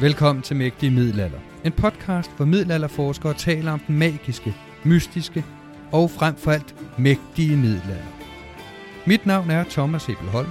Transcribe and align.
Velkommen 0.00 0.42
til 0.42 0.56
Mægtige 0.56 0.90
Middelalder. 0.90 1.38
En 1.64 1.72
podcast, 1.72 2.30
hvor 2.36 2.44
middelalderforskere 2.44 3.34
taler 3.34 3.72
om 3.72 3.80
den 3.80 3.98
magiske, 3.98 4.54
mystiske 4.84 5.44
og 5.92 6.10
frem 6.10 6.36
for 6.36 6.50
alt 6.50 6.74
mægtige 6.98 7.56
middelalder. 7.56 8.04
Mit 9.06 9.26
navn 9.26 9.50
er 9.50 9.64
Thomas 9.64 10.08
Ebelholm, 10.08 10.50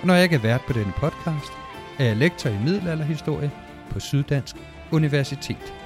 og 0.00 0.06
når 0.06 0.14
jeg 0.14 0.22
ikke 0.22 0.36
er 0.36 0.40
vært 0.40 0.62
på 0.66 0.72
denne 0.72 0.92
podcast, 0.96 1.52
er 1.98 2.04
jeg 2.04 2.16
lektor 2.16 2.50
i 2.50 2.58
middelalderhistorie 2.64 3.50
på 3.90 4.00
Syddansk 4.00 4.56
Universitet. 4.92 5.83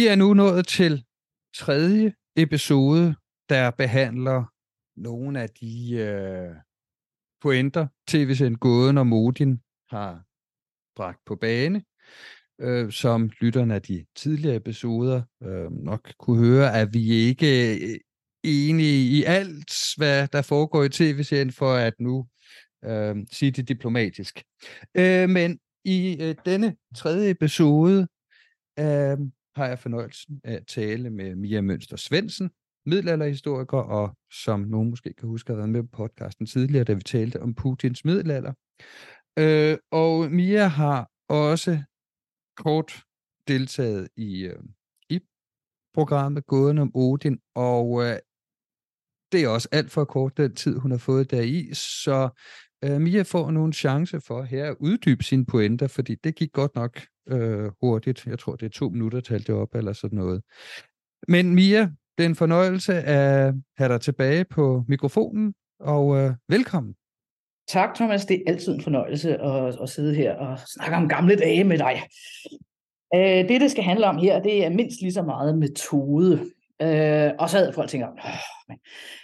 Vi 0.00 0.06
er 0.06 0.14
nu 0.14 0.34
nået 0.34 0.66
til 0.66 1.04
tredje 1.56 2.12
episode, 2.36 3.14
der 3.48 3.70
behandler 3.70 4.44
nogle 4.96 5.42
af 5.42 5.50
de 5.50 5.92
øh, 5.92 6.56
pointer, 7.42 7.86
tv-send 8.08 8.56
Gåden 8.56 8.98
og 8.98 9.06
Modin 9.06 9.60
har 9.90 10.24
bragt 10.96 11.18
på 11.26 11.36
bane. 11.36 11.82
Øh, 12.60 12.92
som 12.92 13.30
lytterne 13.40 13.74
af 13.74 13.82
de 13.82 14.04
tidligere 14.16 14.56
episoder 14.56 15.22
øh, 15.42 15.72
nok 15.72 16.12
kunne 16.18 16.46
høre, 16.46 16.80
at 16.80 16.88
vi 16.92 17.10
ikke 17.10 17.74
øh, 17.74 17.98
enige 18.44 19.18
i 19.18 19.24
alt, 19.24 19.74
hvad 19.96 20.28
der 20.28 20.42
foregår 20.42 20.84
i 20.84 20.88
tv-serien, 20.88 21.52
for 21.52 21.74
at 21.74 21.94
nu 21.98 22.26
øh, 22.84 23.16
sige 23.32 23.50
det 23.50 23.68
diplomatisk. 23.68 24.42
Øh, 24.94 25.28
men 25.28 25.58
i 25.84 26.16
øh, 26.20 26.34
denne 26.44 26.76
tredje 26.96 27.30
episode 27.30 28.08
øh, 28.78 29.18
har 29.56 29.66
jeg 29.66 29.78
fornøjelsen 29.78 30.40
af 30.44 30.54
at 30.54 30.66
tale 30.66 31.10
med 31.10 31.36
Mia 31.36 31.60
Mønster 31.60 31.96
Svendsen, 31.96 32.50
middelalderhistoriker, 32.86 33.78
og 33.78 34.16
som 34.32 34.60
nogen 34.60 34.90
måske 34.90 35.12
kan 35.12 35.28
huske, 35.28 35.52
har 35.52 35.56
været 35.56 35.68
med 35.68 35.82
på 35.82 35.88
podcasten 35.92 36.46
tidligere, 36.46 36.84
da 36.84 36.92
vi 36.92 37.00
talte 37.00 37.42
om 37.42 37.54
Putins 37.54 38.04
middelalder. 38.04 38.52
Øh, 39.38 39.78
og 39.90 40.30
Mia 40.30 40.66
har 40.66 41.10
også 41.28 41.82
kort 42.56 43.02
deltaget 43.48 44.08
i, 44.16 44.42
øh, 44.42 44.62
i 45.10 45.20
programmet 45.94 46.46
Gåden 46.46 46.78
om 46.78 46.90
Odin, 46.94 47.38
og 47.54 48.04
øh, 48.04 48.16
det 49.32 49.44
er 49.44 49.48
også 49.48 49.68
alt 49.72 49.90
for 49.90 50.04
kort 50.04 50.36
den 50.36 50.54
tid, 50.54 50.78
hun 50.78 50.90
har 50.90 50.98
fået 50.98 51.30
deri, 51.30 51.74
så 51.74 52.30
øh, 52.84 53.00
Mia 53.00 53.22
får 53.22 53.50
nu 53.50 53.64
en 53.64 53.72
chance 53.72 54.20
for 54.20 54.42
her 54.42 54.70
at 54.70 54.76
uddybe 54.80 55.24
sine 55.24 55.46
pointer, 55.46 55.86
fordi 55.88 56.14
det 56.14 56.34
gik 56.34 56.52
godt 56.52 56.74
nok 56.74 57.00
øh, 57.28 57.70
hurtigt. 57.82 58.26
Jeg 58.26 58.38
tror, 58.38 58.56
det 58.56 58.66
er 58.66 58.70
to 58.70 58.88
minutter, 58.88 59.20
talte 59.20 59.52
det 59.52 59.60
op, 59.60 59.74
eller 59.74 59.92
sådan 59.92 60.18
noget. 60.18 60.42
Men 61.28 61.54
Mia, 61.54 61.80
det 62.18 62.24
er 62.24 62.28
en 62.28 62.36
fornøjelse 62.36 62.94
at 62.94 63.54
have 63.76 63.92
dig 63.92 64.00
tilbage 64.00 64.44
på 64.44 64.84
mikrofonen, 64.88 65.54
og 65.80 66.16
øh, 66.16 66.32
velkommen. 66.48 66.94
Tak, 67.68 67.94
Thomas. 67.94 68.26
Det 68.26 68.36
er 68.36 68.52
altid 68.52 68.74
en 68.74 68.82
fornøjelse 68.82 69.38
at, 69.38 69.82
at 69.82 69.88
sidde 69.88 70.14
her 70.14 70.34
og 70.34 70.58
snakke 70.66 70.96
om 70.96 71.08
gamle 71.08 71.36
dage 71.36 71.64
med 71.64 71.78
dig. 71.78 72.02
Øh, 73.14 73.48
det, 73.48 73.60
det 73.60 73.70
skal 73.70 73.84
handle 73.84 74.06
om 74.06 74.16
her, 74.16 74.42
det 74.42 74.64
er 74.64 74.70
mindst 74.70 75.00
lige 75.00 75.12
så 75.12 75.22
meget 75.22 75.58
metode. 75.58 76.50
Øh, 76.82 77.32
og 77.38 77.50
så 77.50 77.58
havde 77.58 77.72
folk 77.72 77.88
tænkt, 77.88 78.06
men, 78.68 78.78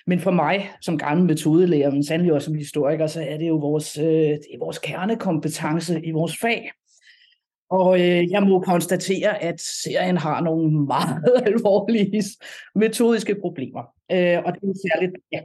men 0.06 0.20
for 0.20 0.30
mig 0.30 0.70
som 0.80 0.98
gammel 0.98 1.26
metodelærer, 1.26 1.90
men 1.90 2.04
sandelig 2.04 2.32
også 2.32 2.44
som 2.44 2.54
historiker, 2.54 3.06
så 3.06 3.22
er 3.22 3.36
det 3.36 3.48
jo 3.48 3.56
vores, 3.56 3.98
øh, 3.98 4.04
det 4.04 4.48
er 4.54 4.58
vores 4.58 4.78
kernekompetence 4.78 6.04
i 6.04 6.10
vores 6.10 6.38
fag. 6.40 6.70
Og 7.70 8.00
øh, 8.00 8.30
jeg 8.30 8.42
må 8.42 8.60
konstatere, 8.60 9.42
at 9.42 9.60
serien 9.60 10.16
har 10.16 10.40
nogle 10.40 10.84
meget 10.86 11.24
alvorlige 11.46 12.22
metodiske 12.74 13.36
problemer. 13.40 13.82
Øh, 14.12 14.38
og 14.44 14.54
det 14.54 14.62
er 14.62 14.88
særligt, 14.92 15.12
ja, 15.32 15.40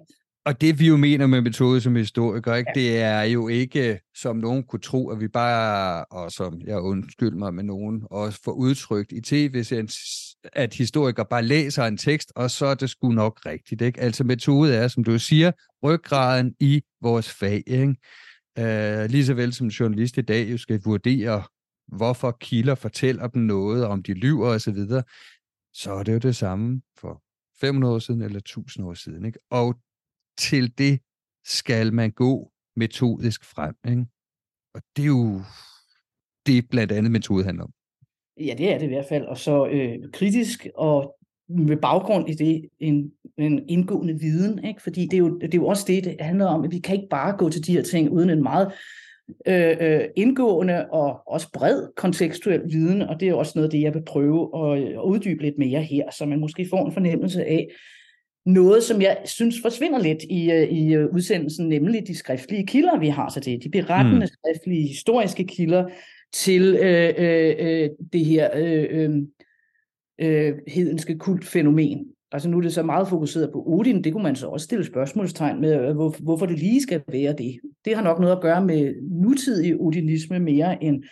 og 0.46 0.62
det 0.62 0.80
vi 0.80 0.88
jo 0.88 0.98
mener 0.98 1.28
med 1.28 1.42
metode 1.42 1.82
som 1.82 1.96
historiker, 1.96 2.56
ikke, 2.56 2.72
ja. 2.76 2.82
det 2.82 3.02
er 3.02 3.22
jo 3.22 3.48
ikke, 3.48 4.00
som 4.16 4.36
nogen 4.36 4.64
kunne 4.64 4.80
tro, 4.80 5.10
at 5.10 5.20
vi 5.20 5.28
bare, 5.28 6.06
og 6.06 6.32
som 6.32 6.62
jeg 6.62 6.80
undskyld 6.80 7.36
mig 7.36 7.54
med 7.54 7.64
nogen, 7.64 8.04
også 8.12 8.40
får 8.44 8.52
udtrykt 8.52 9.12
i 9.12 9.22
tv 9.22 9.64
at 10.54 10.74
historikere 10.74 11.26
bare 11.26 11.44
læser 11.44 11.84
en 11.84 11.98
tekst, 11.98 12.32
og 12.36 12.52
så 12.52 12.66
er 12.66 12.74
det 12.74 12.90
sgu 12.90 13.12
nok 13.12 13.40
rigtigt. 13.46 13.82
Ikke? 13.82 14.00
Altså 14.00 14.24
metode 14.24 14.76
er, 14.76 14.88
som 14.88 15.04
du 15.04 15.20
siger, 15.20 15.52
ryggraden 15.84 16.56
i 16.60 16.82
vores 17.02 17.30
fag. 17.30 17.64
Ikke? 17.68 17.96
Uh, 18.60 19.10
lige 19.10 19.26
så 19.26 19.34
vel 19.34 19.54
som 19.54 19.68
journalist 19.68 20.18
i 20.18 20.22
dag 20.22 20.52
jo 20.52 20.58
skal 20.58 20.82
vurdere, 20.84 21.44
hvorfor 21.88 22.38
kilder 22.42 22.76
fortæller 22.76 23.28
dem 23.28 23.42
noget, 23.42 23.86
om 23.86 24.04
de 24.04 24.14
lyver 24.14 24.48
osv., 24.48 24.76
så, 24.76 25.02
så 25.74 25.94
er 25.94 26.04
det 26.04 26.14
jo 26.14 26.18
det 26.18 26.36
samme 26.36 26.82
for 26.98 27.22
500 27.62 27.94
år 27.94 28.00
siden 28.00 28.22
eller 28.22 28.40
1000 28.40 28.86
år 28.86 28.94
siden. 28.94 29.26
Ikke? 29.26 29.40
Og 29.50 29.76
til 30.42 30.78
det 30.78 31.00
skal 31.46 31.94
man 31.94 32.12
gå 32.12 32.52
metodisk 32.76 33.46
frem. 33.46 33.76
Ikke? 33.90 34.06
Og 34.76 34.82
det 34.96 35.04
er 35.04 35.08
jo 35.08 35.42
det 36.46 36.70
blandt 36.70 36.92
andet 36.92 37.12
metode 37.12 37.44
handler 37.44 37.64
om. 37.64 37.74
Ja, 38.40 38.54
det 38.58 38.74
er 38.74 38.78
det 38.78 38.86
i 38.86 38.90
hvert 38.90 39.06
fald. 39.10 39.26
Og 39.26 39.38
så 39.38 39.68
øh, 39.68 40.12
kritisk 40.14 40.68
og 40.76 41.16
med 41.50 41.78
baggrund 41.78 42.30
i 42.30 42.34
det 42.34 42.70
en, 42.80 43.12
en 43.38 43.70
indgående 43.70 44.20
viden, 44.20 44.66
ikke? 44.66 44.82
fordi 44.82 45.02
det 45.02 45.14
er, 45.14 45.18
jo, 45.18 45.40
det 45.40 45.54
er 45.54 45.58
jo 45.58 45.68
også 45.68 45.86
det, 45.88 46.04
det 46.04 46.16
handler 46.20 46.46
om, 46.46 46.64
at 46.64 46.72
vi 46.72 46.80
kan 46.80 46.96
ikke 46.96 47.10
bare 47.10 47.38
gå 47.38 47.50
til 47.50 47.66
de 47.66 47.74
her 47.74 47.84
ting 47.84 48.12
uden 48.12 48.30
en 48.30 48.44
meget 48.44 48.74
øh, 49.48 49.78
øh, 49.80 50.02
indgående 50.16 50.90
og 50.92 51.28
også 51.28 51.52
bred 51.54 51.88
kontekstuel 51.96 52.62
viden, 52.66 53.02
og 53.02 53.20
det 53.20 53.26
er 53.26 53.30
jo 53.30 53.40
også 53.40 53.52
noget 53.56 53.68
af 53.68 53.72
det, 53.72 53.82
jeg 53.82 53.94
vil 53.94 54.04
prøve 54.06 54.50
at, 54.56 54.82
øh, 54.82 54.90
at 54.90 55.04
uddybe 55.04 55.44
lidt 55.44 55.58
mere 55.58 55.84
her, 55.84 56.12
så 56.12 56.26
man 56.26 56.40
måske 56.40 56.68
får 56.70 56.86
en 56.86 56.94
fornemmelse 56.94 57.46
af, 57.46 57.68
noget, 58.46 58.84
som 58.84 59.02
jeg 59.02 59.18
synes 59.26 59.56
forsvinder 59.62 60.00
lidt 60.00 60.24
i, 60.30 60.52
øh, 60.52 60.70
i 60.70 60.94
øh, 60.94 61.14
udsendelsen, 61.14 61.70
nemlig 61.70 62.08
de 62.08 62.18
skriftlige 62.18 62.68
kilder, 62.68 63.00
vi 63.00 63.08
har 63.08 63.30
så 63.30 63.40
det. 63.40 63.64
De 63.64 63.70
berettende 63.70 64.20
mm. 64.20 64.28
skriftlige, 64.28 64.88
historiske 64.88 65.44
kilder 65.44 65.86
til 66.34 66.78
øh, 66.82 67.14
øh, 67.18 67.56
øh, 67.60 67.90
det 68.14 68.26
her 68.26 68.50
øh, 68.56 69.10
øh, 70.22 70.54
hedenske 70.68 71.18
kultfænomen. 71.18 72.06
Altså 72.32 72.50
nu 72.50 72.58
er 72.58 72.62
det 72.62 72.74
så 72.74 72.84
meget 72.84 73.08
fokuseret 73.08 73.50
på 73.54 73.64
Odin, 73.68 74.04
det 74.04 74.14
kunne 74.14 74.24
man 74.24 74.36
så 74.36 74.48
også 74.48 74.64
stille 74.64 74.86
spørgsmålstegn 74.86 75.62
med, 75.62 75.94
hvor, 75.94 76.16
hvorfor 76.20 76.46
det 76.46 76.60
lige 76.60 76.82
skal 76.82 77.02
være 77.08 77.36
det. 77.38 77.60
Det 77.86 77.96
har 77.96 78.04
nok 78.04 78.20
noget 78.20 78.36
at 78.36 78.42
gøre 78.42 78.66
med 78.66 78.94
nutidig 79.02 79.76
odinisme 79.82 80.40
mere 80.40 80.84
end 80.84 81.04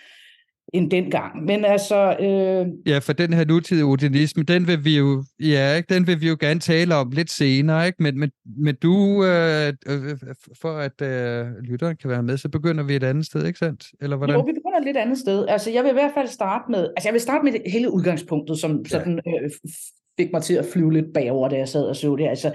end 0.73 0.91
dengang. 0.91 1.45
Men 1.45 1.65
altså... 1.65 2.15
Øh... 2.19 2.91
Ja, 2.93 2.99
for 2.99 3.13
den 3.13 3.33
her 3.33 3.45
nutidige 3.45 3.85
odinisme, 3.85 4.43
den 4.43 4.67
vil 4.67 4.85
vi 4.85 4.97
jo, 4.97 5.23
ja, 5.39 5.75
ikke? 5.75 5.93
den 5.93 6.07
vil 6.07 6.21
vi 6.21 6.27
jo 6.27 6.37
gerne 6.39 6.59
tale 6.59 6.95
om 6.95 7.11
lidt 7.11 7.31
senere, 7.31 7.87
ikke? 7.87 8.03
Men, 8.03 8.19
men, 8.19 8.31
men 8.57 8.75
du, 8.75 9.25
øh, 9.25 9.73
øh, 9.87 10.17
for 10.61 10.77
at 10.77 11.01
øh, 11.01 11.47
lytteren 11.63 11.95
kan 11.95 12.09
være 12.09 12.23
med, 12.23 12.37
så 12.37 12.49
begynder 12.49 12.83
vi 12.83 12.95
et 12.95 13.03
andet 13.03 13.25
sted, 13.25 13.45
ikke 13.45 13.59
sandt? 13.59 13.85
Eller 14.01 14.17
hvordan? 14.17 14.35
Jo, 14.35 14.41
vi 14.41 14.53
begynder 14.53 14.77
et 14.77 14.85
lidt 14.85 14.97
andet 14.97 15.17
sted. 15.17 15.45
Altså, 15.47 15.71
jeg 15.71 15.83
vil 15.83 15.89
i 15.89 15.93
hvert 15.93 16.13
fald 16.13 16.27
starte 16.27 16.71
med, 16.71 16.89
altså 16.97 17.07
jeg 17.07 17.13
vil 17.13 17.21
starte 17.21 17.43
med 17.43 17.51
det 17.51 17.61
hele 17.65 17.91
udgangspunktet, 17.91 18.59
som 18.59 18.71
ja. 18.71 18.89
sådan 18.89 19.19
øh, 19.27 19.49
fik 20.19 20.31
mig 20.33 20.41
til 20.41 20.53
at 20.53 20.65
flyve 20.73 20.93
lidt 20.93 21.13
bagover, 21.13 21.49
da 21.49 21.57
jeg 21.57 21.67
sad 21.67 21.83
og 21.83 21.95
så 21.95 22.15
det. 22.15 22.27
Altså, 22.27 22.53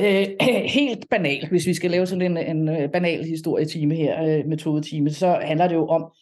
Øh, 0.00 0.26
helt 0.80 1.06
banalt, 1.10 1.48
hvis 1.48 1.66
vi 1.66 1.74
skal 1.74 1.90
lave 1.90 2.06
sådan 2.06 2.36
en, 2.36 2.56
en 2.56 2.68
øh, 2.68 2.90
banal 2.92 3.24
historietime 3.24 3.94
her, 3.94 4.22
øh, 4.22 4.46
metodetime, 4.46 5.10
så 5.10 5.38
handler 5.42 5.68
det 5.68 5.74
jo 5.74 5.86
om, 5.86 6.12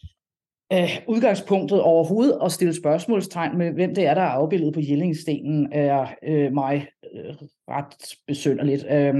øh, 0.73 0.89
udgangspunktet 1.07 1.81
overhovedet 1.81 2.37
at 2.43 2.51
stille 2.51 2.75
spørgsmålstegn 2.75 3.57
med, 3.57 3.71
hvem 3.71 3.95
det 3.95 4.05
er, 4.05 4.13
der 4.13 4.21
er 4.21 4.29
afbildet 4.29 4.73
på 4.73 4.79
Jellingstenen, 4.79 5.67
er 5.71 6.07
øh, 6.23 6.53
mig 6.53 6.87
øh, 7.13 7.35
ret 7.69 8.15
besynderligt. 8.27 8.85
Øh, 8.89 9.15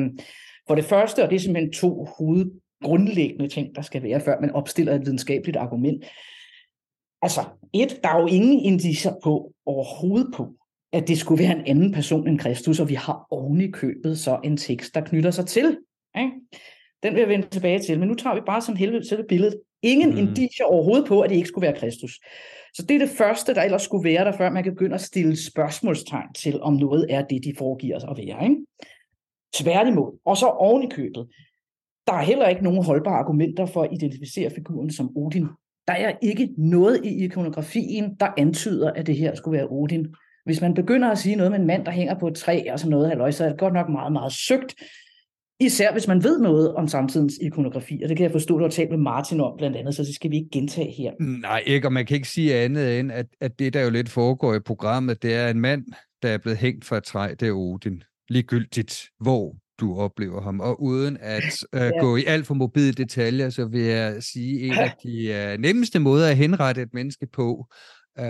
for 0.68 0.76
det 0.76 0.86
første, 0.86 1.24
og 1.24 1.30
det 1.30 1.36
er 1.36 1.40
simpelthen 1.40 1.74
to 1.74 2.08
hovedgrundlæggende 2.18 3.48
ting, 3.48 3.76
der 3.76 3.82
skal 3.82 4.04
være, 4.04 4.22
før 4.22 4.42
man 4.42 4.52
opstiller 4.52 4.94
et 4.94 5.06
videnskabeligt 5.06 5.58
argument. 5.58 6.06
Altså, 7.22 7.42
et, 7.74 8.00
der 8.04 8.10
er 8.10 8.22
jo 8.22 8.28
ingen 8.28 8.60
indiser 8.60 9.14
på 9.24 9.52
overhovedet 9.66 10.34
på, 10.34 10.56
at 10.94 11.08
det 11.08 11.18
skulle 11.18 11.44
være 11.44 11.56
en 11.60 11.66
anden 11.68 11.92
person 11.92 12.28
end 12.28 12.40
Kristus, 12.40 12.80
og 12.80 12.90
vi 12.90 12.94
har 12.94 13.28
oven 13.30 13.62
i 13.62 13.72
købet 13.72 14.20
så 14.20 14.40
en 14.44 14.58
tekst, 14.58 14.96
der 14.96 15.02
knytter 15.02 15.32
sig 15.32 15.46
til. 15.46 15.78
Ikke? 16.18 16.32
Den 17.06 17.14
vil 17.14 17.20
jeg 17.20 17.30
vende 17.30 17.48
tilbage 17.48 17.80
til, 17.80 18.00
men 18.00 18.08
nu 18.08 18.16
tager 18.16 18.36
vi 18.36 18.42
bare 18.46 18.62
som 18.62 18.76
helvede 18.76 19.08
selve 19.08 19.24
billedet. 19.30 19.60
Ingen 19.82 20.12
mm. 20.12 20.18
indiger 20.18 20.66
overhovedet 20.66 21.08
på, 21.08 21.22
at 21.22 21.30
det 21.30 21.36
ikke 21.36 21.48
skulle 21.48 21.68
være 21.68 21.80
Kristus. 21.80 22.20
Så 22.74 22.86
det 22.90 22.96
er 22.96 23.00
det 23.00 23.10
første, 23.10 23.54
der 23.56 23.62
ellers 23.62 23.82
skulle 23.82 24.10
være 24.10 24.26
der, 24.26 24.38
før 24.38 24.50
man 24.50 24.64
kan 24.64 24.74
begynde 24.74 24.96
at 24.96 25.02
stille 25.02 25.46
spørgsmålstegn 25.46 26.34
til, 26.34 26.62
om 26.62 26.74
noget 26.74 27.06
er 27.10 27.22
det, 27.22 27.44
de 27.44 27.54
foregiver 27.58 28.00
sig 28.00 28.10
at 28.10 28.18
være. 28.18 28.44
Ikke? 28.44 28.56
Tværtimod. 29.54 30.20
Og 30.26 30.38
så 30.38 30.46
oven 30.46 30.84
i 30.84 30.90
købet. 30.90 31.28
Der 32.08 32.14
er 32.14 32.22
heller 32.22 32.48
ikke 32.48 32.64
nogen 32.64 32.84
holdbare 32.84 33.20
argumenter 33.20 33.66
for 33.66 33.84
at 33.84 33.90
identificere 33.92 34.50
figuren 34.50 34.92
som 34.92 35.18
Odin. 35.18 35.48
Der 35.88 35.94
er 35.94 36.12
ikke 36.22 36.50
noget 36.58 37.06
i 37.06 37.24
ikonografien, 37.24 38.16
der 38.20 38.28
antyder, 38.38 38.92
at 38.92 39.08
det 39.08 39.18
her 39.18 39.36
skulle 39.36 39.58
være 39.58 39.68
Odin. 39.70 40.08
Hvis 40.46 40.62
man 40.62 40.74
begynder 40.74 41.12
at 41.12 41.18
sige 41.18 41.36
noget 41.36 41.52
med 41.52 41.60
en 41.60 41.68
mand, 41.68 41.86
der 41.86 41.92
hænger 41.92 42.20
på 42.20 42.28
et 42.28 42.36
træ 42.36 42.64
og 42.72 42.80
sådan 42.80 42.92
noget, 42.92 43.08
halløj, 43.08 43.32
så 43.32 43.44
er 43.46 43.50
det 43.50 43.60
godt 43.60 43.74
nok 43.74 43.90
meget, 43.90 44.14
meget 44.14 44.34
søgt. 44.34 44.76
Især 45.60 45.92
hvis 45.92 46.08
man 46.08 46.24
ved 46.24 46.40
noget 46.40 46.76
om 46.76 46.88
samtidens 46.88 47.34
ikonografi, 47.42 48.00
og 48.04 48.10
det 48.10 48.18
kan 48.18 48.24
jeg 48.24 48.32
forstå, 48.32 48.58
du 48.58 48.64
har 48.64 48.70
talt 48.70 48.90
med 48.90 48.98
Martin 48.98 49.42
om 49.42 49.58
blandt 49.58 49.78
andet, 49.78 49.96
så 49.96 50.04
det 50.04 50.16
skal 50.16 50.32
vi 50.32 50.36
ikke 50.36 50.50
gentage 50.52 50.92
her. 50.92 51.12
Nej, 51.20 51.64
ikke, 51.66 51.88
og 51.88 51.94
man 51.94 52.06
kan 52.06 52.16
ikke 52.16 52.28
sige 52.28 52.56
andet 52.56 53.00
end, 53.00 53.12
at, 53.12 53.26
at 53.42 53.60
det, 53.60 53.74
der 53.74 53.84
jo 53.84 53.90
lidt 53.90 54.10
foregår 54.10 54.56
i 54.56 54.60
programmet, 54.60 55.24
det 55.24 55.34
er 55.34 55.50
en 55.50 55.60
mand, 55.60 55.86
der 56.22 56.30
er 56.30 56.38
blevet 56.38 56.58
hængt 56.58 56.86
fra 56.86 56.98
et 56.98 57.04
træ, 57.04 57.34
det 57.40 57.48
er 57.48 57.52
Odin. 57.52 58.04
Ligegyldigt, 58.30 59.10
hvor 59.20 59.56
du 59.80 59.98
oplever 59.98 60.42
ham. 60.42 60.60
Og 60.60 60.82
uden 60.82 61.18
at 61.22 61.66
uh, 61.74 61.80
ja. 61.80 62.00
gå 62.00 62.16
i 62.16 62.24
alt 62.26 62.48
for 62.48 62.54
mobile 62.54 62.94
detaljer, 62.94 63.50
så 63.50 63.66
vil 63.66 63.82
jeg 63.82 64.24
sige, 64.24 64.60
en 64.60 64.74
af 64.74 64.94
de 65.04 65.54
uh, 65.54 65.62
nemmeste 65.62 66.00
måder 66.00 66.30
at 66.30 66.38
henrette 66.38 66.82
et 66.82 66.94
menneske 66.94 67.28
på, 67.28 67.66
uh, 68.20 68.26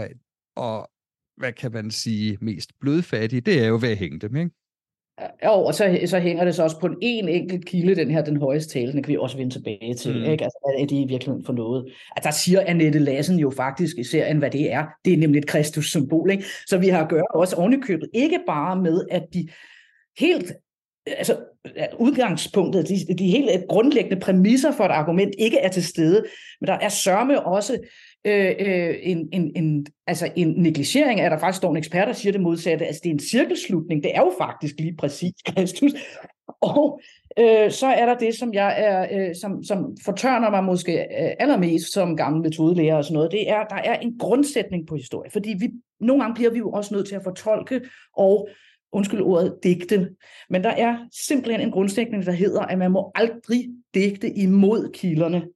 og 0.56 0.90
hvad 1.38 1.54
kan 1.54 1.72
man 1.72 1.92
sige, 1.92 2.38
mest 2.42 2.72
blodfattige, 2.80 3.42
det 3.42 3.64
er 3.64 3.68
jo 3.68 3.76
ved 3.82 3.90
at 3.90 3.98
hænge 3.98 4.20
dem, 4.20 4.36
ikke? 4.36 4.52
Jo, 5.46 5.52
og 5.52 5.76
så, 5.76 6.00
så 6.06 6.20
hænger 6.20 6.46
det 6.46 6.56
så 6.56 6.64
også 6.64 6.80
på 6.80 6.88
en, 6.88 6.98
en 7.02 7.30
enkelt 7.30 7.66
kilde, 7.66 7.96
den 7.96 8.12
her, 8.12 8.24
den 8.24 8.38
højeste 8.38 8.80
tale, 8.80 8.94
den 8.94 9.04
kan 9.04 9.12
vi 9.12 9.18
også 9.18 9.38
vende 9.38 9.54
tilbage 9.54 9.94
til. 9.94 10.12
Mm. 10.12 10.32
Ikke? 10.32 10.44
Altså, 10.44 10.60
hvad 10.64 10.82
er 10.82 10.88
det 10.88 10.96
i 10.96 11.06
virkeligheden 11.08 11.46
for 11.46 11.54
noget? 11.54 11.94
Altså, 12.16 12.30
der 12.30 12.34
siger 12.34 12.62
Annette 12.66 13.00
Lassen 13.00 13.40
jo 13.40 13.50
faktisk 13.50 13.98
i 13.98 14.04
serien, 14.04 14.38
hvad 14.38 14.52
det 14.52 14.74
er. 14.74 14.86
Det 15.06 15.14
er 15.14 15.18
nemlig 15.18 15.40
et 15.40 15.48
Kristus-symbol. 15.48 16.32
Ikke? 16.32 16.46
Så 16.68 16.78
vi 16.78 16.88
har 16.88 17.04
at 17.04 17.10
gøre 17.10 17.28
også 17.36 17.56
ovenikøbet, 17.56 18.10
ikke 18.14 18.40
bare 18.48 18.82
med, 18.82 19.06
at 19.12 19.24
de 19.34 19.48
helt 20.20 20.54
altså 21.08 21.38
udgangspunktet, 22.00 22.90
de, 22.90 23.16
de 23.16 23.28
helt 23.28 23.50
grundlæggende 23.70 24.20
præmisser 24.20 24.72
for 24.72 24.84
et 24.84 24.92
argument 24.92 25.36
ikke 25.38 25.58
er 25.58 25.70
til 25.70 25.86
stede, 25.86 26.26
men 26.62 26.68
der 26.68 26.74
er 26.74 26.90
sørme 26.90 27.46
også 27.46 27.78
øh, 28.26 28.56
øh, 28.60 28.96
en, 29.02 29.30
en, 29.32 29.52
en, 29.56 29.86
altså 30.08 30.32
en 30.36 30.54
negligering 30.58 31.20
af, 31.20 31.30
der 31.30 31.38
faktisk 31.38 31.58
står 31.58 31.72
en 31.72 31.78
ekspert, 31.78 32.08
der 32.08 32.14
siger 32.14 32.32
det 32.32 32.42
modsatte, 32.42 32.86
altså 32.86 33.02
det 33.04 33.10
er 33.10 33.14
en 33.14 33.20
cirkelslutning, 33.20 34.04
det 34.04 34.16
er 34.16 34.20
jo 34.20 34.34
faktisk 34.38 34.76
lige 34.80 34.96
præcis 34.96 35.34
Kristus. 35.46 35.92
Og 36.62 37.02
øh, 37.40 37.72
så 37.72 37.88
er 37.88 38.06
der 38.06 38.18
det, 38.18 38.36
som 38.36 38.54
jeg 38.54 38.76
er, 38.78 39.08
øh, 39.12 39.36
som, 39.42 39.64
som 39.64 39.98
fortørner 40.06 40.50
mig 40.50 40.64
måske 40.64 41.00
øh, 41.00 41.32
allermest 41.40 41.94
som 41.94 42.18
gammel 42.18 42.42
metodelærer 42.42 42.96
og 42.96 43.04
sådan 43.04 43.14
noget, 43.14 43.32
det 43.32 43.50
er, 43.50 43.64
der 43.64 43.76
er 43.76 44.00
en 44.00 44.18
grundsætning 44.18 44.88
på 44.88 44.96
historie, 44.96 45.32
fordi 45.32 45.56
vi, 45.60 45.72
nogle 46.00 46.24
gange 46.24 46.36
bliver 46.36 46.52
vi 46.52 46.58
jo 46.58 46.72
også 46.72 46.94
nødt 46.94 47.08
til 47.08 47.16
at 47.16 47.24
fortolke 47.24 47.82
og 48.14 48.50
undskyld 48.92 49.22
ordet, 49.22 49.56
digte. 49.64 50.10
Men 50.50 50.64
der 50.64 50.70
er 50.70 50.98
simpelthen 51.28 51.62
en 51.62 51.72
grundsætning, 51.72 52.26
der 52.26 52.32
hedder, 52.32 52.62
at 52.62 52.78
man 52.78 52.92
må 52.92 53.12
aldrig 53.16 53.70
digte 53.94 54.30
imod 54.30 54.92
kilderne. 54.94 55.48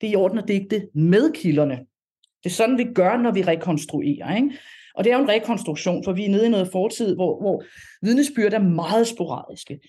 Det 0.00 0.06
er 0.06 0.12
i 0.12 0.16
orden 0.16 0.38
at 0.38 0.48
digte 0.48 0.88
med 0.94 1.32
kilderne. 1.32 1.78
Det 2.44 2.50
er 2.50 2.54
sådan, 2.54 2.78
vi 2.78 2.86
gør, 2.94 3.16
når 3.16 3.32
vi 3.32 3.42
rekonstruerer. 3.42 4.36
Ikke? 4.36 4.50
Og 4.94 5.04
det 5.04 5.12
er 5.12 5.16
jo 5.16 5.22
en 5.22 5.28
rekonstruktion, 5.28 6.04
for 6.04 6.12
vi 6.12 6.24
er 6.24 6.30
nede 6.30 6.46
i 6.46 6.48
noget 6.48 6.68
fortid, 6.72 7.14
hvor, 7.14 7.40
hvor 7.40 7.64
vidnesbyrd 8.02 8.52
er 8.52 8.58
meget 8.58 9.06
sporadiske. 9.06 9.80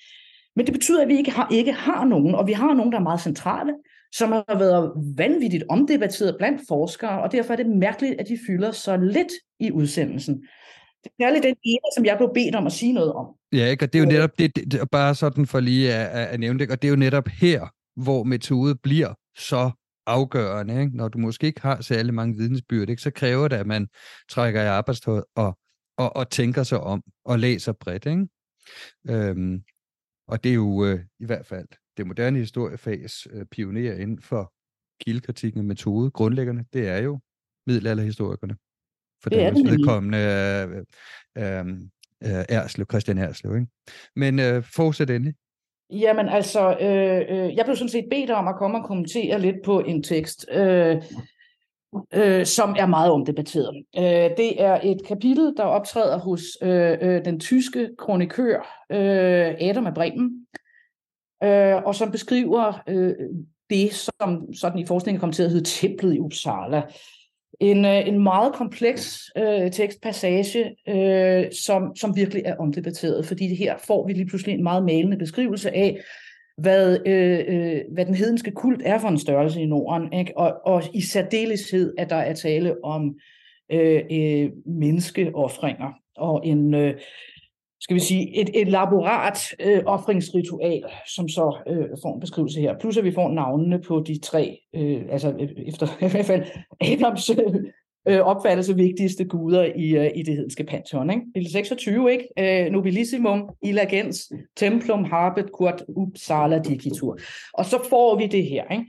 Men 0.56 0.66
det 0.66 0.74
betyder, 0.74 1.02
at 1.02 1.08
vi 1.08 1.18
ikke 1.18 1.32
har, 1.32 1.48
ikke 1.52 1.74
har 1.74 2.06
nogen, 2.06 2.36
og 2.36 2.48
vi 2.48 2.54
har 2.54 2.74
nogen, 2.74 2.92
der 2.92 2.98
er 2.98 3.04
meget 3.04 3.22
centrale, 3.22 3.74
som 4.14 4.32
har 4.32 4.60
været 4.60 4.92
vanvittigt 5.18 5.64
omdebatteret 5.70 6.36
blandt 6.38 6.62
forskere, 6.68 7.22
og 7.22 7.32
derfor 7.32 7.54
er 7.54 7.58
det 7.58 7.68
mærkeligt, 7.68 8.22
at 8.22 8.28
de 8.28 8.40
fylder 8.48 8.72
så 8.72 8.98
lidt 8.98 9.32
i 9.60 9.72
udsendelsen. 9.72 10.36
Det 11.04 11.12
er 11.20 11.24
særligt 11.24 11.44
den 11.44 11.56
ene, 11.64 11.90
som 11.98 12.06
jeg 12.06 12.18
blev 12.18 12.30
bedt 12.34 12.56
om 12.56 12.66
at 12.66 12.72
sige 12.72 12.94
noget 12.94 13.14
om. 13.14 13.26
Ja, 13.54 13.66
ikke? 13.66 13.86
og 13.86 13.94
det 13.94 14.00
er 14.00 14.04
jo 14.04 14.10
netop 14.10 14.40
det, 14.40 14.56
det 14.56 14.90
bare 14.92 15.16
sådan 15.16 15.46
for 15.46 15.60
lige 15.60 15.94
at, 15.94 16.28
at 16.28 16.40
nævne 16.40 16.60
det, 16.60 16.72
og 16.72 16.82
det 16.82 16.88
er 16.88 16.90
jo 16.90 16.96
netop 16.96 17.28
her, 17.28 17.68
hvor 17.96 18.24
metode 18.24 18.76
bliver 18.76 19.14
så 19.38 19.72
afgørende. 20.10 20.82
Ikke? 20.82 20.98
Når 20.98 21.08
du 21.08 21.18
måske 21.18 21.48
ikke 21.48 21.62
har 21.62 21.82
særlig 21.82 22.14
mange 22.14 22.38
vidensbyrd, 22.38 22.90
ikke? 22.90 23.02
så 23.02 23.12
kræver 23.12 23.48
det, 23.48 23.56
at 23.56 23.68
man 23.68 23.88
trækker 24.30 24.62
i 24.62 24.68
arbejdstøjet 24.68 25.24
og, 25.36 25.58
og, 25.98 26.16
og 26.16 26.30
tænker 26.30 26.64
sig 26.64 26.80
om 26.80 27.04
og 27.26 27.40
læser 27.40 27.74
bredt. 27.74 28.06
Ikke? 28.06 28.28
Øhm, 29.10 29.64
og 30.28 30.44
det 30.44 30.50
er 30.50 30.56
jo 30.56 30.86
øh, 30.86 31.00
i 31.20 31.26
hvert 31.26 31.46
fald 31.46 31.68
det 31.98 32.08
moderne 32.08 32.40
historiefags 32.40 33.28
øh, 33.32 33.46
pioner 33.46 33.94
inden 33.94 34.22
for 34.22 34.54
kildekritikken 35.02 35.60
og 35.60 35.66
metode, 35.66 36.12
grundlæggerne, 36.12 36.66
det 36.74 36.88
er 36.88 36.98
jo 36.98 37.20
middelalderhistorikerne. 37.68 38.56
For 39.24 39.30
det 39.30 39.42
er 39.44 39.54
det 39.54 39.72
vedkommende 39.72 40.18
øh, 40.18 40.78
øh, 41.38 41.68
øh, 42.24 42.46
Erslev, 42.50 42.86
Christian 42.90 43.18
Erslev. 43.18 43.56
Ikke? 43.56 43.68
Men 44.16 44.40
øh, 44.40 44.64
fortsæt 44.64 45.10
endelig. 45.10 45.36
Jamen 45.92 46.30
altså, 46.30 46.78
øh, 46.82 47.22
øh, 47.30 47.56
jeg 47.56 47.66
blev 47.66 47.76
sådan 47.76 47.90
set 47.90 48.08
bedt 48.12 48.32
om 48.32 48.48
at 48.48 48.56
komme 48.56 48.78
og 48.78 48.86
kommentere 48.86 49.40
lidt 49.40 49.56
på 49.66 49.80
en 49.80 50.04
tekst, 50.04 50.46
øh, 50.52 51.02
øh, 52.14 52.46
som 52.46 52.76
er 52.80 52.86
meget 52.86 53.12
omdebatteret. 53.12 53.84
Øh, 53.98 54.38
det 54.38 54.62
er 54.62 54.80
et 54.84 55.06
kapitel, 55.08 55.54
der 55.58 55.64
optræder 55.64 56.20
hos 56.20 56.42
øh, 56.62 56.98
øh, 57.02 57.26
den 57.26 57.40
tyske 57.40 57.90
kronikør 57.98 58.86
øh, 58.92 59.56
Adam 59.60 59.88
af 59.88 59.94
Bremen, 59.94 60.48
øh, 61.44 61.76
og 61.76 61.96
som 61.96 62.12
beskriver 62.12 62.82
øh, 62.88 63.16
det, 63.70 63.94
som 63.94 64.54
sådan 64.54 64.80
i 64.80 64.86
forskningen 64.86 65.20
kom 65.20 65.32
til 65.32 65.44
at 65.44 65.50
hedde 65.50 65.70
templet 65.70 66.16
i 66.16 66.20
Uppsala. 66.20 66.82
En, 67.60 67.86
øh, 67.86 68.08
en 68.08 68.24
meget 68.24 68.54
kompleks 68.54 69.32
øh, 69.38 69.72
tekstpassage, 69.72 70.76
øh, 70.90 71.46
som, 71.52 71.96
som 71.96 72.16
virkelig 72.16 72.44
er 72.46 72.56
omdebatteret, 72.56 73.26
fordi 73.26 73.48
det 73.48 73.58
her 73.58 73.78
får 73.88 74.08
vi 74.08 74.14
lige 74.14 74.26
pludselig 74.26 74.56
en 74.56 74.64
meget 74.64 74.86
malende 74.86 75.18
beskrivelse 75.18 75.76
af, 75.76 76.00
hvad, 76.58 76.98
øh, 77.06 77.40
øh, 77.48 77.82
hvad 77.94 78.06
den 78.06 78.16
hedenske 78.16 78.52
kult 78.52 78.82
er 78.86 79.00
for 79.00 79.08
en 79.08 79.20
størrelse 79.20 79.62
i 79.62 79.66
Norden, 79.66 80.14
ikke? 80.14 80.38
Og, 80.38 80.58
og 80.66 80.84
i 80.94 81.02
særdeleshed, 81.02 81.94
at 81.98 82.10
der 82.10 82.16
er 82.16 82.34
tale 82.34 82.84
om 82.84 83.16
øh, 83.72 84.02
øh, 84.12 84.50
menneskeoffringer 84.66 85.94
og 86.18 86.42
en, 86.48 86.74
øh, 86.74 86.94
skal 87.82 87.96
vi 87.96 88.00
sige, 88.00 88.42
et, 88.42 88.50
et 88.54 88.68
øh, 89.60 89.84
offringsritual, 89.86 90.84
som 91.16 91.30
så 91.30 91.58
øh, 91.68 91.88
får 92.04 92.14
en 92.14 92.20
beskrivelse 92.20 92.62
her. 92.62 92.80
Plus 92.80 92.98
at 92.98 93.04
vi 93.04 93.12
får 93.12 93.30
navnene 93.30 93.82
på 93.82 94.04
de 94.08 94.20
tre, 94.20 94.60
øh, 94.76 95.02
altså 95.10 95.30
øh, 95.40 95.50
efter 95.68 95.88
i 96.06 96.10
hvert 96.12 96.26
fald 96.26 96.44
Adams 96.82 97.30
øh, 97.30 97.56
øh, 98.08 98.20
opfattelse 98.20 98.76
vigtigste 98.76 99.26
guder 99.26 99.64
i, 99.76 99.98
øh, 99.98 100.12
i 100.16 100.24
det 100.24 100.36
hedenske 100.36 100.64
pantheon. 100.64 101.10
Ikke? 101.10 101.22
Del 101.36 101.52
26, 101.52 102.12
ikke? 102.12 102.66
Øh, 102.66 102.72
nobilissimum, 102.72 103.50
illagens, 103.62 104.32
templum 104.56 105.04
harpet, 105.04 105.50
quod 105.58 105.86
Uppsala 105.88 106.60
dicitur. 106.60 107.18
Og 107.54 107.66
så 107.66 107.80
får 107.90 108.18
vi 108.18 108.28
det 108.28 108.44
her, 108.44 108.64
ikke? 108.72 108.86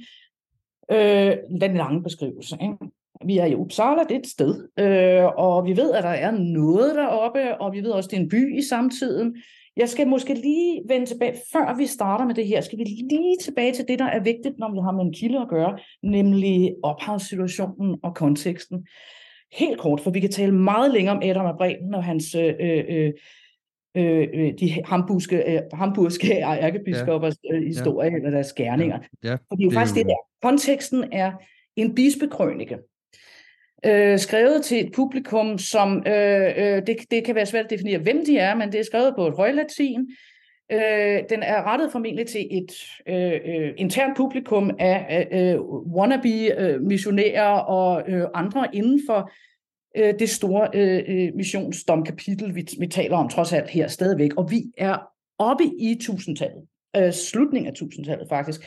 Øh, 0.92 1.60
den 1.60 1.76
lange 1.76 2.02
beskrivelse. 2.02 2.56
Ikke? 2.62 2.76
Vi 3.24 3.38
er 3.38 3.46
i 3.46 3.54
Uppsala, 3.54 4.02
det 4.02 4.14
er 4.14 4.18
et 4.18 4.26
sted, 4.26 4.68
øh, 4.78 5.26
og 5.36 5.66
vi 5.66 5.76
ved, 5.76 5.92
at 5.92 6.02
der 6.02 6.08
er 6.08 6.30
noget 6.30 6.94
deroppe, 6.94 7.60
og 7.60 7.72
vi 7.72 7.80
ved 7.80 7.90
også, 7.90 8.06
at 8.06 8.10
det 8.10 8.16
er 8.16 8.20
en 8.20 8.28
by 8.28 8.58
i 8.58 8.62
samtiden. 8.62 9.36
Jeg 9.76 9.88
skal 9.88 10.08
måske 10.08 10.34
lige 10.34 10.82
vende 10.88 11.06
tilbage, 11.06 11.34
før 11.52 11.76
vi 11.76 11.86
starter 11.86 12.24
med 12.26 12.34
det 12.34 12.46
her, 12.46 12.60
skal 12.60 12.78
vi 12.78 12.84
lige 12.84 13.36
tilbage 13.40 13.72
til 13.72 13.84
det, 13.88 13.98
der 13.98 14.04
er 14.04 14.22
vigtigt, 14.22 14.58
når 14.58 14.72
vi 14.72 14.78
har 14.84 14.92
med 14.92 15.04
en 15.04 15.12
kilde 15.12 15.40
at 15.40 15.48
gøre, 15.48 15.78
nemlig 16.02 16.74
ophavssituationen 16.82 17.98
og 18.02 18.14
konteksten. 18.14 18.86
Helt 19.52 19.80
kort, 19.80 20.00
for 20.00 20.10
vi 20.10 20.20
kan 20.20 20.30
tale 20.30 20.52
meget 20.52 20.92
længere 20.92 21.16
om 21.16 21.22
Adam 21.22 21.46
af 21.46 21.56
Bremen 21.58 21.94
og 21.94 22.04
hans 22.04 22.34
øh, 22.34 22.54
øh, 22.60 23.12
øh, 23.96 24.28
øh 24.34 24.52
de 24.60 24.84
hamburgske, 24.84 25.54
øh, 25.54 25.60
hamburgske 25.72 26.32
ærkebiskopers 26.66 27.36
øh, 27.52 27.62
historie, 27.62 28.10
ja. 28.10 28.16
eller 28.16 28.30
deres 28.30 28.52
gerninger. 28.52 28.98
Ja. 29.24 29.28
Ja. 29.28 29.34
For 29.34 29.56
det 29.56 29.62
er 29.62 29.64
jo 29.64 29.70
det 29.70 29.74
faktisk 29.74 29.96
jo... 29.96 29.98
det 29.98 30.06
der. 30.08 30.48
Konteksten 30.48 31.04
er 31.12 31.32
en 31.76 31.94
bispekrønike, 31.94 32.78
øh, 33.86 34.18
skrevet 34.18 34.64
til 34.64 34.86
et 34.86 34.92
publikum, 34.94 35.58
som 35.58 36.02
øh, 36.06 36.50
øh, 36.56 36.86
det, 36.86 36.96
det 37.10 37.24
kan 37.24 37.34
være 37.34 37.46
svært 37.46 37.64
at 37.64 37.70
definere, 37.70 37.98
hvem 37.98 38.24
de 38.26 38.38
er, 38.38 38.54
men 38.54 38.72
det 38.72 38.80
er 38.80 38.84
skrevet 38.84 39.14
på 39.16 39.26
et 39.26 39.34
højlatin. 39.34 40.10
Øh, 40.72 41.18
den 41.30 41.42
er 41.42 41.62
rettet 41.62 41.92
formentlig 41.92 42.26
til 42.26 42.46
et 42.50 42.72
øh, 43.08 43.40
øh, 43.44 43.72
internt 43.76 44.16
publikum 44.16 44.70
af 44.78 45.28
øh, 45.32 45.60
wannabe-missionærer 45.96 47.54
øh, 47.54 47.68
og 47.68 48.02
øh, 48.08 48.26
andre 48.34 48.68
inden 48.72 49.00
for 49.08 49.32
øh, 49.96 50.14
det 50.18 50.30
store 50.30 50.68
øh, 50.74 51.02
øh, 51.08 51.34
missionsdomkapitel, 51.34 52.54
vi, 52.54 52.66
vi 52.78 52.86
taler 52.86 53.16
om 53.16 53.28
trods 53.28 53.52
alt 53.52 53.70
her 53.70 53.88
stadigvæk. 53.88 54.30
Og 54.36 54.50
vi 54.50 54.62
er 54.78 54.96
oppe 55.38 55.64
i 55.64 55.98
tusindtallet, 56.00 56.66
øh, 56.96 57.12
slutningen 57.12 57.68
af 57.68 57.74
tusindtallet 57.74 58.28
faktisk. 58.28 58.60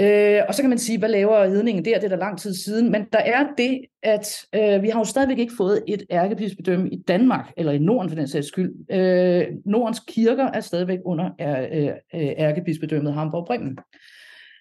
Øh, 0.00 0.42
og 0.48 0.54
så 0.54 0.62
kan 0.62 0.68
man 0.68 0.78
sige, 0.78 0.98
hvad 0.98 1.08
laver 1.08 1.46
hedningen 1.46 1.84
der? 1.84 1.98
Det 1.98 2.04
er 2.04 2.08
der 2.08 2.16
lang 2.16 2.38
tid 2.38 2.54
siden. 2.54 2.92
Men 2.92 3.06
der 3.12 3.18
er 3.18 3.46
det, 3.58 3.80
at 4.02 4.46
øh, 4.54 4.82
vi 4.82 4.88
har 4.88 5.00
jo 5.00 5.04
stadigvæk 5.04 5.38
ikke 5.38 5.52
fået 5.56 5.82
et 5.88 6.02
ærkebispedømme 6.10 6.90
i 6.90 7.02
Danmark, 7.08 7.52
eller 7.56 7.72
i 7.72 7.78
Norden 7.78 8.10
for 8.10 8.16
den 8.16 8.28
sags 8.28 8.48
skyld. 8.48 8.72
Øh, 8.90 9.46
Nordens 9.64 10.00
kirker 10.08 10.44
er 10.44 10.60
stadigvæk 10.60 10.98
under 11.04 11.30
øh, 11.40 11.86
øh, 12.14 12.32
ærkebispedømmet 12.38 13.14
Hamburg-Bremen. 13.14 13.76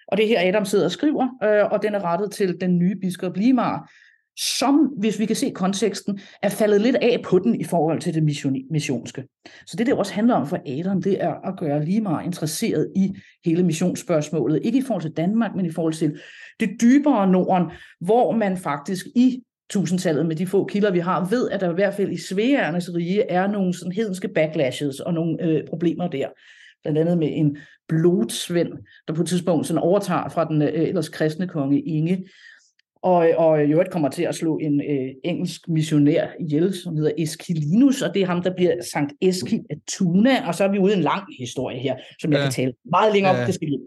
Og 0.08 0.18
det 0.18 0.28
her 0.28 0.48
Adam 0.48 0.66
sidder 0.66 0.86
og 0.86 0.92
skriver, 0.92 1.28
øh, 1.44 1.72
og 1.72 1.84
den 1.84 1.96
er 1.96 2.04
rettet 2.04 2.32
til 2.32 2.62
den 2.62 2.78
nye 2.78 2.96
biskop 2.96 3.38
Limar, 3.38 3.92
som, 4.38 4.76
hvis 4.98 5.20
vi 5.20 5.26
kan 5.26 5.36
se 5.36 5.52
konteksten, 5.56 6.20
er 6.42 6.50
faldet 6.50 6.82
lidt 6.82 6.96
af 6.96 7.22
på 7.24 7.40
den 7.40 7.62
i 7.62 7.64
forhold 7.64 8.00
til 8.02 8.14
det 8.14 8.24
missionske. 8.72 9.24
Så 9.66 9.76
det, 9.78 9.88
det 9.88 9.94
også 9.94 10.14
handler 10.14 10.34
om 10.34 10.48
for 10.48 10.60
Adam, 10.68 11.02
det 11.02 11.24
er 11.24 11.34
at 11.34 11.58
gøre 11.60 11.86
lige 11.86 12.02
meget 12.02 12.26
interesseret 12.26 12.92
i 12.96 13.16
hele 13.46 13.64
missionsspørgsmålet. 13.64 14.62
Ikke 14.64 14.78
i 14.78 14.82
forhold 14.82 15.02
til 15.02 15.12
Danmark, 15.12 15.56
men 15.56 15.66
i 15.66 15.72
forhold 15.72 15.94
til 15.94 16.20
det 16.60 16.70
dybere 16.82 17.32
Norden, 17.32 17.72
hvor 18.00 18.32
man 18.32 18.58
faktisk 18.58 19.06
i 19.16 19.44
tusindtallet 19.70 20.26
med 20.26 20.36
de 20.36 20.48
få 20.48 20.66
kilder, 20.66 20.92
vi 20.92 21.00
har, 21.00 21.28
ved, 21.30 21.50
at 21.50 21.62
der 21.62 21.72
i 21.72 21.74
hvert 21.74 21.94
fald 21.94 22.12
i 22.12 22.22
sværernes 22.22 22.94
rige 22.96 23.32
er 23.32 23.48
nogle 23.48 23.74
sådan 23.74 23.92
hedenske 23.92 24.28
backlashes 24.28 25.00
og 25.00 25.14
nogle 25.14 25.44
øh, 25.44 25.68
problemer 25.70 26.08
der. 26.08 26.28
Blandt 26.84 27.00
andet 27.00 27.18
med 27.18 27.30
en 27.32 27.58
blodsvend, 27.88 28.70
der 29.08 29.14
på 29.14 29.22
et 29.22 29.28
tidspunkt 29.28 29.68
sådan 29.68 29.82
overtager 29.82 30.30
fra 30.30 30.46
den 30.46 30.62
øh, 30.62 30.70
ellers 30.74 31.10
kristne 31.10 31.48
konge 31.48 31.82
Inge, 31.82 32.26
og, 33.06 33.30
og 33.38 33.66
i 33.66 33.72
øvrigt 33.72 33.92
kommer 33.92 34.10
til 34.10 34.24
at 34.24 34.36
slå 34.36 34.58
en 34.58 34.82
øh, 34.82 35.10
engelsk 35.24 35.68
missionær 35.68 36.28
ihjel, 36.40 36.74
som 36.74 36.98
hedder 36.98 37.12
Eskilinus, 37.18 38.02
og 38.02 38.14
det 38.14 38.22
er 38.22 38.26
ham, 38.26 38.44
der 38.44 38.56
bliver 38.56 38.84
Sankt 38.94 39.14
Eski 39.22 39.62
af 39.70 39.76
Tuna, 39.88 40.48
og 40.48 40.56
så 40.56 40.64
er 40.64 40.68
vi 40.68 40.80
ude 40.80 40.94
i 40.94 40.96
en 40.96 41.02
lang 41.02 41.24
historie 41.40 41.80
her, 41.80 41.96
som 42.20 42.32
jeg 42.32 42.38
ja. 42.38 42.44
kan 42.44 42.52
tale 42.52 42.74
meget 42.92 43.14
længere 43.14 43.32
om, 43.32 43.38
ja. 43.38 43.46
det 43.46 43.54
skal 43.54 43.68
vi. 43.68 43.78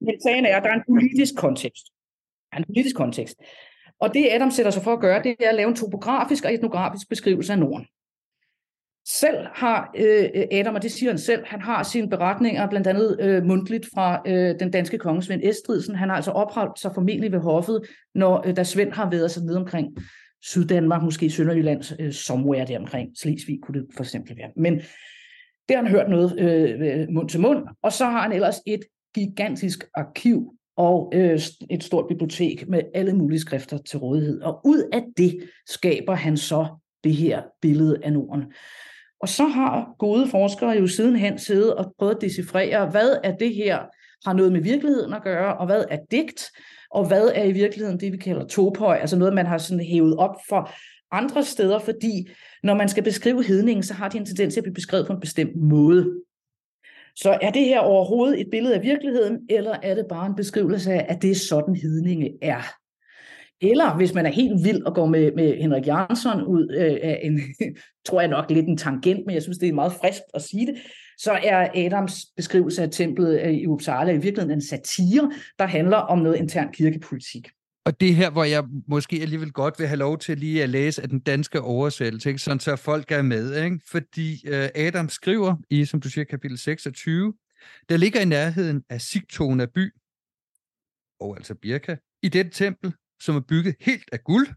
Men 0.00 0.20
sagen 0.22 0.46
er, 0.46 0.56
at 0.56 0.62
der 0.62 0.70
er 0.70 0.74
en 0.74 0.82
politisk 0.88 1.36
kontekst. 1.36 1.84
Der 2.50 2.56
er 2.56 2.58
en 2.58 2.64
politisk 2.64 2.96
kontekst. 2.96 3.36
Og 4.00 4.14
det 4.14 4.28
Adam 4.30 4.50
sætter 4.50 4.70
sig 4.70 4.82
for 4.82 4.92
at 4.92 5.00
gøre, 5.00 5.22
det 5.22 5.36
er 5.40 5.48
at 5.48 5.54
lave 5.54 5.68
en 5.68 5.76
topografisk 5.76 6.44
og 6.44 6.54
etnografisk 6.54 7.08
beskrivelse 7.08 7.52
af 7.52 7.58
Norden. 7.58 7.86
Selv 9.08 9.46
har 9.54 9.90
øh, 9.96 10.28
Adam, 10.52 10.74
og 10.74 10.82
det 10.82 10.92
siger 10.92 11.10
han 11.10 11.18
selv, 11.18 11.42
han 11.46 11.60
har 11.60 11.82
sine 11.82 12.08
beretninger 12.08 12.68
blandt 12.68 12.86
andet 12.86 13.16
øh, 13.20 13.44
mundtligt 13.44 13.86
fra 13.94 14.22
øh, 14.26 14.54
den 14.60 14.70
danske 14.70 14.98
konge 14.98 15.22
Svend 15.22 15.40
Estridsen. 15.44 15.94
Han 15.94 16.08
har 16.08 16.16
altså 16.16 16.30
opholdt 16.30 16.78
sig 16.78 16.90
formentlig 16.94 17.32
ved 17.32 17.38
hoffet, 17.38 17.82
når 18.14 18.44
øh, 18.46 18.56
da 18.56 18.64
Svend 18.64 18.92
har 18.92 19.10
været 19.10 19.30
sig 19.30 19.44
ned 19.44 19.54
omkring 19.54 19.96
Syddanmark, 20.42 21.02
måske 21.02 21.30
Sønderjylland, 21.30 22.00
øh, 22.00 22.12
somewhere 22.12 22.66
der 22.66 22.78
omkring. 22.78 23.10
Slesvig 23.18 23.58
kunne 23.62 23.80
det 23.80 23.88
for 23.96 24.02
eksempel 24.02 24.36
være. 24.36 24.50
Men 24.56 24.74
det 25.68 25.76
har 25.76 25.82
han 25.82 25.92
hørt 25.92 26.10
noget 26.10 26.40
øh, 26.40 27.06
mund 27.10 27.28
til 27.28 27.40
mund, 27.40 27.66
og 27.82 27.92
så 27.92 28.04
har 28.04 28.22
han 28.22 28.32
ellers 28.32 28.60
et 28.66 28.80
gigantisk 29.14 29.84
arkiv 29.94 30.52
og 30.76 31.12
øh, 31.14 31.40
et 31.70 31.84
stort 31.84 32.08
bibliotek 32.08 32.68
med 32.68 32.80
alle 32.94 33.16
mulige 33.16 33.40
skrifter 33.40 33.78
til 33.78 33.98
rådighed. 33.98 34.40
Og 34.40 34.60
ud 34.64 34.88
af 34.92 35.02
det 35.16 35.38
skaber 35.68 36.14
han 36.14 36.36
så 36.36 36.66
det 37.04 37.14
her 37.14 37.42
billede 37.62 37.98
af 38.02 38.12
Norden. 38.12 38.42
Og 39.20 39.28
så 39.28 39.44
har 39.44 39.94
gode 39.98 40.28
forskere 40.28 40.70
jo 40.70 40.86
sidenhen 40.86 41.38
siddet 41.38 41.74
og 41.74 41.94
prøvet 41.98 42.14
at 42.14 42.20
decifrere, 42.20 42.90
hvad 42.90 43.16
er 43.24 43.36
det 43.36 43.54
her 43.54 43.78
har 44.26 44.32
noget 44.32 44.52
med 44.52 44.60
virkeligheden 44.60 45.14
at 45.14 45.22
gøre, 45.22 45.56
og 45.56 45.66
hvad 45.66 45.84
er 45.90 45.98
digt, 46.10 46.50
og 46.90 47.08
hvad 47.08 47.30
er 47.34 47.44
i 47.44 47.52
virkeligheden 47.52 48.00
det, 48.00 48.12
vi 48.12 48.16
kalder 48.16 48.46
topøj, 48.46 48.96
altså 48.96 49.18
noget, 49.18 49.34
man 49.34 49.46
har 49.46 49.58
sådan 49.58 49.84
hævet 49.84 50.16
op 50.16 50.36
for 50.48 50.70
andre 51.12 51.42
steder, 51.42 51.78
fordi 51.78 52.28
når 52.62 52.74
man 52.74 52.88
skal 52.88 53.02
beskrive 53.02 53.44
hedningen, 53.44 53.82
så 53.82 53.94
har 53.94 54.08
de 54.08 54.18
en 54.18 54.26
tendens 54.26 54.54
til 54.54 54.60
at 54.60 54.64
blive 54.64 54.74
beskrevet 54.74 55.06
på 55.06 55.12
en 55.12 55.20
bestemt 55.20 55.56
måde. 55.56 56.14
Så 57.16 57.38
er 57.42 57.50
det 57.50 57.64
her 57.64 57.80
overhovedet 57.80 58.40
et 58.40 58.46
billede 58.50 58.74
af 58.74 58.82
virkeligheden, 58.82 59.38
eller 59.50 59.76
er 59.82 59.94
det 59.94 60.06
bare 60.08 60.26
en 60.26 60.36
beskrivelse 60.36 60.92
af, 60.92 61.06
at 61.08 61.22
det 61.22 61.30
er 61.30 61.34
sådan 61.34 61.76
hedninge 61.76 62.38
er? 62.42 62.62
Eller 63.60 63.96
hvis 63.96 64.14
man 64.14 64.26
er 64.26 64.30
helt 64.30 64.64
vild 64.64 64.82
og 64.82 64.94
går 64.94 65.06
med, 65.06 65.32
med 65.32 65.56
Henrik 65.56 65.86
Jansson 65.86 66.42
ud 66.42 66.76
øh, 66.78 66.98
af 67.02 67.20
en, 67.22 67.40
tror 68.06 68.20
jeg 68.20 68.30
nok 68.30 68.50
lidt 68.50 68.66
en 68.66 68.76
tangent, 68.76 69.26
men 69.26 69.34
jeg 69.34 69.42
synes, 69.42 69.58
det 69.58 69.68
er 69.68 69.72
meget 69.72 69.92
frisk 69.92 70.20
at 70.34 70.42
sige 70.42 70.66
det, 70.66 70.76
så 71.18 71.32
er 71.32 71.68
Adams 71.74 72.26
beskrivelse 72.36 72.82
af 72.82 72.90
templet 72.90 73.40
øh, 73.40 73.52
i 73.52 73.66
Uppsala 73.66 74.12
i 74.12 74.18
virkeligheden 74.18 74.50
en 74.50 74.62
satire, 74.62 75.32
der 75.58 75.66
handler 75.66 75.96
om 75.96 76.18
noget 76.18 76.36
intern 76.36 76.72
kirkepolitik. 76.72 77.48
Og 77.84 78.00
det 78.00 78.14
her, 78.14 78.30
hvor 78.30 78.44
jeg 78.44 78.64
måske 78.88 79.18
alligevel 79.22 79.52
godt 79.52 79.78
vil 79.78 79.86
have 79.86 79.98
lov 79.98 80.18
til 80.18 80.38
lige 80.38 80.62
at 80.62 80.68
læse 80.68 81.02
af 81.02 81.08
den 81.08 81.20
danske 81.20 81.60
oversættelse, 81.60 82.28
ikke? 82.28 82.38
sådan 82.38 82.60
så 82.60 82.76
folk 82.76 83.12
er 83.12 83.22
med. 83.22 83.64
Ikke? 83.64 83.80
Fordi 83.90 84.48
øh, 84.48 84.68
Adam 84.74 85.08
skriver 85.08 85.56
i, 85.70 85.84
som 85.84 86.00
du 86.00 86.10
siger, 86.10 86.24
kapitel 86.24 86.58
26, 86.58 87.34
der 87.88 87.96
ligger 87.96 88.20
i 88.20 88.24
nærheden 88.24 88.82
af 88.90 89.00
Sigtona 89.00 89.66
by, 89.66 89.94
og 91.20 91.36
altså 91.36 91.54
Birka, 91.54 91.96
i 92.22 92.28
dette 92.28 92.50
tempel 92.50 92.92
som 93.20 93.36
er 93.36 93.40
bygget 93.40 93.76
helt 93.80 94.08
af 94.12 94.24
guld, 94.24 94.48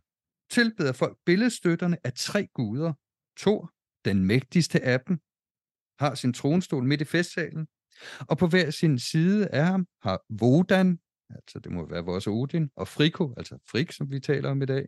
tilbeder 0.51 0.93
folk 0.93 1.17
billedstøtterne 1.25 1.97
af 2.03 2.13
tre 2.13 2.47
guder. 2.53 2.93
Thor, 3.37 3.73
den 4.05 4.25
mægtigste 4.25 4.81
af 4.81 4.99
dem, 4.99 5.19
har 5.99 6.15
sin 6.15 6.33
tronstol 6.33 6.83
midt 6.83 7.01
i 7.01 7.05
festsalen, 7.05 7.67
og 8.19 8.37
på 8.37 8.47
hver 8.47 8.69
sin 8.69 8.99
side 8.99 9.47
af 9.47 9.65
ham 9.65 9.87
har 10.01 10.21
Vodan, 10.29 10.99
altså 11.29 11.59
det 11.59 11.71
må 11.71 11.89
være 11.89 12.03
vores 12.03 12.27
Odin, 12.27 12.69
og 12.75 12.87
Friko, 12.87 13.33
altså 13.37 13.57
Frik, 13.71 13.91
som 13.91 14.11
vi 14.11 14.19
taler 14.19 14.49
om 14.49 14.61
i 14.61 14.65
dag, 14.65 14.87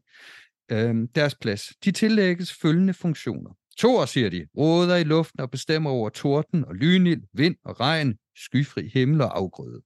øh, 0.72 1.08
deres 1.16 1.36
plads. 1.36 1.74
De 1.86 1.92
tillægges 1.92 2.54
følgende 2.54 2.94
funktioner. 2.94 3.58
Thor, 3.78 4.06
siger 4.06 4.30
de, 4.30 4.48
råder 4.58 4.96
i 4.96 5.04
luften 5.04 5.40
og 5.40 5.52
bestemmer 5.52 5.90
over 5.90 6.10
torden 6.10 6.66
og 6.66 6.76
lynild, 6.76 7.22
vind 7.34 7.56
og 7.64 7.80
regn, 7.80 8.18
skyfri 8.36 8.88
himmel 8.88 9.22
og 9.22 9.38
afgrøde. 9.38 9.82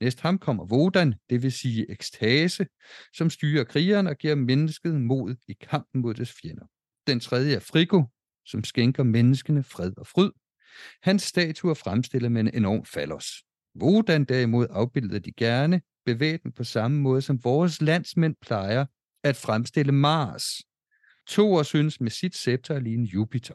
Næst 0.00 0.20
ham 0.20 0.38
kommer 0.38 0.66
Vodan, 0.66 1.14
det 1.30 1.42
vil 1.42 1.52
sige 1.52 1.90
ekstase, 1.90 2.66
som 3.14 3.30
styrer 3.30 3.64
krigeren 3.64 4.06
og 4.06 4.16
giver 4.16 4.34
mennesket 4.34 5.00
mod 5.00 5.36
i 5.48 5.52
kampen 5.52 6.02
mod 6.02 6.14
dets 6.14 6.34
fjender. 6.42 6.66
Den 7.06 7.20
tredje 7.20 7.54
er 7.54 7.60
Frigo, 7.60 8.02
som 8.46 8.64
skænker 8.64 9.02
menneskene 9.02 9.62
fred 9.62 9.92
og 9.96 10.06
fryd. 10.06 10.30
Hans 11.02 11.22
statuer 11.22 11.74
fremstillet 11.74 12.32
med 12.32 12.40
en 12.40 12.54
enorm 12.54 12.84
fallos. 12.84 13.26
Vodan 13.74 14.24
derimod 14.24 14.66
afbilder 14.70 15.18
de 15.18 15.32
gerne, 15.32 15.80
bevæbnet 16.06 16.54
på 16.54 16.64
samme 16.64 17.00
måde 17.00 17.22
som 17.22 17.44
vores 17.44 17.82
landsmænd 17.82 18.36
plejer 18.40 18.86
at 19.24 19.36
fremstille 19.36 19.92
Mars. 19.92 20.44
Thor 21.28 21.62
synes 21.62 22.00
med 22.00 22.10
sit 22.10 22.36
scepter 22.36 22.80
lige 22.80 22.94
en 22.94 23.04
Jupiter. 23.04 23.54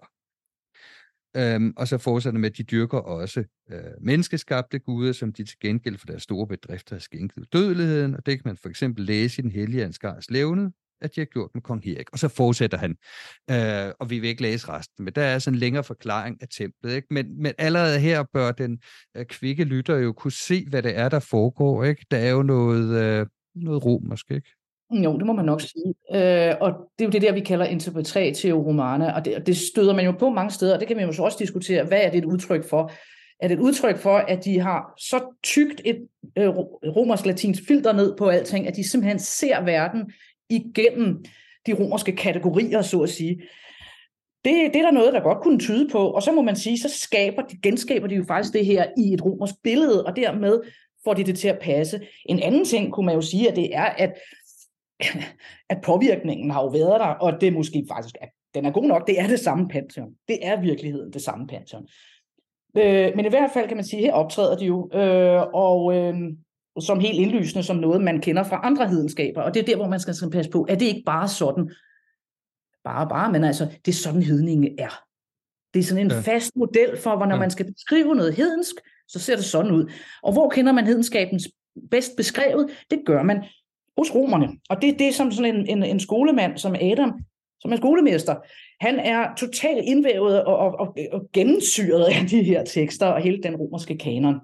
Øhm, 1.38 1.74
og 1.78 1.88
så 1.88 1.98
fortsætter 1.98 2.40
med, 2.40 2.50
at 2.50 2.58
de 2.58 2.64
dyrker 2.64 2.98
også 2.98 3.44
øh, 3.72 3.80
menneskeskabte 4.02 4.80
guder, 4.80 5.14
som 5.14 5.34
de 5.34 5.44
til 5.44 5.60
gengæld 5.60 5.98
for 5.98 6.06
deres 6.06 6.24
store 6.24 6.48
bedrifter 6.48 6.96
har 6.96 7.00
skænket 7.00 7.54
dødeligheden, 7.54 8.16
og 8.16 8.26
det 8.26 8.38
kan 8.38 8.44
man 8.46 8.58
for 8.58 8.70
eksempel 8.70 9.06
læse 9.06 9.42
i 9.42 9.44
den 9.44 9.52
hellige 9.52 9.84
Ansgars 9.84 10.32
levne, 10.32 10.72
at 11.02 11.16
de 11.16 11.22
har 11.22 11.26
gjort 11.26 11.50
med 11.54 11.62
kong 11.62 11.88
Erik. 11.88 12.10
Og 12.12 12.20
så 12.20 12.28
fortsætter 12.28 12.78
han, 12.78 12.96
øh, 13.52 13.94
og 14.00 14.10
vi 14.10 14.20
vil 14.20 14.30
ikke 14.30 14.42
læse 14.42 14.68
resten, 14.70 15.06
men 15.06 15.14
der 15.14 15.22
er 15.22 15.40
sådan 15.40 15.56
en 15.56 15.60
længere 15.60 15.84
forklaring 15.84 16.42
af 16.42 16.48
templet. 16.58 16.96
Ikke? 16.96 17.08
Men, 17.12 17.42
men 17.42 17.54
allerede 17.58 18.00
her 18.00 18.24
bør 18.34 18.52
den 18.52 18.80
øh, 19.18 19.26
kvikke 19.26 19.64
lytter 19.64 19.98
jo 19.98 20.14
kunne 20.14 20.32
se, 20.32 20.66
hvad 20.70 20.84
det 20.84 20.98
er, 20.98 21.10
der 21.10 21.20
foregår. 21.20 21.84
Ikke? 21.84 22.06
Der 22.12 22.18
er 22.18 22.30
jo 22.30 22.44
noget, 22.44 23.04
øh, 23.04 23.28
noget 23.56 23.86
ro, 23.86 24.02
måske 24.04 24.36
ikke? 24.36 24.59
Jo, 24.92 25.18
det 25.18 25.26
må 25.26 25.34
man 25.34 25.46
nok 25.46 25.62
sige. 25.62 25.94
Øh, 26.14 26.56
og 26.62 26.72
det 27.00 27.06
er 27.06 27.06
jo 27.06 27.10
det 27.10 27.22
der, 27.22 27.32
vi 27.32 27.40
kalder 27.40 27.66
interpretatio 27.66 28.68
romana, 28.68 29.12
og 29.12 29.26
det, 29.26 29.36
og 29.36 29.48
det 29.48 29.58
støder 29.58 29.96
man 29.96 30.06
jo 30.06 30.12
på 30.12 30.30
mange 30.30 30.52
steder, 30.52 30.74
og 30.74 30.80
det 30.80 30.88
kan 30.88 30.98
man 30.98 31.06
jo 31.06 31.12
så 31.12 31.24
også 31.24 31.38
diskutere, 31.40 31.84
hvad 31.84 32.02
er 32.02 32.12
det 32.12 32.18
et 32.18 32.26
udtryk 32.26 32.70
for? 32.70 32.92
Er 33.40 33.48
det 33.48 33.56
et 33.56 33.62
udtryk 33.62 33.98
for, 33.98 34.18
at 34.18 34.46
de 34.46 34.60
har 34.60 34.94
så 34.98 35.36
tykt 35.44 35.82
et 35.86 36.08
øh, 36.38 36.50
romersk-latinsk 36.96 37.68
filter 37.68 37.94
ned 37.94 38.18
på 38.18 38.28
alting, 38.28 38.68
at 38.68 38.76
de 38.76 38.90
simpelthen 38.90 39.20
ser 39.20 39.62
verden 39.62 40.12
igennem 40.50 41.26
de 41.68 41.74
romerske 41.74 42.16
kategorier, 42.16 42.82
så 42.82 43.00
at 43.00 43.10
sige. 43.10 43.42
Det, 44.46 44.54
det 44.74 44.76
er 44.76 44.84
der 44.84 44.92
noget, 44.92 45.14
der 45.14 45.20
godt 45.20 45.42
kunne 45.42 45.60
tyde 45.60 45.90
på, 45.92 46.10
og 46.10 46.24
så 46.24 46.32
må 46.32 46.42
man 46.42 46.56
sige, 46.56 46.80
så 46.80 46.90
skaber 46.90 47.42
de, 47.42 47.58
genskaber 47.64 48.08
de 48.08 48.16
jo 48.16 48.24
faktisk 48.28 48.54
det 48.54 48.66
her 48.66 48.86
i 48.98 49.14
et 49.14 49.26
romersk 49.26 49.56
billede, 49.64 50.06
og 50.06 50.16
dermed 50.16 50.60
får 51.04 51.14
de 51.14 51.24
det 51.24 51.38
til 51.38 51.48
at 51.48 51.60
passe. 51.60 52.00
En 52.26 52.40
anden 52.40 52.66
ting 52.66 52.94
kunne 52.94 53.06
man 53.06 53.16
jo 53.16 53.22
sige, 53.22 53.50
at 53.50 53.56
det 53.56 53.76
er, 53.76 53.86
at, 53.86 54.14
at 55.72 55.82
påvirkningen 55.84 56.52
har 56.52 56.62
jo 56.62 56.68
været 56.68 57.00
der, 57.00 57.06
og 57.06 57.42
det 57.42 57.54
måske 57.54 57.86
faktisk 57.92 58.16
er, 58.22 58.28
den 58.54 58.66
er 58.66 58.72
god 58.72 58.88
nok, 58.88 59.08
det 59.08 59.20
er 59.20 59.28
det 59.28 59.40
samme 59.40 59.68
pantheon. 59.68 60.14
Det 60.28 60.38
er 60.42 60.62
virkeligheden 60.62 61.14
det 61.14 61.22
samme 61.22 61.48
pantheon. 61.48 61.88
Øh, 62.78 63.12
men 63.16 63.26
i 63.26 63.30
hvert 63.30 63.52
fald 63.54 63.68
kan 63.68 63.78
man 63.78 63.86
sige, 63.86 64.02
her 64.02 64.14
optræder 64.14 64.58
de 64.58 64.66
jo, 64.66 64.90
øh, 64.94 65.42
og 65.54 65.96
øh, 65.96 66.16
som 66.80 67.00
helt 67.00 67.20
indlysende 67.20 67.64
som 67.64 67.78
noget, 67.78 68.02
man 68.02 68.22
kender 68.22 68.44
fra 68.44 68.60
andre 68.64 68.88
hedenskaber, 68.88 69.42
og 69.42 69.54
det 69.54 69.60
er 69.62 69.66
der, 69.66 69.76
hvor 69.76 69.88
man 69.88 70.00
skal 70.00 70.30
passe 70.32 70.52
på, 70.52 70.66
er 70.70 70.76
det 70.76 70.86
ikke 70.86 71.04
bare 71.06 71.28
sådan, 71.28 71.72
bare, 72.84 73.08
bare, 73.10 73.32
men 73.32 73.44
altså, 73.44 73.66
det 73.86 73.92
er 73.92 73.96
sådan 73.96 74.24
hedningen 74.24 74.80
er. 74.80 75.04
Det 75.74 75.80
er 75.80 75.84
sådan 75.84 76.06
en 76.06 76.12
ja. 76.12 76.20
fast 76.20 76.56
model 76.56 76.98
for, 76.98 77.16
hvor 77.16 77.26
når 77.26 77.36
ja. 77.36 77.40
man 77.40 77.52
skal 77.52 77.66
beskrive 77.74 78.16
noget 78.16 78.34
hedensk, 78.34 78.76
så 79.08 79.20
ser 79.20 79.36
det 79.36 79.46
sådan 79.46 79.72
ud. 79.72 79.92
Og 80.24 80.34
hvor 80.34 80.50
kender 80.50 80.72
man 80.72 80.88
hedenskabens 80.88 81.50
bedst 81.92 82.12
beskrevet? 82.18 82.70
Det 82.92 83.00
gør 83.06 83.24
man 83.24 83.44
hos 84.00 84.16
romerne. 84.16 84.50
Og 84.70 84.82
det, 84.82 85.00
det 85.00 85.08
er 85.08 85.14
som 85.14 85.32
sådan 85.32 85.56
en, 85.56 85.68
en, 85.68 85.84
en 85.84 86.00
skolemand 86.00 86.58
som 86.58 86.76
Adam, 86.82 87.12
som 87.60 87.72
er 87.72 87.76
skolemester. 87.76 88.36
Han 88.82 89.00
er 89.00 89.36
totalt 89.38 89.86
indvævet 89.86 90.44
og, 90.44 90.58
og, 90.58 90.80
og, 90.80 90.98
og 91.12 91.22
gennemsyret 91.34 92.06
af 92.06 92.28
de 92.30 92.44
her 92.44 92.64
tekster 92.64 93.06
og 93.06 93.22
hele 93.22 93.44
den 93.44 93.56
romerske 93.56 93.98
kanon. 93.98 94.40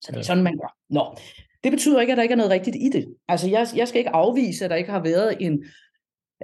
Så 0.00 0.12
det 0.12 0.18
er 0.18 0.22
sådan, 0.22 0.44
man 0.44 0.56
gør. 0.56 0.76
Nå, 0.90 1.16
det 1.64 1.72
betyder 1.72 2.00
ikke, 2.00 2.12
at 2.12 2.16
der 2.16 2.22
ikke 2.22 2.32
er 2.32 2.36
noget 2.36 2.52
rigtigt 2.52 2.76
i 2.76 2.88
det. 2.88 3.06
Altså, 3.28 3.48
jeg, 3.50 3.66
jeg 3.76 3.88
skal 3.88 3.98
ikke 3.98 4.10
afvise, 4.10 4.64
at 4.64 4.70
der 4.70 4.76
ikke 4.76 4.90
har 4.90 5.02
været 5.02 5.36
en 5.40 5.64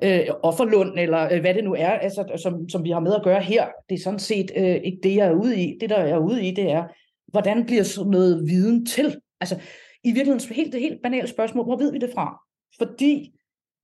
øh, 0.02 0.26
offerlund, 0.42 0.98
eller 0.98 1.32
øh, 1.32 1.40
hvad 1.40 1.54
det 1.54 1.64
nu 1.64 1.74
er, 1.74 1.90
altså, 1.90 2.38
som, 2.42 2.68
som 2.68 2.84
vi 2.84 2.90
har 2.90 3.00
med 3.00 3.14
at 3.14 3.22
gøre 3.22 3.40
her. 3.40 3.66
Det 3.88 3.94
er 3.94 4.02
sådan 4.02 4.18
set 4.18 4.50
øh, 4.56 4.76
ikke 4.84 4.98
det, 5.02 5.16
jeg 5.16 5.26
er 5.26 5.34
ude 5.34 5.60
i. 5.60 5.78
Det, 5.80 5.90
der 5.90 5.96
er 5.96 6.18
ude 6.18 6.48
i, 6.48 6.50
det 6.54 6.70
er, 6.70 6.84
hvordan 7.26 7.66
bliver 7.66 7.82
sådan 7.82 8.10
noget 8.10 8.42
viden 8.46 8.86
til? 8.86 9.16
Altså, 9.40 9.60
i 10.04 10.12
virkeligheden 10.12 10.54
helt, 10.54 10.72
det 10.72 10.80
helt 10.80 11.02
banale 11.02 11.28
spørgsmål, 11.28 11.64
hvor 11.64 11.76
ved 11.76 11.92
vi 11.92 11.98
det 11.98 12.10
fra? 12.14 12.45
Fordi 12.78 13.32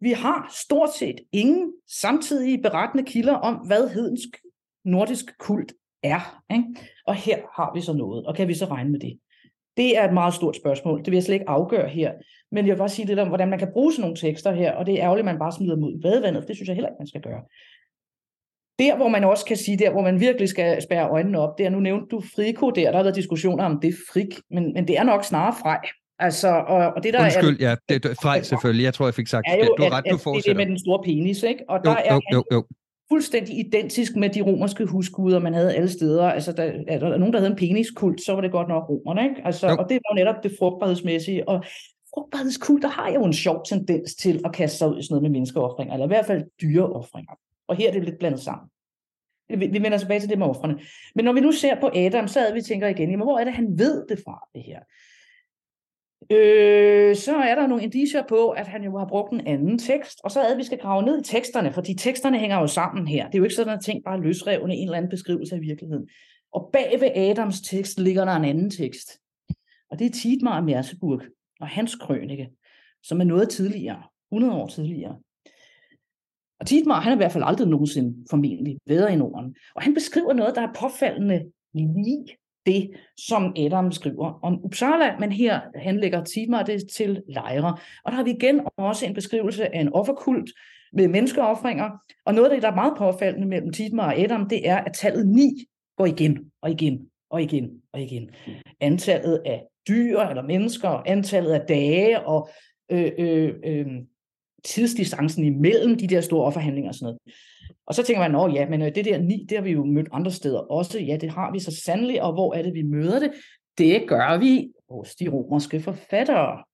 vi 0.00 0.12
har 0.12 0.54
stort 0.64 0.94
set 0.94 1.20
ingen 1.32 1.72
samtidige 2.00 2.62
berettende 2.62 3.04
kilder 3.04 3.34
om, 3.34 3.54
hvad 3.54 3.88
hedensk 3.88 4.28
nordisk 4.84 5.38
kult 5.38 5.72
er. 6.02 6.42
Ikke? 6.52 6.64
Og 7.06 7.14
her 7.14 7.38
har 7.56 7.74
vi 7.74 7.80
så 7.80 7.92
noget, 7.92 8.26
og 8.26 8.36
kan 8.36 8.48
vi 8.48 8.54
så 8.54 8.64
regne 8.64 8.90
med 8.90 9.00
det? 9.00 9.18
Det 9.76 9.98
er 9.98 10.04
et 10.04 10.14
meget 10.14 10.34
stort 10.34 10.56
spørgsmål. 10.56 10.98
Det 10.98 11.06
vil 11.06 11.14
jeg 11.14 11.22
slet 11.22 11.34
ikke 11.34 11.48
afgøre 11.48 11.88
her. 11.88 12.12
Men 12.50 12.66
jeg 12.66 12.72
vil 12.72 12.78
bare 12.78 12.88
sige 12.88 13.06
lidt 13.06 13.18
om, 13.18 13.28
hvordan 13.28 13.48
man 13.48 13.58
kan 13.58 13.72
bruge 13.72 13.92
sådan 13.92 14.00
nogle 14.00 14.16
tekster 14.16 14.52
her, 14.52 14.72
og 14.72 14.86
det 14.86 14.94
er 14.94 15.04
ærgerligt, 15.04 15.28
at 15.28 15.32
man 15.32 15.38
bare 15.38 15.52
smider 15.52 15.74
dem 15.74 15.84
ud 15.84 15.92
i 15.92 16.00
badevandet, 16.00 16.42
for 16.42 16.46
det 16.46 16.56
synes 16.56 16.68
jeg 16.68 16.76
heller 16.76 16.88
ikke, 16.88 17.00
man 17.00 17.06
skal 17.06 17.20
gøre. 17.20 17.42
Der, 18.78 18.96
hvor 18.96 19.08
man 19.08 19.24
også 19.24 19.44
kan 19.44 19.56
sige, 19.56 19.78
der 19.78 19.90
hvor 19.90 20.02
man 20.02 20.20
virkelig 20.20 20.48
skal 20.48 20.82
spære 20.82 21.10
øjnene 21.10 21.38
op, 21.38 21.58
det 21.58 21.66
er, 21.66 21.70
nu 21.70 21.80
nævnte 21.80 22.06
du 22.06 22.20
Friko 22.20 22.70
der, 22.70 22.90
der 22.90 22.96
har 22.96 23.02
været 23.02 23.16
diskussioner 23.16 23.64
om 23.64 23.80
det 23.80 23.94
frik, 24.12 24.40
men, 24.50 24.72
men 24.72 24.88
det 24.88 24.98
er 24.98 25.02
nok 25.02 25.24
snarere 25.24 25.54
frej. 25.62 25.80
Altså, 26.18 26.48
og, 26.48 26.92
og 26.96 27.02
det 27.02 27.14
der 27.14 27.24
Undskyld, 27.24 27.62
er, 27.62 27.68
ja, 27.68 27.94
det 27.94 28.04
er 28.04 28.14
frej 28.22 28.42
selvfølgelig. 28.42 28.84
Jeg 28.84 28.94
tror, 28.94 29.06
jeg 29.06 29.14
fik 29.14 29.26
sagt 29.26 29.46
er 29.48 29.56
jo, 29.56 29.74
Du 29.78 29.82
har 29.82 29.90
ret, 29.90 30.06
at, 30.06 30.12
du 30.12 30.16
fortsætter. 30.16 30.40
Det 30.40 30.48
er 30.48 30.52
det 30.52 30.56
med 30.56 30.66
den 30.66 30.78
store 30.78 31.02
penis, 31.04 31.42
ikke? 31.42 31.64
Og 31.68 31.80
Jo, 31.84 31.90
der 31.90 31.96
er 31.96 32.14
jo, 32.14 32.20
jo, 32.32 32.44
jo. 32.52 32.64
fuldstændig 33.08 33.58
identisk 33.58 34.16
med 34.16 34.30
de 34.30 34.42
romerske 34.42 34.84
husguder, 34.84 35.38
man 35.38 35.54
havde 35.54 35.74
alle 35.74 35.88
steder. 35.88 36.24
Altså, 36.24 36.52
der, 36.52 36.72
er 36.88 36.98
der 36.98 37.16
nogen, 37.16 37.32
der 37.32 37.38
havde 37.38 37.50
en 37.50 37.56
peniskult, 37.56 38.22
så 38.22 38.32
var 38.34 38.40
det 38.40 38.50
godt 38.50 38.68
nok 38.68 38.88
romerne, 38.88 39.28
ikke? 39.28 39.42
Altså, 39.44 39.68
Jo. 39.68 39.76
og 39.76 39.88
det 39.88 40.00
var 40.08 40.14
netop 40.14 40.42
det 40.42 40.52
frugtbarhedsmæssige. 40.58 41.48
Og 41.48 41.64
frugtbarhedskult, 42.14 42.82
der 42.82 42.88
har 42.88 43.12
jo 43.12 43.24
en 43.24 43.32
sjov 43.32 43.64
tendens 43.68 44.14
til 44.14 44.40
at 44.44 44.52
kaste 44.54 44.78
sig 44.78 44.88
ud 44.88 44.98
i 44.98 45.02
sådan 45.02 45.12
noget 45.12 45.22
med 45.22 45.30
menneskeoffringer, 45.30 45.94
eller 45.94 46.06
i 46.06 46.08
hvert 46.14 46.26
fald 46.26 46.44
dyreoffringer. 46.62 47.32
Og 47.68 47.76
her 47.76 47.88
er 47.88 47.92
det 47.92 48.04
lidt 48.04 48.18
blandet 48.18 48.40
sammen. 48.40 48.68
Vi, 49.48 49.66
vi 49.66 49.82
vender 49.82 49.98
tilbage 49.98 50.20
til 50.20 50.28
det 50.28 50.38
med 50.38 50.46
offrene. 50.46 50.78
Men 51.14 51.24
når 51.24 51.32
vi 51.32 51.40
nu 51.40 51.52
ser 51.52 51.80
på 51.80 51.90
Adam, 51.94 52.28
så 52.28 52.40
er 52.40 52.54
vi 52.54 52.62
tænker 52.62 52.88
igen, 52.88 53.10
jamen, 53.10 53.26
hvor 53.26 53.38
er 53.38 53.44
det, 53.44 53.52
han 53.52 53.78
ved 53.78 54.06
det 54.08 54.18
fra, 54.24 54.48
det 54.54 54.62
her? 54.62 54.80
Øh, 56.32 57.16
så 57.16 57.36
er 57.36 57.54
der 57.54 57.66
nogle 57.66 57.84
indicier 57.84 58.22
på, 58.28 58.50
at 58.50 58.66
han 58.66 58.84
jo 58.84 58.98
har 58.98 59.06
brugt 59.06 59.32
en 59.32 59.46
anden 59.46 59.78
tekst, 59.78 60.20
og 60.24 60.30
så 60.30 60.40
er 60.40 60.44
det, 60.44 60.52
at 60.52 60.58
vi 60.58 60.64
skal 60.64 60.78
grave 60.78 61.02
ned 61.02 61.20
i 61.20 61.24
teksterne, 61.24 61.72
fordi 61.72 61.94
teksterne 61.94 62.38
hænger 62.38 62.60
jo 62.60 62.66
sammen 62.66 63.08
her. 63.08 63.26
Det 63.26 63.34
er 63.34 63.38
jo 63.38 63.44
ikke 63.44 63.54
sådan, 63.54 63.78
at 63.78 63.84
ting 63.84 64.04
bare 64.04 64.20
løsrevne 64.20 64.74
en 64.74 64.88
eller 64.88 64.96
anden 64.96 65.10
beskrivelse 65.10 65.54
af 65.54 65.60
virkeligheden. 65.60 66.08
Og 66.52 66.70
bag 66.72 67.00
ved 67.00 67.10
Adams 67.14 67.60
tekst 67.60 68.00
ligger 68.00 68.24
der 68.24 68.36
en 68.36 68.44
anden 68.44 68.70
tekst. 68.70 69.18
Og 69.90 69.98
det 69.98 70.06
er 70.06 70.10
Tidmar 70.10 70.56
af 70.56 70.62
Merseburg 70.62 71.22
og 71.60 71.68
hans 71.68 71.94
krønike, 71.94 72.50
som 73.02 73.20
er 73.20 73.24
noget 73.24 73.48
tidligere, 73.48 74.02
100 74.32 74.54
år 74.54 74.66
tidligere. 74.66 75.18
Og 76.60 76.66
Tidmar, 76.66 77.00
han 77.00 77.12
er 77.12 77.16
i 77.16 77.18
hvert 77.18 77.32
fald 77.32 77.44
aldrig 77.46 77.68
nogensinde 77.68 78.26
formentlig 78.30 78.78
været 78.86 79.12
i 79.12 79.16
Norden. 79.16 79.56
Og 79.74 79.82
han 79.82 79.94
beskriver 79.94 80.32
noget, 80.32 80.54
der 80.54 80.62
er 80.62 80.72
påfaldende 80.72 81.44
lige 81.74 82.26
det, 82.66 82.90
som 83.16 83.54
Adam 83.56 83.92
skriver 83.92 84.40
om 84.42 84.64
Uppsala, 84.64 85.16
men 85.18 85.32
her 85.32 85.60
henlægger 85.76 86.24
Tidmar 86.24 86.62
det 86.62 86.88
til 86.88 87.22
lejre. 87.28 87.76
Og 88.04 88.12
der 88.12 88.16
har 88.16 88.24
vi 88.24 88.30
igen 88.30 88.60
også 88.76 89.06
en 89.06 89.14
beskrivelse 89.14 89.74
af 89.74 89.80
en 89.80 89.92
offerkult 89.92 90.50
med 90.92 91.08
menneskeoffringer. 91.08 91.90
Og 92.26 92.34
noget 92.34 92.48
af 92.48 92.56
det, 92.56 92.62
der 92.62 92.70
er 92.70 92.74
meget 92.74 92.94
påfaldende 92.98 93.48
mellem 93.48 93.72
Tidmar 93.72 94.06
og 94.06 94.18
Adam, 94.18 94.48
det 94.48 94.68
er, 94.68 94.76
at 94.76 94.92
tallet 94.92 95.26
9 95.26 95.66
går 95.96 96.06
igen 96.06 96.38
og 96.62 96.70
igen 96.70 97.06
og 97.30 97.42
igen 97.42 97.70
og 97.92 98.00
igen. 98.00 98.30
Antallet 98.80 99.42
af 99.46 99.64
dyr 99.88 100.20
eller 100.20 100.42
mennesker, 100.42 100.88
antallet 100.88 101.52
af 101.52 101.60
dage 101.68 102.26
og 102.26 102.48
øh, 102.90 103.12
øh, 103.18 103.54
øh, 103.64 103.86
tidsdistancen 104.64 105.44
imellem 105.44 105.98
de 105.98 106.06
der 106.06 106.20
store 106.20 106.46
offerhandlinger 106.46 106.90
og 106.90 106.94
sådan 106.94 107.04
noget. 107.04 107.18
Og 107.86 107.94
så 107.94 108.02
tænker 108.02 108.28
man, 108.28 108.50
at 108.50 108.54
ja, 108.54 108.68
men 108.68 108.82
øh, 108.82 108.94
det 108.94 109.04
der 109.04 109.18
ni, 109.18 109.46
det 109.48 109.58
har 109.58 109.64
vi 109.64 109.70
jo 109.70 109.84
mødt 109.84 110.08
andre 110.12 110.30
steder 110.30 110.58
også. 110.58 110.98
Ja, 110.98 111.16
det 111.16 111.30
har 111.30 111.52
vi 111.52 111.60
så 111.60 111.80
sandelig, 111.84 112.22
og 112.22 112.32
hvor 112.32 112.54
er 112.54 112.62
det, 112.62 112.74
vi 112.74 112.82
møder 112.82 113.18
det? 113.18 113.32
Det 113.78 114.08
gør 114.08 114.38
vi 114.38 114.72
hos 114.90 115.14
de 115.14 115.28
romerske 115.28 115.80
forfattere. 115.80 116.64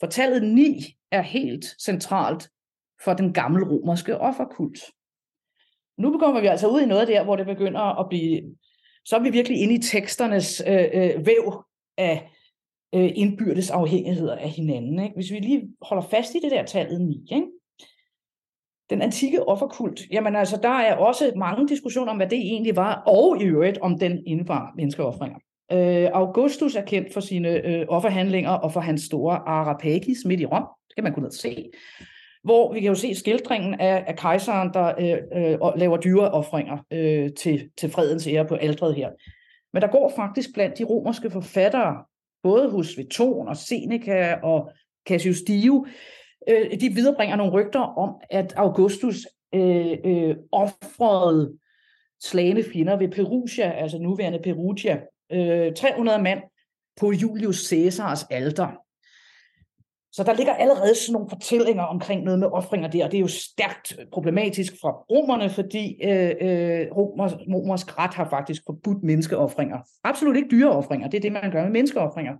For 0.00 0.06
tallet 0.06 0.42
9 0.42 0.96
er 1.10 1.22
helt 1.22 1.64
centralt 1.82 2.48
for 3.04 3.14
den 3.14 3.32
gamle 3.32 3.68
romerske 3.68 4.18
offerkult. 4.18 4.78
Nu 5.98 6.10
begynder 6.10 6.40
vi 6.40 6.46
altså 6.46 6.68
ud 6.68 6.80
i 6.80 6.86
noget 6.86 7.08
der, 7.08 7.24
hvor 7.24 7.36
det 7.36 7.46
begynder 7.46 8.00
at 8.00 8.08
blive, 8.08 8.42
så 9.04 9.16
er 9.16 9.20
vi 9.20 9.30
virkelig 9.30 9.60
inde 9.60 9.74
i 9.74 9.82
teksternes 9.82 10.62
øh, 10.66 10.88
øh, 10.94 11.26
væv 11.26 11.64
af 11.98 12.30
øh, 12.94 13.10
indbyrdes 13.14 13.70
afhængigheder 13.70 14.36
af 14.36 14.50
hinanden. 14.50 14.98
Ikke? 14.98 15.14
Hvis 15.14 15.32
vi 15.32 15.38
lige 15.38 15.68
holder 15.82 16.02
fast 16.02 16.34
i 16.34 16.38
det 16.42 16.50
der 16.50 16.64
tallet 16.64 17.00
9, 17.00 17.26
ikke? 17.32 17.46
den 18.90 19.02
antikke 19.02 19.48
offerkult, 19.48 20.00
jamen 20.10 20.36
altså, 20.36 20.58
der 20.62 20.68
er 20.68 20.96
også 20.96 21.32
mange 21.36 21.68
diskussioner 21.68 22.10
om, 22.10 22.16
hvad 22.16 22.26
det 22.26 22.38
egentlig 22.38 22.76
var, 22.76 23.02
og 23.06 23.42
i 23.42 23.44
øvrigt 23.44 23.78
om 23.78 23.98
den 23.98 24.22
indebar 24.26 24.72
menneskeoffringer. 24.76 25.38
Øh, 25.72 26.10
Augustus 26.12 26.74
er 26.74 26.84
kendt 26.84 27.12
for 27.12 27.20
sine 27.20 27.66
øh, 27.66 27.86
offerhandlinger 27.88 28.50
og 28.50 28.72
for 28.72 28.80
hans 28.80 29.02
store 29.02 29.48
Arapagis 29.48 30.24
midt 30.24 30.40
i 30.40 30.46
Rom, 30.46 30.66
det 30.88 30.94
kan 30.96 31.04
man 31.04 31.14
kunne 31.14 31.32
se, 31.32 31.70
hvor 32.44 32.72
vi 32.72 32.80
kan 32.80 32.88
jo 32.88 32.94
se 32.94 33.14
skildringen 33.14 33.80
af, 33.80 34.04
af 34.06 34.16
kejseren, 34.16 34.70
der 34.74 34.92
øh, 34.98 35.52
øh, 35.52 35.78
laver 35.78 35.96
dyreoffringer 35.96 36.78
øh, 36.90 37.32
til, 37.32 37.70
til 37.78 37.90
fredens 37.90 38.26
ære 38.26 38.44
på 38.44 38.54
aldret 38.54 38.94
her. 38.94 39.10
Men 39.72 39.82
der 39.82 39.88
går 39.88 40.12
faktisk 40.16 40.54
blandt 40.54 40.78
de 40.78 40.84
romerske 40.84 41.30
forfattere, 41.30 42.04
både 42.44 42.70
hos 42.70 42.98
Veton 42.98 43.48
og 43.48 43.56
Seneca 43.56 44.38
og 44.42 44.70
Cassius 45.08 45.42
Dio, 45.42 45.86
øh, 46.48 46.80
de 46.80 46.88
viderebringer 46.88 47.36
nogle 47.36 47.52
rygter 47.52 47.80
om, 47.80 48.10
at 48.30 48.52
Augustus 48.56 49.16
øh, 49.54 49.96
øh, 50.04 50.36
offrede 50.52 51.58
slagende 52.22 52.64
fjender 52.72 52.96
ved 52.96 53.08
Perugia, 53.08 53.70
altså 53.70 53.98
nuværende 53.98 54.38
Perugia, 54.38 55.00
øh, 55.32 55.74
300 55.74 56.22
mand 56.22 56.40
på 57.00 57.12
Julius 57.12 57.68
Caesars 57.68 58.24
alter. 58.30 58.83
Så 60.16 60.22
der 60.24 60.34
ligger 60.34 60.54
allerede 60.54 60.94
sådan 60.94 61.12
nogle 61.12 61.28
fortællinger 61.28 61.82
omkring 61.82 62.22
noget 62.22 62.38
med 62.38 62.48
offringer 62.48 62.88
der, 62.88 63.04
og 63.04 63.10
det 63.10 63.18
er 63.18 63.20
jo 63.20 63.28
stærkt 63.28 63.96
øh, 64.00 64.06
problematisk 64.12 64.72
fra 64.80 64.90
romerne, 64.90 65.50
fordi 65.50 66.04
øh, 66.04 66.32
øh, 66.40 66.86
romers, 66.96 67.32
romersk 67.54 67.98
ret 67.98 68.14
har 68.14 68.28
faktisk 68.30 68.62
forbudt 68.66 69.02
menneskeoffringer. 69.02 69.78
Absolut 70.04 70.36
ikke 70.36 70.48
dyreoffringer, 70.50 71.08
det 71.08 71.16
er 71.16 71.22
det, 71.22 71.32
man 71.32 71.50
gør 71.50 71.62
med 71.62 71.72
menneskeoffringer 71.72 72.34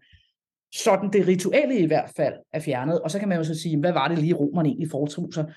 sådan 0.74 1.12
det 1.12 1.26
rituelle 1.26 1.78
i 1.78 1.86
hvert 1.86 2.10
fald 2.16 2.34
er 2.52 2.60
fjernet. 2.60 3.00
Og 3.00 3.10
så 3.10 3.18
kan 3.18 3.28
man 3.28 3.38
jo 3.38 3.44
så 3.44 3.54
sige, 3.54 3.80
hvad 3.80 3.92
var 3.92 4.08
det 4.08 4.18
lige 4.18 4.34
romerne 4.34 4.68
egentlig 4.68 4.90
foretog 4.90 5.28
sig? 5.34 5.52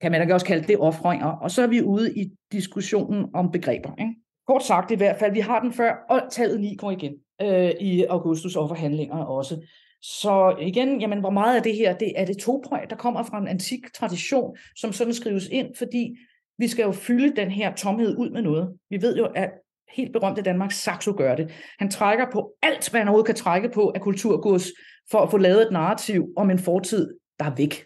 Kan 0.00 0.12
man 0.12 0.28
da 0.28 0.34
også 0.34 0.46
kalde 0.46 0.66
det 0.66 0.78
offringer? 0.78 1.26
Og 1.26 1.50
så 1.50 1.62
er 1.62 1.66
vi 1.66 1.82
ude 1.82 2.18
i 2.18 2.30
diskussionen 2.52 3.26
om 3.34 3.50
begreber. 3.50 3.90
Ikke? 3.98 4.14
Kort 4.46 4.62
sagt 4.62 4.90
i 4.90 4.94
hvert 4.94 5.16
fald, 5.18 5.32
vi 5.32 5.40
har 5.40 5.60
den 5.60 5.72
før, 5.72 5.92
og 6.10 6.20
tallet 6.30 6.60
9 6.60 6.76
går 6.78 6.90
igen 6.90 7.14
øh, 7.42 7.70
i 7.80 8.04
Augustus 8.04 8.56
offerhandlinger 8.56 9.16
også. 9.16 9.66
Så 10.08 10.56
igen, 10.60 11.00
jamen, 11.00 11.20
hvor 11.20 11.30
meget 11.30 11.56
af 11.56 11.62
det 11.62 11.76
her, 11.76 11.96
det 11.96 12.12
er 12.16 12.24
det 12.24 12.38
toprøg, 12.38 12.90
der 12.90 12.96
kommer 12.96 13.22
fra 13.22 13.38
en 13.38 13.48
antik 13.48 13.92
tradition, 13.94 14.56
som 14.76 14.92
sådan 14.92 15.14
skrives 15.14 15.48
ind, 15.48 15.74
fordi 15.76 16.16
vi 16.58 16.68
skal 16.68 16.82
jo 16.82 16.92
fylde 16.92 17.36
den 17.36 17.50
her 17.50 17.74
tomhed 17.74 18.16
ud 18.16 18.30
med 18.30 18.42
noget. 18.42 18.78
Vi 18.90 19.02
ved 19.02 19.16
jo, 19.16 19.24
at 19.24 19.50
helt 19.96 20.12
berømte 20.12 20.42
Danmark, 20.42 20.72
Saxo 20.72 21.14
gør 21.16 21.36
det. 21.36 21.52
Han 21.78 21.90
trækker 21.90 22.26
på 22.32 22.52
alt, 22.62 22.90
hvad 22.90 23.00
han 23.00 23.08
overhovedet 23.08 23.26
kan 23.26 23.34
trække 23.34 23.68
på 23.68 23.92
af 23.94 24.00
kulturgods, 24.00 24.66
for 25.10 25.18
at 25.18 25.30
få 25.30 25.36
lavet 25.36 25.62
et 25.62 25.72
narrativ 25.72 26.26
om 26.36 26.50
en 26.50 26.58
fortid, 26.58 27.14
der 27.38 27.44
er 27.44 27.54
væk. 27.54 27.84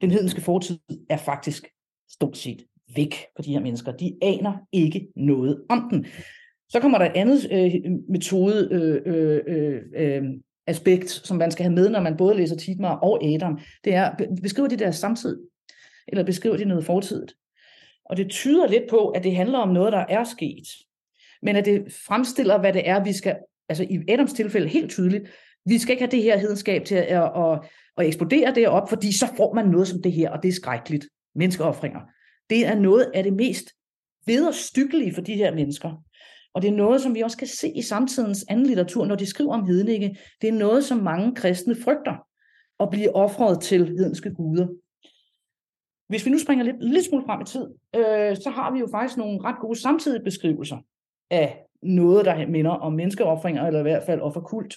Den 0.00 0.10
hedenske 0.10 0.40
fortid 0.40 0.78
er 1.10 1.16
faktisk 1.16 1.66
stort 2.10 2.36
set 2.36 2.64
væk 2.96 3.14
for 3.36 3.42
de 3.42 3.52
her 3.52 3.60
mennesker. 3.60 3.92
De 3.92 4.18
aner 4.22 4.58
ikke 4.72 5.08
noget 5.16 5.64
om 5.68 5.88
den. 5.90 6.06
Så 6.68 6.80
kommer 6.80 6.98
der 6.98 7.04
et 7.04 7.16
andet 7.16 7.52
øh, 7.52 7.92
metode 8.08 8.68
øh, 8.72 9.02
øh, 9.06 9.40
øh, 9.46 9.82
øh 9.94 10.22
aspekt, 10.66 11.10
som 11.10 11.36
man 11.36 11.50
skal 11.50 11.64
have 11.64 11.74
med, 11.74 11.88
når 11.88 12.00
man 12.00 12.16
både 12.16 12.36
læser 12.36 12.56
Tidmar 12.56 12.96
og 12.96 13.24
Adam. 13.24 13.58
Det 13.84 13.94
er, 13.94 14.14
beskriver 14.42 14.68
de 14.68 14.76
deres 14.76 14.96
samtid, 14.96 15.40
eller 16.08 16.24
beskriver 16.24 16.56
de 16.56 16.64
noget 16.64 16.84
fortidigt. 16.84 17.32
Og 18.04 18.16
det 18.16 18.30
tyder 18.30 18.68
lidt 18.68 18.90
på, 18.90 19.08
at 19.08 19.24
det 19.24 19.36
handler 19.36 19.58
om 19.58 19.68
noget, 19.68 19.92
der 19.92 20.04
er 20.08 20.24
sket. 20.24 20.66
Men 21.42 21.56
at 21.56 21.64
det 21.64 21.92
fremstiller, 22.06 22.58
hvad 22.60 22.72
det 22.72 22.88
er, 22.88 23.04
vi 23.04 23.12
skal, 23.12 23.36
altså 23.68 23.86
i 23.90 23.98
Adams 24.08 24.32
tilfælde 24.32 24.68
helt 24.68 24.90
tydeligt, 24.90 25.28
vi 25.66 25.78
skal 25.78 25.92
ikke 25.92 26.02
have 26.02 26.10
det 26.10 26.22
her 26.22 26.38
hedenskab 26.38 26.84
til 26.84 26.94
at, 26.94 27.06
at, 27.06 27.32
at, 27.36 27.60
at 27.98 28.06
eksplodere 28.06 28.54
det 28.54 28.68
op, 28.68 28.88
fordi 28.88 29.18
så 29.18 29.26
får 29.36 29.54
man 29.54 29.66
noget 29.66 29.88
som 29.88 30.02
det 30.02 30.12
her, 30.12 30.30
og 30.30 30.42
det 30.42 30.48
er 30.48 30.52
skrækkeligt. 30.52 31.06
Menneskeoffringer. 31.34 32.00
Det 32.50 32.66
er 32.66 32.74
noget 32.74 33.10
af 33.14 33.22
det 33.22 33.32
mest 33.32 33.70
vederstykkelige 34.26 35.14
for 35.14 35.20
de 35.20 35.34
her 35.34 35.54
mennesker. 35.54 36.02
Og 36.54 36.62
det 36.62 36.68
er 36.68 36.76
noget, 36.76 37.00
som 37.00 37.14
vi 37.14 37.20
også 37.20 37.36
kan 37.36 37.46
se 37.46 37.68
i 37.68 37.82
samtidens 37.82 38.44
anden 38.48 38.66
litteratur, 38.66 39.06
når 39.06 39.16
de 39.16 39.26
skriver 39.26 39.54
om 39.54 39.66
hedninge. 39.66 40.16
Det 40.40 40.48
er 40.48 40.52
noget, 40.52 40.84
som 40.84 40.98
mange 40.98 41.34
kristne 41.34 41.76
frygter 41.84 42.26
at 42.80 42.90
blive 42.90 43.16
offret 43.16 43.60
til 43.60 43.86
hedenske 43.86 44.34
guder. 44.34 44.66
Hvis 46.08 46.26
vi 46.26 46.30
nu 46.30 46.38
springer 46.38 46.64
lidt, 46.64 46.84
lidt 46.84 47.04
smule 47.04 47.24
frem 47.26 47.40
i 47.40 47.44
tid, 47.44 47.66
øh, 47.96 48.36
så 48.36 48.50
har 48.50 48.72
vi 48.72 48.78
jo 48.78 48.88
faktisk 48.90 49.18
nogle 49.18 49.40
ret 49.44 49.60
gode 49.60 49.80
samtidige 49.80 50.24
beskrivelser 50.24 50.78
af 51.30 51.58
noget, 51.82 52.24
der 52.24 52.46
minder 52.46 52.70
om 52.70 52.92
menneskeoffringer, 52.92 53.66
eller 53.66 53.80
i 53.80 53.82
hvert 53.82 54.02
fald 54.02 54.20
offerkult. 54.20 54.74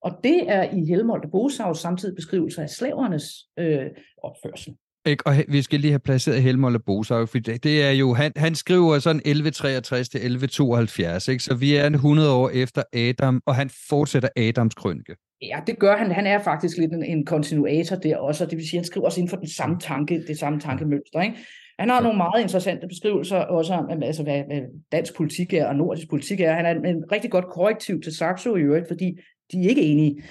Og 0.00 0.12
det 0.24 0.50
er 0.50 0.62
i 0.62 0.84
Helmold 0.84 1.24
og 1.24 1.30
Bosavs 1.30 1.78
samtidig 1.78 2.14
beskrivelser 2.14 2.62
af 2.62 2.70
slavernes 2.70 3.24
øh, 3.58 3.90
opførsel. 4.22 4.76
Ikke? 5.06 5.26
Og 5.26 5.34
vi 5.48 5.62
skal 5.62 5.80
lige 5.80 5.90
have 5.90 5.98
placeret 5.98 6.42
Helmold 6.42 6.74
og 6.74 6.84
Bosau, 6.86 7.26
for 7.26 7.38
det, 7.38 7.64
det 7.64 7.84
er 7.84 7.90
jo, 7.90 8.14
han, 8.14 8.32
han 8.36 8.54
skriver 8.54 8.98
sådan 8.98 9.20
1163 9.24 10.08
til 10.08 10.18
1172, 10.18 11.28
ikke? 11.28 11.44
så 11.44 11.54
vi 11.54 11.76
er 11.76 11.86
en 11.86 11.94
100 11.94 12.32
år 12.32 12.50
efter 12.50 12.82
Adam, 12.92 13.42
og 13.46 13.54
han 13.54 13.70
fortsætter 13.88 14.28
Adams 14.36 14.74
krønike. 14.74 15.14
Ja, 15.42 15.58
det 15.66 15.78
gør 15.78 15.96
han. 15.96 16.10
Han 16.10 16.26
er 16.26 16.38
faktisk 16.38 16.76
lidt 16.78 16.92
en, 16.92 17.04
en 17.04 17.26
kontinuator 17.26 17.96
der 17.96 18.16
også, 18.16 18.46
det 18.46 18.56
vil 18.56 18.68
sige, 18.68 18.78
han 18.78 18.84
skriver 18.84 19.06
også 19.06 19.20
inden 19.20 19.30
for 19.30 19.36
den 19.36 19.48
samme 19.48 19.80
tanke, 19.80 20.24
det 20.28 20.38
samme 20.38 20.60
tankemønster. 20.60 21.20
Ikke? 21.20 21.36
Han 21.78 21.88
har 21.88 22.00
nogle 22.00 22.16
meget 22.16 22.42
interessante 22.42 22.88
beskrivelser 22.88 23.36
også 23.36 23.74
om, 23.74 24.02
altså, 24.02 24.22
hvad, 24.22 24.42
hvad 24.46 24.60
dansk 24.92 25.16
politik 25.16 25.52
er 25.54 25.66
og 25.66 25.76
nordisk 25.76 26.10
politik 26.10 26.40
er. 26.40 26.54
Han 26.54 26.66
er 26.66 26.70
en, 26.70 26.86
en 26.86 27.04
rigtig 27.12 27.30
godt 27.30 27.44
korrektiv 27.52 28.00
til 28.02 28.16
Saxo 28.16 28.56
i 28.56 28.60
øvrigt, 28.60 28.88
fordi 28.88 29.18
de 29.52 29.64
er 29.64 29.68
ikke 29.68 29.82
enige. 29.82 30.22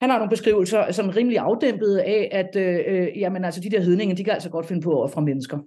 Han 0.00 0.10
har 0.10 0.18
nogle 0.18 0.30
beskrivelser, 0.30 0.92
som 0.92 1.08
er 1.08 1.16
rimelig 1.16 1.38
afdæmpet 1.38 1.96
af, 1.96 2.28
at 2.32 2.56
øh, 2.56 2.80
øh, 2.86 3.18
jamen, 3.18 3.44
altså, 3.44 3.60
de 3.60 3.70
der 3.70 3.80
hedninger, 3.80 4.16
de 4.16 4.24
kan 4.24 4.32
altså 4.32 4.50
godt 4.50 4.66
finde 4.66 4.82
på 4.82 5.02
at 5.02 5.10
fra 5.10 5.20
mennesker 5.20 5.58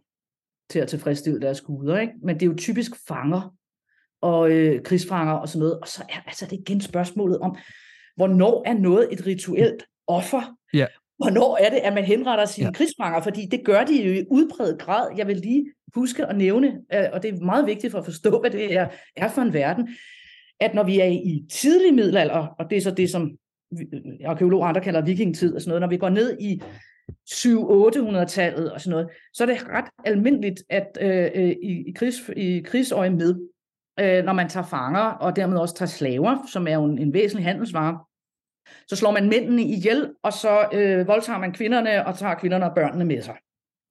til 0.69 0.79
at 0.79 0.87
tilfredsstille 0.87 1.41
deres 1.41 1.61
guder. 1.61 1.99
Ikke? 1.99 2.13
Men 2.23 2.35
det 2.35 2.41
er 2.41 2.47
jo 2.47 2.55
typisk 2.57 2.91
fanger 3.07 3.55
og 4.21 4.51
øh, 4.51 4.83
krigsfanger 4.83 5.33
og 5.33 5.49
sådan 5.49 5.59
noget. 5.59 5.79
Og 5.79 5.87
så 5.87 6.03
er 6.09 6.19
altså, 6.27 6.45
det 6.45 6.59
igen 6.59 6.81
spørgsmålet 6.81 7.39
om, 7.39 7.57
hvornår 8.15 8.63
er 8.65 8.73
noget 8.73 9.13
et 9.13 9.27
rituelt 9.27 9.83
offer? 10.07 10.57
Ja. 10.73 10.85
Hvornår 11.17 11.57
er 11.57 11.69
det, 11.69 11.77
at 11.77 11.93
man 11.93 12.03
henretter 12.03 12.45
sine 12.45 12.67
ja. 12.67 12.73
krigsfanger? 12.73 13.21
Fordi 13.21 13.45
det 13.45 13.65
gør 13.65 13.83
de 13.83 14.03
jo 14.03 14.21
i 14.21 14.25
udbredt 14.31 14.81
grad. 14.81 15.09
Jeg 15.17 15.27
vil 15.27 15.37
lige 15.37 15.65
huske 15.95 16.25
at 16.25 16.37
nævne, 16.37 16.81
øh, 16.93 17.05
og 17.13 17.23
det 17.23 17.33
er 17.33 17.45
meget 17.45 17.65
vigtigt 17.65 17.91
for 17.91 17.99
at 17.99 18.05
forstå, 18.05 18.39
hvad 18.39 18.49
det 18.49 18.75
er, 18.75 18.87
er 19.15 19.29
for 19.29 19.41
en 19.41 19.53
verden, 19.53 19.89
at 20.59 20.73
når 20.73 20.83
vi 20.83 20.99
er 20.99 21.05
i 21.05 21.45
tidlig 21.51 21.93
middelalder, 21.93 22.47
og 22.59 22.69
det 22.69 22.77
er 22.77 22.81
så 22.81 22.91
det, 22.91 23.09
som 23.09 23.31
arkeologer 24.25 24.67
andre 24.67 24.81
kalder 24.81 25.01
vikingtid 25.01 25.55
og 25.55 25.61
sådan 25.61 25.69
noget, 25.69 25.81
når 25.81 25.87
vi 25.87 25.97
går 25.97 26.09
ned 26.09 26.37
i 26.39 26.61
7-800-tallet 27.29 28.71
og 28.71 28.81
sådan 28.81 28.91
noget, 28.91 29.09
så 29.33 29.43
er 29.43 29.47
det 29.47 29.67
ret 29.69 29.85
almindeligt, 30.05 30.63
at 30.69 30.97
øh, 31.01 31.29
øh, 31.35 31.49
i, 31.49 31.89
i, 31.89 31.93
krigs, 31.95 32.29
i 32.35 32.59
krigsøje 32.65 33.09
med, 33.09 33.35
øh, 33.99 34.23
når 34.23 34.33
man 34.33 34.49
tager 34.49 34.65
fanger, 34.65 35.01
og 35.01 35.35
dermed 35.35 35.57
også 35.57 35.75
tager 35.75 35.89
slaver, 35.89 36.37
som 36.51 36.67
er 36.67 36.73
jo 36.73 36.85
en, 36.85 36.97
en 36.99 37.13
væsentlig 37.13 37.45
handelsvare, 37.45 37.99
så 38.87 38.95
slår 38.95 39.11
man 39.11 39.29
mændene 39.29 39.61
ihjel, 39.61 40.13
og 40.23 40.33
så 40.33 40.67
øh, 40.73 41.07
voldtager 41.07 41.39
man 41.39 41.53
kvinderne, 41.53 42.05
og 42.05 42.17
tager 42.17 42.35
kvinderne 42.35 42.65
og 42.65 42.75
børnene 42.75 43.05
med 43.05 43.21
sig 43.21 43.35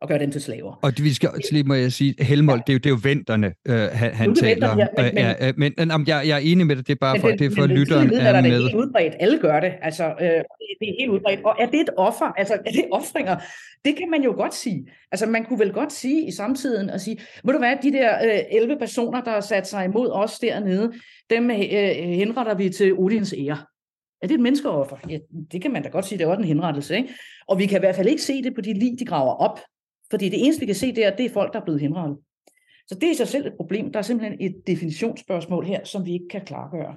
og 0.01 0.09
gøre 0.09 0.19
dem 0.19 0.31
til 0.31 0.41
slaver. 0.41 0.79
Og 0.83 0.97
det, 0.97 1.05
vi 1.05 1.15
skal 1.15 1.31
lige 1.53 1.65
må 1.65 1.75
jeg 1.75 1.93
sige, 1.93 2.15
Helmold, 2.25 2.59
ja. 2.59 2.63
det, 2.67 2.73
er 2.73 2.75
jo, 2.75 2.79
det 2.79 2.87
er 2.87 2.91
jo 2.91 2.99
venterne, 3.03 3.55
øh, 3.69 3.75
han, 3.75 4.15
han 4.15 4.35
taler. 4.35 4.75
Her, 4.75 4.87
men, 4.97 5.05
men, 5.15 5.17
ja, 5.17 5.53
men, 5.57 5.99
men 5.99 6.07
jeg, 6.09 6.23
jeg 6.27 6.35
er 6.35 6.39
enig 6.39 6.67
med 6.67 6.77
dig, 6.77 6.87
det 6.87 6.93
er 6.93 6.99
bare 7.01 7.21
for, 7.21 7.29
det, 7.29 7.39
det 7.39 7.47
er 7.47 7.55
for 7.57 7.67
men, 7.67 7.77
lytteren 7.77 8.13
er, 8.13 8.21
er 8.21 8.43
med. 8.43 8.51
Det 8.51 8.59
er 8.59 8.63
helt 8.63 8.75
udbredt, 8.75 9.15
alle 9.21 9.39
gør 9.39 9.61
det, 9.61 9.73
altså 9.83 10.05
øh, 10.05 10.29
det 10.81 10.89
er 10.89 10.95
helt 10.99 11.11
udbredt. 11.11 11.41
Og 11.45 11.57
er 11.59 11.67
det 11.67 11.81
et 11.81 11.91
offer, 11.97 12.25
altså 12.25 12.55
er 12.67 12.71
det 12.71 12.85
offringer? 12.93 13.37
Det 13.85 13.97
kan 13.97 14.11
man 14.11 14.23
jo 14.23 14.33
godt 14.33 14.55
sige. 14.55 14.87
Altså 15.13 15.27
man 15.27 15.45
kunne 15.45 15.59
vel 15.59 15.73
godt 15.73 15.93
sige 15.93 16.29
i 16.29 16.31
samtiden 16.31 16.91
og 16.91 17.01
sige, 17.01 17.19
må 17.45 17.53
du 17.53 17.59
være 17.59 17.79
de 17.83 17.93
der 17.93 18.11
øh, 18.25 18.41
11 18.51 18.77
personer, 18.79 19.25
der 19.25 19.31
har 19.31 19.41
sat 19.41 19.69
sig 19.69 19.85
imod 19.85 20.11
os 20.11 20.39
dernede, 20.39 20.93
dem 21.31 21.51
øh, 21.51 21.57
henretter 22.21 22.55
vi 22.55 22.69
til 22.69 22.95
Odins 22.95 23.35
ære. 23.39 23.59
Er 24.23 24.27
det 24.27 24.35
et 24.35 24.41
menneskeoffer? 24.41 24.97
Ja, 25.09 25.19
det 25.53 25.63
kan 25.63 25.73
man 25.73 25.83
da 25.83 25.89
godt 25.89 26.05
sige, 26.05 26.19
det 26.19 26.25
er 26.25 26.29
også 26.29 26.41
en 26.41 26.49
henrettelse. 26.49 26.97
Ikke? 26.97 27.15
Og 27.49 27.59
vi 27.59 27.67
kan 27.67 27.79
i 27.79 27.81
hvert 27.81 27.97
fald 27.97 28.09
ikke 28.09 28.23
se 28.23 28.43
det 28.43 28.55
på 28.55 28.61
de 28.61 28.73
lig, 28.73 28.99
de 28.99 29.05
graver 29.05 29.35
op. 29.35 29.61
Fordi 30.11 30.29
det 30.29 30.44
eneste, 30.44 30.61
vi 30.61 30.66
kan 30.66 30.75
se 30.75 30.94
der, 30.94 31.16
det 31.16 31.27
er 31.27 31.31
folk, 31.31 31.53
der 31.53 31.61
er 31.61 31.64
blevet 31.64 31.81
henrettet. 31.81 32.18
Så 32.88 32.94
det 32.94 33.07
er 33.07 33.11
i 33.11 33.14
sig 33.14 33.29
selv 33.29 33.47
et 33.47 33.55
problem. 33.57 33.92
Der 33.92 33.99
er 33.99 34.03
simpelthen 34.03 34.40
et 34.40 34.62
definitionsspørgsmål 34.66 35.64
her, 35.64 35.85
som 35.85 36.07
vi 36.07 36.12
ikke 36.12 36.29
kan 36.31 36.44
klargøre. 36.44 36.97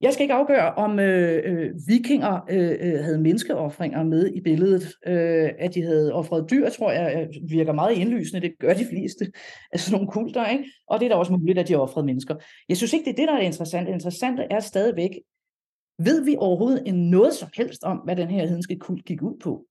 Jeg 0.00 0.12
skal 0.12 0.22
ikke 0.22 0.34
afgøre, 0.34 0.74
om 0.74 0.98
øh, 0.98 1.42
øh, 1.44 1.70
vikinger 1.86 2.40
øh, 2.50 2.76
øh 2.80 3.04
havde 3.04 3.20
menneskeoffringer 3.20 4.02
med 4.02 4.34
i 4.34 4.40
billedet. 4.40 4.82
Øh, 5.06 5.50
at 5.58 5.74
de 5.74 5.82
havde 5.82 6.12
offret 6.12 6.50
dyr, 6.50 6.68
tror 6.68 6.92
jeg, 6.92 7.28
øh, 7.34 7.50
virker 7.50 7.72
meget 7.72 7.96
indlysende. 7.96 8.40
Det 8.40 8.58
gør 8.60 8.74
de 8.74 8.86
fleste 8.90 9.32
af 9.72 9.80
sådan 9.80 9.96
nogle 9.96 10.12
kulter. 10.12 10.46
Ikke? 10.46 10.64
Og 10.88 11.00
det 11.00 11.06
er 11.06 11.10
da 11.10 11.14
også 11.14 11.32
muligt, 11.32 11.58
at 11.58 11.68
de 11.68 11.72
har 11.72 11.80
offret 11.80 12.04
mennesker. 12.04 12.34
Jeg 12.68 12.76
synes 12.76 12.92
ikke, 12.92 13.04
det 13.04 13.10
er 13.10 13.16
det, 13.16 13.28
der 13.28 13.34
er 13.34 13.40
interessant. 13.40 13.86
Det 13.86 13.92
interessante 13.92 14.46
er 14.50 14.60
stadigvæk, 14.60 15.10
ved 15.98 16.24
vi 16.24 16.36
overhovedet 16.38 16.94
noget 16.94 17.34
som 17.34 17.48
helst 17.56 17.84
om, 17.84 17.96
hvad 17.96 18.16
den 18.16 18.28
her 18.28 18.46
hedenske 18.46 18.78
kult 18.78 19.04
gik 19.04 19.22
ud 19.22 19.38
på? 19.42 19.64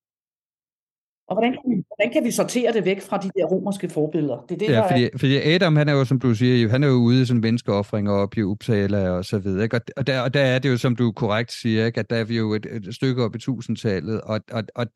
Og 1.28 1.36
hvordan 1.36 1.52
kan, 1.52 1.62
vi, 1.66 1.84
hvordan 1.88 2.14
kan 2.14 2.24
vi 2.24 2.32
sortere 2.32 2.74
det 2.74 2.86
væk 2.86 3.02
fra 3.02 3.18
de 3.18 3.30
der 3.36 3.46
romerske 3.46 3.90
forbilleder? 3.90 4.46
Det 4.50 4.56
er 4.56 4.60
det, 4.60 4.70
ja, 4.70 4.76
der 4.76 4.88
fordi, 4.88 5.04
er... 5.04 5.10
fordi 5.18 5.38
Adam, 5.38 5.76
han 5.76 5.90
er 5.90 5.94
jo, 5.94 6.06
som 6.06 6.20
du 6.20 6.36
siger, 6.36 6.70
han 6.70 6.84
er 6.84 6.88
jo 6.88 6.94
ude 6.94 7.22
i 7.22 7.26
sådan 7.26 7.42
menneskeoffringer 7.42 8.12
op 8.12 8.38
i 8.38 8.42
Uppsala 8.42 9.10
og 9.10 9.26
så 9.26 9.38
videre. 9.38 9.64
Ikke? 9.64 9.80
Og, 9.98 10.08
der, 10.08 10.22
og 10.22 10.34
der 10.34 10.42
er 10.42 10.60
det 10.60 10.70
jo, 10.70 10.78
som 10.78 10.96
du 10.96 11.12
korrekt 11.12 11.52
siger, 11.52 11.86
ikke? 11.86 12.00
at 12.00 12.10
der 12.10 12.16
er 12.16 12.24
vi 12.24 12.38
jo 12.38 12.54
et, 12.54 12.66
et 12.66 12.96
stykke 12.96 13.24
op 13.24 13.36
i 13.36 13.40
tusindtallet, 13.40 14.22
og, 14.22 14.40
og, 14.52 14.64
og, 14.76 14.88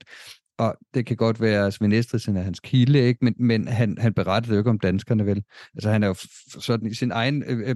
og 0.58 0.78
det 0.94 1.06
kan 1.06 1.18
godt 1.18 1.42
være, 1.42 1.68
at 1.68 1.74
Svend 1.74 1.94
Estrisen 1.94 2.38
er 2.38 2.42
hans 2.42 2.60
kilde, 2.60 3.00
ikke? 3.00 3.26
men, 3.26 3.36
men 3.38 3.68
han, 3.68 3.98
han 4.00 4.14
berettede 4.14 4.54
jo 4.54 4.60
ikke 4.60 4.70
om 4.70 4.80
danskerne, 4.80 5.26
vel? 5.26 5.44
Altså 5.76 5.90
han 5.90 6.04
er 6.04 6.08
jo 6.08 6.16
sådan 6.60 6.88
i 6.88 6.94
sin 6.94 7.12
egen 7.12 7.44
øh, 7.48 7.70
øh, 7.70 7.76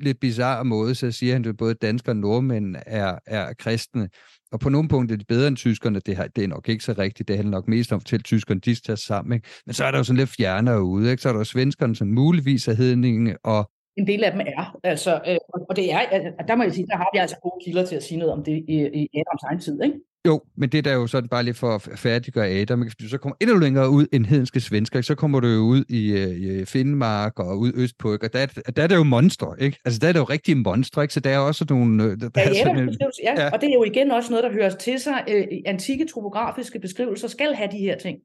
lidt 0.00 0.20
bizarre 0.20 0.64
måde, 0.64 0.94
så 0.94 1.10
siger 1.10 1.32
han 1.32 1.44
jo, 1.44 1.50
at 1.50 1.56
både 1.56 1.74
danskere 1.74 2.12
og 2.12 2.16
nordmænd 2.16 2.76
er, 2.86 3.18
er 3.26 3.52
kristne, 3.52 4.08
og 4.54 4.60
på 4.60 4.68
nogle 4.68 4.88
punkter 4.88 5.14
er 5.16 5.18
de 5.18 5.24
bedre 5.24 5.48
end 5.48 5.56
tyskerne, 5.56 6.00
det, 6.00 6.16
her, 6.16 6.26
det 6.26 6.44
er 6.44 6.48
nok 6.48 6.68
ikke 6.68 6.84
så 6.84 6.94
rigtigt, 6.98 7.28
det 7.28 7.36
handler 7.36 7.50
nok 7.50 7.68
mest 7.68 7.92
om 7.92 7.96
at 7.96 8.02
fortælle 8.02 8.22
tyskerne, 8.22 8.60
de 8.60 8.74
tager 8.74 8.96
sammen, 8.96 9.32
ikke? 9.36 9.48
men 9.66 9.74
så 9.74 9.84
er 9.84 9.90
der 9.90 9.98
jo 9.98 10.04
sådan 10.04 10.18
lidt 10.18 10.30
fjernere 10.30 10.82
ude, 10.82 11.10
ikke? 11.10 11.22
så 11.22 11.28
er 11.28 11.32
der 11.32 11.40
jo 11.40 11.44
svenskerne, 11.44 11.96
som 11.96 12.08
muligvis 12.08 12.68
er 12.68 12.74
hedningen, 12.74 13.36
og 13.44 13.70
en 13.96 14.06
del 14.06 14.24
af 14.24 14.32
dem 14.32 14.40
er. 14.40 14.78
Altså, 14.84 15.20
øh, 15.28 15.36
og 15.68 15.76
det 15.76 15.92
er, 15.92 16.00
der 16.48 16.56
må 16.56 16.62
jeg 16.62 16.72
sige, 16.72 16.86
der 16.86 16.96
har 16.96 17.10
vi 17.12 17.18
altså 17.18 17.36
gode 17.42 17.64
kilder 17.64 17.86
til 17.86 17.96
at 17.96 18.02
sige 18.02 18.18
noget 18.18 18.32
om 18.32 18.44
det 18.44 18.64
i, 18.68 18.76
i 18.94 19.08
Adams 19.14 19.42
egen 19.42 19.60
tid. 19.60 19.82
Ikke? 19.82 19.96
Jo, 20.26 20.42
men 20.56 20.68
det 20.68 20.84
der 20.84 20.90
er 20.90 20.94
jo 20.94 21.06
sådan 21.06 21.28
bare 21.28 21.42
lige 21.42 21.54
for 21.54 21.74
at 21.74 21.98
færdiggøre 21.98 22.48
Adam. 22.48 22.82
Hvis 22.82 22.94
du 22.94 23.08
så 23.08 23.18
kommer 23.18 23.36
endnu 23.40 23.58
længere 23.58 23.90
ud 23.90 24.06
end 24.12 24.26
hedenske 24.26 24.60
svensker, 24.60 25.00
så 25.00 25.14
kommer 25.14 25.40
du 25.40 25.46
jo 25.46 25.60
ud 25.60 25.84
i, 25.88 26.12
øh, 26.12 26.28
i 26.28 26.64
Finnmark 26.64 27.38
og 27.38 27.58
ud 27.58 27.72
østpå, 27.74 28.12
og 28.12 28.32
der, 28.32 28.46
der 28.76 28.82
er 28.82 28.86
det 28.86 28.96
jo 28.96 29.02
monster, 29.02 29.54
ikke? 29.54 29.78
Altså 29.84 29.98
der 29.98 30.08
er 30.08 30.12
det 30.12 30.18
jo 30.18 30.24
rigtige 30.24 30.54
monster, 30.54 31.02
ikke? 31.02 31.14
Så 31.14 31.20
der 31.20 31.30
er 31.30 31.38
også 31.38 31.66
nogle... 31.70 32.04
Øh, 32.04 32.10
der 32.20 32.30
ja, 32.36 32.50
er 32.50 32.54
sådan 32.54 32.78
en, 32.78 32.96
ja, 33.22 33.42
ja, 33.42 33.50
og 33.50 33.60
det 33.60 33.68
er 33.68 33.74
jo 33.74 33.84
igen 33.84 34.10
også 34.10 34.30
noget, 34.30 34.44
der 34.44 34.52
hører 34.52 34.70
til 34.70 35.00
sig. 35.00 35.24
Øh, 35.28 35.46
antikke 35.66 36.06
topografiske 36.14 36.78
beskrivelser 36.80 37.28
skal 37.28 37.54
have 37.54 37.70
de 37.72 37.78
her 37.78 37.98
ting. 37.98 38.18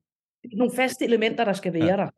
Nogle 0.54 0.76
faste 0.76 1.06
elementer, 1.06 1.46
der 1.46 1.54
skal 1.54 1.74
være 1.74 1.86
ja. 1.86 1.98
der. 1.98 2.10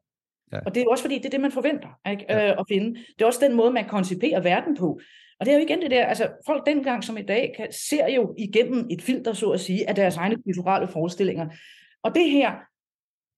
Ja. 0.53 0.59
Og 0.65 0.75
det 0.75 0.81
er 0.81 0.87
også 0.89 1.03
fordi, 1.03 1.17
det 1.17 1.25
er 1.25 1.29
det, 1.29 1.41
man 1.41 1.51
forventer 1.51 2.09
ikke? 2.11 2.25
Ja. 2.29 2.51
Øh, 2.51 2.55
at 2.59 2.65
finde. 2.69 2.89
Det 2.89 3.21
er 3.21 3.25
også 3.25 3.39
den 3.43 3.55
måde, 3.55 3.71
man 3.71 3.85
konciperer 3.87 4.41
verden 4.41 4.77
på. 4.77 4.99
Og 5.41 5.45
det 5.45 5.53
er 5.53 5.57
jo 5.57 5.63
igen 5.63 5.81
det 5.81 5.91
der, 5.91 6.05
altså 6.05 6.27
folk 6.45 6.65
dengang 6.65 7.03
som 7.03 7.17
i 7.17 7.21
dag 7.21 7.53
kan, 7.57 7.67
ser 7.71 8.07
jo 8.07 8.35
igennem 8.37 8.87
et 8.91 9.01
filter, 9.01 9.33
så 9.33 9.49
at 9.49 9.59
sige, 9.59 9.89
af 9.89 9.95
deres 9.95 10.17
egne 10.17 10.35
kulturelle 10.43 10.87
forestillinger. 10.87 11.49
Og 12.03 12.15
det 12.15 12.31
her, 12.31 12.51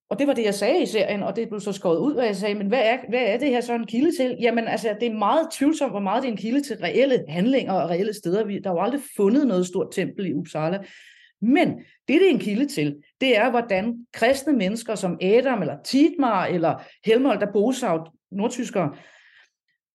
Og 0.10 0.20
det 0.20 0.28
var 0.28 0.34
det, 0.34 0.44
jeg 0.44 0.54
sagde 0.54 0.82
i 0.82 0.86
serien, 0.86 1.24
og 1.24 1.36
det 1.36 1.50
blev 1.50 1.60
så 1.60 1.72
skåret 1.72 1.98
ud, 1.98 2.14
hvad 2.14 2.26
jeg 2.26 2.36
sagde, 2.36 2.56
men 2.56 2.68
hvad 2.68 2.82
er, 2.84 2.98
hvad 3.10 3.22
er 3.22 3.38
det 3.38 3.50
her 3.50 3.62
så 3.62 3.74
en 3.74 3.86
kilde 3.86 4.16
til? 4.18 4.38
Jamen 4.42 4.68
altså, 4.68 4.96
det 5.00 5.08
er 5.08 5.14
meget 5.14 5.48
tvivlsomt, 5.52 5.92
hvor 5.92 6.00
meget 6.00 6.24
det 6.24 6.28
er 6.28 6.32
en 6.32 6.38
kilde 6.38 6.62
til 6.62 6.78
reelle 6.78 7.26
handlinger 7.28 7.74
og 7.74 7.90
reelle 7.90 8.14
steder. 8.14 8.46
Vi, 8.46 8.60
Der 8.60 8.70
er 8.70 8.74
jo 8.74 8.82
aldrig 8.82 9.02
fundet 9.18 9.48
noget 9.48 9.68
stort 9.68 9.88
tempel 9.94 10.26
i 10.26 10.34
Uppsala. 10.34 10.80
Men 11.42 11.68
det, 11.78 11.86
det 12.08 12.26
er 12.26 12.30
en 12.30 12.40
kilde 12.40 12.68
til, 12.68 12.96
det 13.22 13.38
er, 13.38 13.50
hvordan 13.50 14.06
kristne 14.14 14.54
mennesker 14.54 14.96
som 14.96 15.18
Adam, 15.22 15.62
eller 15.62 15.78
Tidmar, 15.84 16.46
eller 16.46 16.84
Helmold 17.06 17.40
der 17.40 17.52
Bosau, 17.52 18.06
nordtyskere, 18.32 18.96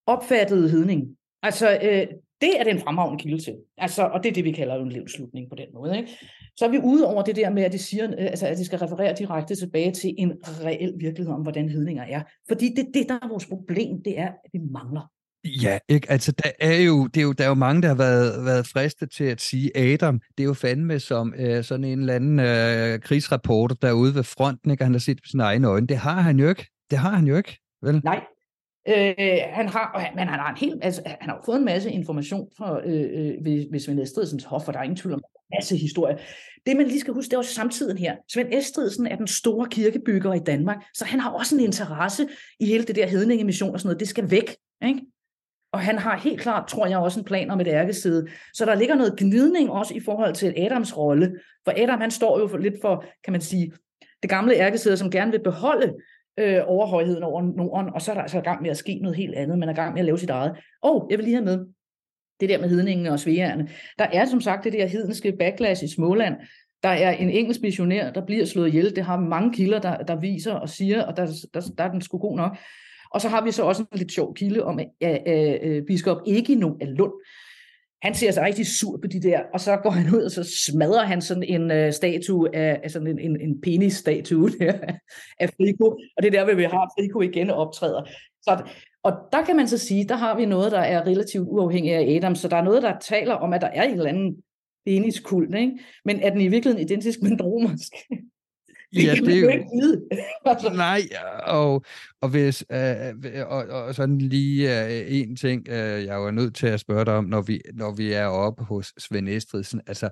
opfattede 0.06 0.68
hedning. 0.68 1.17
Altså, 1.42 1.78
øh, 1.82 2.06
det 2.40 2.60
er 2.60 2.64
den 2.64 2.80
fremragende 2.80 3.22
kilde 3.22 3.44
til. 3.44 3.54
Altså, 3.78 4.02
og 4.02 4.22
det 4.22 4.28
er 4.28 4.32
det, 4.32 4.44
vi 4.44 4.52
kalder 4.52 4.74
en 4.74 4.92
livslutning 4.92 5.48
på 5.48 5.54
den 5.54 5.66
måde. 5.74 5.96
Ikke? 5.96 6.18
Så 6.56 6.64
er 6.64 6.68
vi 6.68 6.78
ude 6.78 7.06
over 7.06 7.22
det 7.22 7.36
der 7.36 7.50
med, 7.50 7.62
at 7.62 7.72
det, 7.72 7.80
siger, 7.80 8.04
øh, 8.04 8.26
altså, 8.26 8.46
at 8.46 8.58
det 8.58 8.66
skal 8.66 8.78
referere 8.78 9.14
direkte 9.18 9.54
tilbage 9.54 9.92
til 9.92 10.14
en 10.18 10.32
reel 10.64 10.92
virkelighed 10.98 11.34
om, 11.34 11.42
hvordan 11.42 11.68
hedninger 11.68 12.02
er. 12.02 12.22
Fordi 12.48 12.68
det, 12.76 12.86
det 12.94 13.08
der 13.08 13.14
er 13.14 13.28
vores 13.28 13.46
problem, 13.46 14.02
det 14.04 14.18
er, 14.18 14.26
at 14.26 14.50
vi 14.52 14.58
mangler. 14.72 15.10
Ja, 15.44 15.78
ikke? 15.88 16.10
Altså, 16.10 16.32
der 16.32 16.50
er 16.60 16.80
jo, 16.80 17.06
det 17.06 17.20
er 17.20 17.24
jo, 17.24 17.32
der 17.32 17.44
er 17.44 17.48
jo 17.48 17.54
mange, 17.54 17.82
der 17.82 17.88
har 17.88 17.94
været, 17.94 18.44
været 18.44 18.66
fristet 18.66 19.10
til 19.10 19.24
at 19.24 19.40
sige, 19.40 19.76
Adam, 19.76 20.20
det 20.38 20.44
er 20.44 20.48
jo 20.48 20.54
fandme 20.54 21.00
som 21.00 21.34
øh, 21.38 21.64
sådan 21.64 21.84
en 21.84 22.00
eller 22.00 22.14
anden 22.14 22.40
øh, 22.40 23.00
krigsrapporter 23.00 23.76
derude 23.82 24.14
ved 24.14 24.22
fronten, 24.22 24.70
ikke? 24.70 24.84
Han 24.84 24.92
har 24.92 24.98
set 24.98 25.16
på 25.16 25.28
sine 25.30 25.42
egne 25.42 25.68
øjne. 25.68 25.86
Det 25.86 25.96
har 25.96 26.20
han 26.20 26.38
jo 26.38 26.48
ikke. 26.48 26.66
Det 26.90 26.98
har 26.98 27.10
han 27.10 27.26
jo 27.26 27.36
ikke, 27.36 27.58
vel? 27.82 28.00
Nej, 28.04 28.20
Øh, 28.88 29.38
han 29.52 29.68
har, 29.68 30.12
men 30.14 30.28
han 30.28 30.40
har 30.40 30.50
en 30.50 30.56
helt, 30.56 30.84
altså, 30.84 31.02
han 31.04 31.30
har 31.30 31.42
fået 31.44 31.58
en 31.58 31.64
masse 31.64 31.90
information 31.90 32.48
fra, 32.58 32.80
øh, 32.86 33.02
øh 33.02 33.44
ved, 33.44 33.70
ved 33.70 33.80
Svend 33.80 34.00
Estridsens 34.00 34.44
hof, 34.44 34.68
og 34.68 34.74
der 34.74 34.80
er 34.80 34.84
ingen 34.84 34.96
tvivl 34.96 35.14
om 35.14 35.22
en 35.24 35.56
masse 35.56 35.76
historie. 35.76 36.18
Det 36.66 36.76
man 36.76 36.86
lige 36.86 37.00
skal 37.00 37.14
huske, 37.14 37.30
det 37.30 37.34
er 37.34 37.38
også 37.38 37.54
samtiden 37.54 37.98
her. 37.98 38.16
Svend 38.32 38.48
Estridsen 38.52 39.06
er 39.06 39.16
den 39.16 39.26
store 39.26 39.68
kirkebygger 39.70 40.34
i 40.34 40.38
Danmark, 40.38 40.76
så 40.94 41.04
han 41.04 41.20
har 41.20 41.30
også 41.30 41.54
en 41.54 41.60
interesse 41.60 42.28
i 42.60 42.66
hele 42.66 42.84
det 42.84 42.96
der 42.96 43.06
hedningemission 43.06 43.72
og 43.72 43.80
sådan 43.80 43.88
noget. 43.88 44.00
Det 44.00 44.08
skal 44.08 44.30
væk, 44.30 44.56
ikke? 44.84 45.00
Og 45.72 45.80
han 45.80 45.98
har 45.98 46.18
helt 46.18 46.40
klart, 46.40 46.68
tror 46.68 46.86
jeg, 46.86 46.98
også 46.98 47.20
en 47.20 47.24
plan 47.24 47.50
om 47.50 47.60
et 47.60 47.66
ærkeside. 47.66 48.26
Så 48.54 48.64
der 48.64 48.74
ligger 48.74 48.94
noget 48.94 49.14
gnidning 49.18 49.70
også 49.70 49.94
i 49.94 50.00
forhold 50.00 50.34
til 50.34 50.54
Adams 50.56 50.96
rolle. 50.96 51.40
For 51.64 51.72
Adam, 51.76 52.00
han 52.00 52.10
står 52.10 52.40
jo 52.40 52.46
for, 52.46 52.58
lidt 52.58 52.74
for, 52.82 53.04
kan 53.24 53.32
man 53.32 53.40
sige, 53.40 53.72
det 54.22 54.30
gamle 54.30 54.54
ærkeside, 54.54 54.96
som 54.96 55.10
gerne 55.10 55.30
vil 55.30 55.42
beholde 55.42 55.94
øh, 56.38 56.62
overhøjheden 56.66 57.22
over 57.22 57.42
Norden, 57.42 57.94
og 57.94 58.02
så 58.02 58.10
er 58.10 58.14
der 58.14 58.22
altså 58.22 58.38
i 58.38 58.42
gang 58.42 58.62
med 58.62 58.70
at 58.70 58.76
ske 58.76 58.98
noget 59.02 59.16
helt 59.16 59.34
andet. 59.34 59.58
Man 59.58 59.68
er 59.68 59.72
i 59.72 59.76
gang 59.76 59.92
med 59.92 60.00
at 60.00 60.04
lave 60.04 60.18
sit 60.18 60.30
eget. 60.30 60.56
Og 60.82 61.06
jeg 61.10 61.18
vil 61.18 61.24
lige 61.24 61.36
have 61.36 61.44
med, 61.44 61.66
det 62.40 62.48
der 62.48 62.60
med 62.60 62.68
hedningene 62.68 63.12
og 63.12 63.20
svegerne. 63.20 63.68
Der 63.98 64.06
er 64.12 64.24
som 64.24 64.40
sagt 64.40 64.64
det 64.64 64.72
der 64.72 64.86
hedenske 64.86 65.32
backlash 65.32 65.84
i 65.84 65.88
Småland. 65.88 66.34
Der 66.82 66.88
er 66.88 67.10
en 67.10 67.30
engelsk 67.30 67.60
missionær, 67.62 68.10
der 68.10 68.26
bliver 68.26 68.44
slået 68.44 68.68
ihjel. 68.68 68.96
Det 68.96 69.04
har 69.04 69.20
mange 69.20 69.52
kilder, 69.52 69.78
der, 69.78 69.96
der 69.96 70.16
viser 70.16 70.52
og 70.52 70.68
siger, 70.68 71.04
og 71.04 71.16
der, 71.16 71.26
der, 71.54 71.60
der 71.78 71.84
er 71.84 71.90
den 71.90 72.00
sgu 72.00 72.18
god 72.18 72.36
nok. 72.36 72.56
Og 73.10 73.20
så 73.20 73.28
har 73.28 73.44
vi 73.44 73.50
så 73.50 73.62
også 73.62 73.82
en 73.92 73.98
lidt 73.98 74.12
sjov 74.12 74.34
kilde 74.34 74.64
om 74.64 74.78
at, 74.78 74.88
at, 75.00 75.22
at, 75.26 75.54
at 75.54 75.84
biskop 75.86 76.22
Egino 76.26 76.76
af 76.80 76.96
Lund, 76.96 77.12
han 78.02 78.14
ser 78.14 78.30
sig 78.30 78.42
rigtig 78.42 78.66
sur 78.66 78.96
på 78.96 79.06
de 79.06 79.22
der, 79.22 79.40
og 79.52 79.60
så 79.60 79.76
går 79.76 79.90
han 79.90 80.14
ud, 80.14 80.22
og 80.22 80.30
så 80.30 80.56
smadrer 80.66 81.04
han 81.04 81.22
sådan 81.22 81.42
en 81.42 81.70
øh, 81.70 81.92
statue 81.92 82.56
af, 82.56 82.80
af 82.84 82.90
sådan 82.90 83.08
en, 83.08 83.18
en, 83.18 83.40
en 83.40 83.60
penis-statue 83.60 84.50
der, 84.58 84.72
af 85.40 85.48
Frico, 85.48 85.84
og 85.86 86.22
det 86.22 86.26
er 86.26 86.30
der, 86.30 86.44
hvor 86.44 86.54
vi 86.54 86.62
har, 86.62 86.80
at 86.80 86.90
Frico 86.98 87.20
igen 87.20 87.50
optræder. 87.50 88.02
Så, 88.42 88.62
og 89.02 89.12
der 89.32 89.44
kan 89.44 89.56
man 89.56 89.68
så 89.68 89.78
sige, 89.78 90.08
der 90.08 90.16
har 90.16 90.36
vi 90.36 90.46
noget, 90.46 90.72
der 90.72 90.80
er 90.80 91.06
relativt 91.06 91.48
uafhængigt 91.48 91.96
af 91.96 92.16
Adam, 92.16 92.34
så 92.34 92.48
der 92.48 92.56
er 92.56 92.64
noget, 92.64 92.82
der 92.82 92.98
taler 92.98 93.34
om, 93.34 93.52
at 93.52 93.60
der 93.60 93.66
er 93.66 93.82
en 93.82 93.94
eller 93.94 94.08
anden 94.08 94.36
peniskult, 94.86 95.54
ikke? 95.54 95.78
men 96.04 96.20
er 96.20 96.30
den 96.30 96.40
i 96.40 96.48
virkeligheden 96.48 96.86
identisk 96.86 97.22
med 97.22 97.30
en 97.30 97.42
romersk? 97.42 97.92
Det 98.94 99.04
ja, 99.04 99.14
det 99.14 99.36
er 99.36 99.40
jo 99.40 99.48
ikke 99.48 99.68
vide. 99.80 100.08
altså. 100.44 100.72
Nej, 100.72 101.00
og, 101.46 101.84
og, 102.20 102.28
hvis, 102.28 102.64
øh, 102.72 103.14
og, 103.46 103.64
og 103.66 103.94
sådan 103.94 104.18
lige 104.18 104.86
øh, 104.86 105.04
en 105.08 105.36
ting, 105.36 105.68
øh, 105.68 106.04
jeg 106.04 106.20
var 106.20 106.30
nødt 106.30 106.54
til 106.54 106.66
at 106.66 106.80
spørge 106.80 107.04
dig 107.04 107.14
om, 107.14 107.24
når 107.24 107.42
vi, 107.42 107.60
når 107.74 107.94
vi 107.94 108.12
er 108.12 108.26
oppe 108.26 108.64
hos 108.64 108.92
Svend 108.98 109.28
Estridsen, 109.28 109.80
altså, 109.86 110.10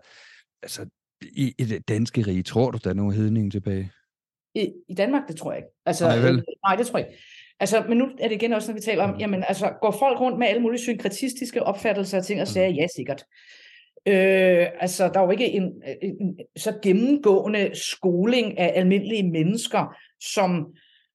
altså 0.62 0.86
i, 1.22 1.54
i 1.58 1.64
det 1.64 1.88
danske 1.88 2.22
rige, 2.22 2.42
tror 2.42 2.70
du, 2.70 2.78
der 2.84 2.90
er 2.90 2.94
nogen 2.94 3.12
hedning 3.12 3.52
tilbage? 3.52 3.90
I, 4.54 4.72
I 4.88 4.94
Danmark, 4.94 5.22
det 5.28 5.36
tror 5.36 5.52
jeg 5.52 5.58
ikke. 5.58 5.70
Altså, 5.86 6.06
nej, 6.06 6.18
vel? 6.18 6.36
Øh, 6.36 6.42
nej, 6.66 6.76
det 6.76 6.86
tror 6.86 6.98
jeg 6.98 7.08
ikke. 7.08 7.22
Altså, 7.60 7.84
men 7.88 7.98
nu 7.98 8.08
er 8.18 8.28
det 8.28 8.34
igen 8.34 8.52
også, 8.52 8.70
når 8.70 8.74
vi 8.74 8.80
taler 8.80 9.04
om, 9.04 9.10
mm. 9.10 9.18
jamen, 9.18 9.44
altså, 9.48 9.72
går 9.80 9.90
folk 9.90 10.20
rundt 10.20 10.38
med 10.38 10.46
alle 10.46 10.62
mulige 10.62 10.80
synkretistiske 10.80 11.62
opfattelser 11.62 12.18
af 12.18 12.24
ting 12.24 12.40
og 12.40 12.48
mm. 12.54 12.60
ja, 12.60 12.86
sikkert. 12.96 13.24
Øh, 14.08 14.66
altså, 14.80 15.08
der 15.14 15.20
er 15.20 15.24
jo 15.24 15.30
ikke 15.30 15.48
øh, 15.48 15.54
en, 15.54 15.72
en 16.02 16.38
så 16.56 16.78
gennemgående 16.82 17.70
skoling 17.74 18.58
af 18.58 18.72
almindelige 18.74 19.30
mennesker, 19.30 19.96
som 20.20 20.66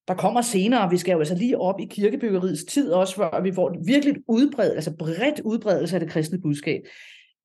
der 0.08 0.14
kommer 0.14 0.42
senere. 0.42 0.90
Vi 0.90 0.98
skal 0.98 1.12
jo 1.12 1.20
altså 1.20 1.36
lige 1.36 1.58
op 1.58 1.80
i 1.80 1.86
kirkebyggeriets 1.86 2.64
tid 2.64 2.92
også, 2.92 3.16
før 3.16 3.42
vi 3.42 3.52
får 3.52 3.76
virkelig 3.86 4.16
udbredt, 4.28 4.74
altså 4.74 4.96
bredt 4.98 5.40
udbredelse 5.40 5.96
af 5.96 6.00
det 6.00 6.10
kristne 6.10 6.42
budskab. 6.42 6.82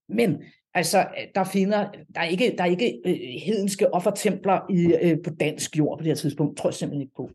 Men 0.08 0.42
altså, 0.74 1.06
der 1.34 1.44
finder, 1.44 1.90
der 2.14 2.20
er 2.20 2.28
ikke, 2.28 2.54
der 2.58 2.64
er 2.64 2.68
ikke 2.68 3.00
øh, 3.06 3.16
hedenske 3.44 3.94
offertempler 3.94 4.60
i, 4.70 4.94
øh, 5.02 5.16
på 5.24 5.30
dansk 5.30 5.78
jord 5.78 5.98
på 5.98 6.02
det 6.02 6.10
her 6.10 6.14
tidspunkt, 6.14 6.58
tror 6.58 6.68
jeg 6.68 6.74
simpelthen 6.74 7.02
ikke 7.02 7.14
på. 7.16 7.30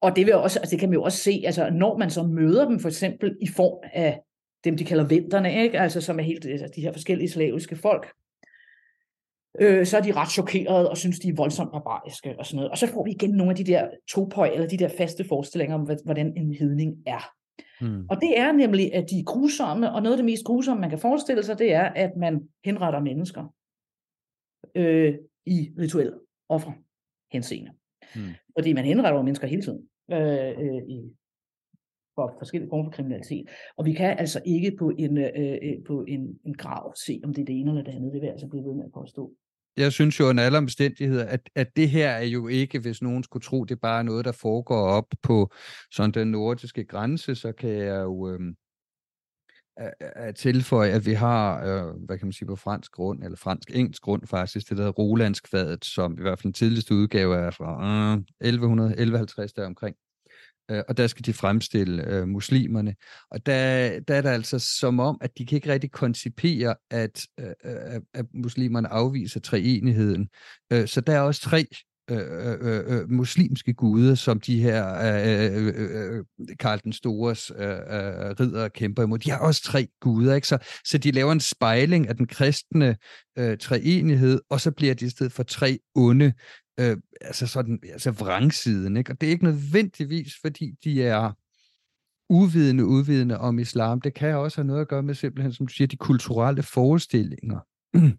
Og 0.00 0.16
det, 0.16 0.26
vil 0.26 0.34
også, 0.34 0.58
altså, 0.58 0.70
det 0.70 0.80
kan 0.80 0.88
man 0.88 0.94
jo 0.94 1.02
også 1.02 1.18
se, 1.18 1.42
altså, 1.46 1.70
når 1.70 1.98
man 1.98 2.10
så 2.10 2.22
møder 2.22 2.68
dem 2.68 2.80
for 2.80 2.88
eksempel 2.88 3.36
i 3.40 3.48
form 3.48 3.78
af 3.92 4.20
dem, 4.64 4.76
de 4.76 4.84
kalder 4.84 5.04
venterne, 5.04 5.62
ikke? 5.62 5.80
Altså, 5.80 6.00
som 6.00 6.18
er 6.18 6.22
helt 6.22 6.46
altså, 6.46 6.68
de 6.76 6.80
her 6.80 6.92
forskellige 6.92 7.30
slaviske 7.30 7.76
folk, 7.76 8.12
øh, 9.60 9.86
så 9.86 9.96
er 9.96 10.00
de 10.00 10.12
ret 10.12 10.30
chokerede 10.30 10.90
og 10.90 10.96
synes, 10.96 11.18
de 11.18 11.28
er 11.28 11.34
voldsomt 11.36 11.72
barbariske 11.72 12.38
og 12.38 12.46
sådan 12.46 12.56
noget. 12.56 12.70
Og 12.70 12.78
så 12.78 12.86
får 12.86 13.04
vi 13.04 13.10
igen 13.10 13.30
nogle 13.30 13.50
af 13.50 13.56
de 13.56 13.64
der 13.64 13.88
topøj, 14.08 14.48
eller 14.48 14.68
de 14.68 14.76
der 14.76 14.88
faste 14.98 15.24
forestillinger 15.24 15.74
om, 15.74 15.90
hvordan 16.04 16.36
en 16.36 16.54
hedning 16.54 16.96
er. 17.06 17.34
Hmm. 17.80 18.06
Og 18.10 18.20
det 18.20 18.38
er 18.38 18.52
nemlig, 18.52 18.94
at 18.94 19.10
de 19.10 19.18
er 19.18 19.24
grusomme, 19.24 19.92
og 19.92 20.02
noget 20.02 20.14
af 20.14 20.18
det 20.18 20.24
mest 20.24 20.44
grusomme, 20.44 20.80
man 20.80 20.90
kan 20.90 20.98
forestille 20.98 21.42
sig, 21.42 21.58
det 21.58 21.72
er, 21.72 21.84
at 21.84 22.10
man 22.16 22.48
henretter 22.64 23.00
mennesker 23.00 23.54
øh, 24.74 25.14
i 25.46 25.70
rituel 25.78 26.12
offer 26.48 26.72
henseende. 27.32 27.70
Hmm. 28.14 28.30
Fordi 28.58 28.72
man 28.72 28.84
henretter 28.84 29.22
mennesker 29.22 29.46
hele 29.46 29.62
tiden 29.62 29.88
øh, 30.10 30.48
øh, 30.48 30.82
i 30.88 31.12
for 32.28 32.38
forskellige 32.38 32.68
former 32.68 32.84
for 32.84 32.90
kriminalitet. 32.90 33.48
Og 33.76 33.84
vi 33.84 33.92
kan 33.92 34.18
altså 34.18 34.40
ikke 34.46 34.76
på 34.78 34.92
en, 34.98 35.18
øh, 35.18 35.58
øh, 35.62 35.84
på 35.86 36.04
en, 36.08 36.20
en 36.44 36.54
grav 36.54 36.94
se, 37.06 37.20
om 37.24 37.34
det 37.34 37.42
er 37.42 37.46
det 37.46 37.60
ene 37.60 37.70
eller 37.70 37.82
det 37.82 37.92
andet. 37.92 38.12
Det 38.12 38.20
vil 38.20 38.26
jeg 38.26 38.32
altså 38.32 38.48
blive 38.48 38.64
ved 38.64 38.74
med 38.74 38.84
at 38.84 38.92
påstå. 38.92 39.32
Jeg 39.76 39.92
synes 39.92 40.20
jo 40.20 40.24
under 40.24 40.44
alle 40.44 40.58
omstændigheder, 40.58 41.24
at, 41.24 41.40
at 41.54 41.76
det 41.76 41.88
her 41.88 42.08
er 42.08 42.24
jo 42.24 42.48
ikke, 42.48 42.78
hvis 42.78 43.02
nogen 43.02 43.22
skulle 43.22 43.42
tro, 43.42 43.64
det 43.64 43.74
er 43.74 43.78
bare 43.82 44.04
noget, 44.04 44.24
der 44.24 44.32
foregår 44.32 44.86
op 44.86 45.06
på 45.22 45.50
sådan 45.92 46.10
den 46.10 46.30
nordiske 46.30 46.84
grænse, 46.84 47.34
så 47.34 47.52
kan 47.52 47.70
jeg 47.70 48.02
jo 48.02 48.28
øh, 48.28 48.40
at 50.00 50.34
tilføje, 50.34 50.90
at 50.90 51.06
vi 51.06 51.12
har, 51.12 51.64
øh, 51.64 51.94
hvad 52.06 52.18
kan 52.18 52.26
man 52.26 52.32
sige 52.32 52.48
på 52.48 52.56
fransk 52.56 52.92
grund, 52.92 53.24
eller 53.24 53.36
fransk-engelsk 53.36 54.02
grund 54.02 54.26
faktisk, 54.26 54.68
det 54.68 54.78
der 54.78 54.88
Rolandskvadet, 54.88 55.84
som 55.84 56.18
i 56.18 56.20
hvert 56.20 56.38
fald 56.38 56.42
den 56.42 56.52
tidligste 56.52 56.94
udgave 56.94 57.36
er 57.36 57.50
fra 57.50 58.12
øh, 58.12 58.48
1100, 58.48 58.90
1150 58.90 59.52
der 59.52 59.66
omkring 59.66 59.96
øh, 60.70 60.82
og 60.88 60.96
der 60.96 61.06
skal 61.06 61.26
de 61.26 61.32
fremstille 61.32 62.06
øh, 62.06 62.28
muslimerne. 62.28 62.94
Og 63.30 63.46
der, 63.46 64.00
der 64.00 64.14
er 64.14 64.20
det 64.20 64.28
altså 64.28 64.58
som 64.58 65.00
om, 65.00 65.18
at 65.20 65.38
de 65.38 65.46
kan 65.46 65.56
ikke 65.56 65.72
rigtig 65.72 65.90
koncipere, 65.90 66.74
at, 66.90 67.26
øh, 67.40 67.46
øh 67.64 68.00
at 68.14 68.26
muslimerne 68.34 68.88
afviser 68.88 69.40
treenigheden. 69.40 70.28
Øh, 70.72 70.88
så 70.88 71.00
der 71.00 71.12
er 71.12 71.20
også 71.20 71.40
tre 71.40 71.66
øh, 72.10 72.18
øh, 72.18 72.58
øh, 72.60 73.00
øh 73.00 73.10
muslimske 73.10 73.74
guder, 73.74 74.14
som 74.14 74.40
de 74.40 74.62
her 74.62 74.94
øh, 74.94 75.66
øh, 75.66 76.24
Karl 76.58 76.80
den 76.84 76.92
Stores 76.92 77.52
øh, 77.56 77.68
øh, 77.68 77.76
ridder 78.40 78.68
kæmper 78.68 79.02
imod. 79.02 79.18
De 79.18 79.30
har 79.30 79.38
også 79.38 79.62
tre 79.62 79.88
guder, 80.00 80.34
ikke? 80.34 80.48
Så, 80.48 80.58
så 80.84 80.98
de 80.98 81.10
laver 81.10 81.32
en 81.32 81.40
spejling 81.40 82.08
af 82.08 82.16
den 82.16 82.26
kristne 82.26 82.96
øh, 83.38 83.58
treenighed, 83.58 84.40
og 84.50 84.60
så 84.60 84.70
bliver 84.70 84.94
det 84.94 85.06
i 85.06 85.10
stedet 85.10 85.32
for 85.32 85.42
tre 85.42 85.78
onde 85.94 86.32
øh, 86.80 86.96
altså 87.20 87.46
sådan, 87.46 87.80
altså 87.92 88.10
vrangsiden, 88.10 88.96
ikke? 88.96 89.12
Og 89.12 89.20
det 89.20 89.26
er 89.26 89.30
ikke 89.30 89.44
nødvendigvis, 89.44 90.34
fordi 90.42 90.74
de 90.84 91.02
er 91.02 91.32
uvidende, 92.30 92.86
udvidende 92.86 93.38
om 93.38 93.58
islam. 93.58 94.00
Det 94.00 94.14
kan 94.14 94.36
også 94.36 94.60
have 94.60 94.66
noget 94.66 94.80
at 94.80 94.88
gøre 94.88 95.02
med 95.02 95.14
simpelthen, 95.14 95.52
som 95.52 95.66
du 95.66 95.72
siger, 95.72 95.88
de 95.88 95.96
kulturelle 95.96 96.62
forestillinger. 96.62 97.58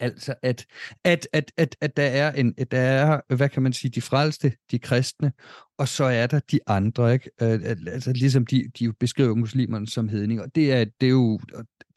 altså, 0.00 0.34
at, 0.42 0.66
at, 1.04 1.28
at, 1.32 1.52
at, 1.56 1.76
at 1.80 1.96
der 1.96 2.06
er 2.06 2.32
en, 2.32 2.54
at 2.58 2.70
der 2.70 2.78
er, 2.78 3.34
hvad 3.34 3.48
kan 3.48 3.62
man 3.62 3.72
sige, 3.72 3.90
de 3.90 4.02
frelste, 4.02 4.52
de 4.70 4.78
kristne, 4.78 5.32
og 5.78 5.88
så 5.88 6.04
er 6.04 6.26
der 6.26 6.40
de 6.40 6.60
andre, 6.66 7.12
ikke? 7.12 7.30
Øh, 7.42 7.60
altså, 7.86 8.12
ligesom 8.12 8.46
de, 8.46 8.70
de 8.78 8.92
beskriver 8.92 9.34
muslimerne 9.34 9.86
som 9.86 10.08
hedninger. 10.08 10.46
Det 10.46 10.72
er, 10.72 10.84
det 11.00 11.06
er 11.06 11.10
jo, 11.10 11.38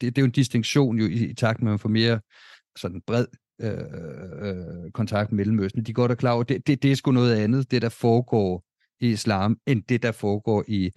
det 0.00 0.18
er 0.18 0.22
jo 0.22 0.26
en 0.26 0.30
distinktion 0.30 0.98
jo 0.98 1.06
i, 1.06 1.30
i 1.30 1.34
takt 1.34 1.62
med, 1.62 1.68
at 1.68 1.72
man 1.72 1.78
får 1.78 1.88
mere 1.88 2.20
sådan 2.76 3.00
bred 3.06 3.26
Øh, 3.60 3.72
øh, 4.42 4.90
kontakt 4.90 5.32
med 5.32 5.36
Mellemøsten. 5.36 5.84
De 5.84 5.92
går 5.92 6.06
da 6.06 6.14
klar 6.14 6.32
over, 6.32 6.42
det, 6.42 6.66
det, 6.66 6.82
det 6.82 6.92
er 6.92 6.96
sgu 6.96 7.12
noget 7.12 7.36
andet, 7.36 7.70
det 7.70 7.82
der 7.82 7.88
foregår 7.88 8.64
i 9.00 9.08
islam, 9.08 9.58
end 9.66 9.82
det 9.82 10.02
der 10.02 10.12
foregår 10.12 10.64
i, 10.68 10.90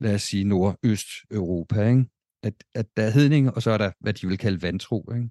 lad 0.00 0.14
os 0.14 0.22
sige, 0.22 0.44
Nordøst-Europa. 0.44 1.88
Ikke? 1.88 2.04
At, 2.42 2.54
at 2.74 2.86
der 2.96 3.02
er 3.02 3.10
hedning, 3.10 3.54
og 3.54 3.62
så 3.62 3.70
er 3.70 3.78
der, 3.78 3.90
hvad 4.00 4.12
de 4.12 4.26
vil 4.28 4.38
kalde 4.38 4.62
vantro. 4.62 5.12
Ikke? 5.14 5.28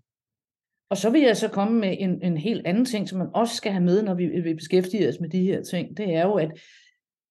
Og 0.89 0.97
så 0.97 1.09
vil 1.09 1.21
jeg 1.21 1.37
så 1.37 1.47
komme 1.47 1.79
med 1.79 1.95
en, 1.99 2.21
en 2.21 2.37
helt 2.37 2.67
anden 2.67 2.85
ting, 2.85 3.09
som 3.09 3.19
man 3.19 3.27
også 3.33 3.55
skal 3.55 3.71
have 3.71 3.83
med, 3.83 4.03
når 4.03 4.13
vi, 4.13 4.25
vi 4.25 4.53
beskæftiger 4.53 5.09
os 5.09 5.19
med 5.19 5.29
de 5.29 5.43
her 5.43 5.63
ting. 5.63 5.97
Det 5.97 6.13
er 6.13 6.25
jo, 6.25 6.33
at, 6.33 6.51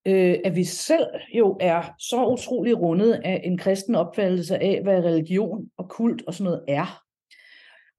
øh, 0.07 0.37
at 0.45 0.57
vi 0.57 0.65
selv 0.65 1.07
jo 1.39 1.57
er 1.61 1.83
så 1.99 2.27
utrolig 2.27 2.81
rundet 2.81 3.13
af 3.13 3.41
en 3.45 3.59
kristen 3.59 3.95
opfattelse 3.95 4.59
af, 4.59 4.81
hvad 4.83 5.05
religion 5.05 5.71
og 5.79 5.89
kult 5.91 6.23
og 6.27 6.35
sådan 6.35 6.45
noget 6.45 6.65
er. 6.69 7.04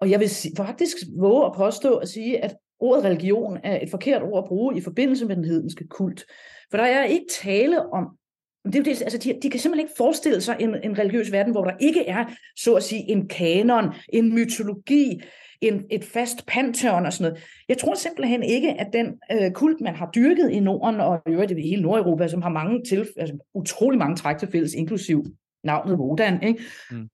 Og 0.06 0.12
jeg 0.12 0.20
vil 0.20 0.30
faktisk 0.58 0.98
våge 1.20 1.46
at 1.46 1.54
påstå 1.56 1.96
at 1.96 2.10
sige, 2.10 2.44
at 2.44 2.56
ordet 2.80 3.06
religion 3.06 3.58
er 3.64 3.80
et 3.82 3.90
forkert 3.90 4.22
ord 4.24 4.44
at 4.44 4.48
bruge 4.48 4.78
i 4.78 4.82
forbindelse 4.82 5.26
med 5.26 5.36
den 5.36 5.46
hedenske 5.46 5.88
kult. 5.88 6.26
For 6.72 6.78
der 6.78 6.84
er 6.84 7.04
ikke 7.04 7.26
tale 7.42 7.94
om, 7.94 8.18
det 8.66 8.76
er 8.76 8.84
det, 8.84 9.02
altså 9.02 9.18
de, 9.18 9.40
de 9.44 9.50
kan 9.50 9.60
simpelthen 9.60 9.86
ikke 9.86 9.98
forestille 9.98 10.42
sig 10.42 10.58
en, 10.60 10.76
en 10.84 11.00
religiøs 11.00 11.32
verden, 11.32 11.52
hvor 11.52 11.64
der 11.64 11.72
ikke 11.80 12.08
er, 12.08 12.26
så 12.56 12.74
at 12.74 12.84
sige, 12.84 13.10
en 13.10 13.28
kanon, 13.28 13.94
en 14.10 14.34
mytologi, 14.34 15.22
en, 15.62 15.84
et 15.92 16.04
fast 16.04 16.46
pantheon 16.46 17.06
og 17.06 17.14
sådan 17.14 17.32
noget. 17.32 17.46
Jeg 17.70 17.78
tror 17.78 17.96
simpelthen 17.96 18.44
ikke, 18.44 18.70
at 18.70 18.88
den 18.94 19.08
øh, 19.32 19.52
kult, 19.52 19.82
man 19.82 19.96
har 19.96 20.10
dyrket 20.16 20.50
i 20.52 20.60
Norden 20.60 21.00
og 21.00 21.22
i 21.28 21.30
øvrigt 21.30 21.52
i 21.52 21.70
hele 21.70 21.82
Nordeuropa, 21.82 22.28
som 22.28 22.42
har 22.42 22.50
mange 22.50 22.84
til, 22.84 23.08
altså 23.18 23.38
utrolig 23.54 24.00
mange 24.00 24.16
træk 24.16 24.38
til 24.38 24.52
fælles, 24.52 24.74
inklusiv 24.74 25.26
navnet 25.64 25.98
Vodan, 25.98 26.44
ikke? 26.44 26.64
Mm 26.92 27.10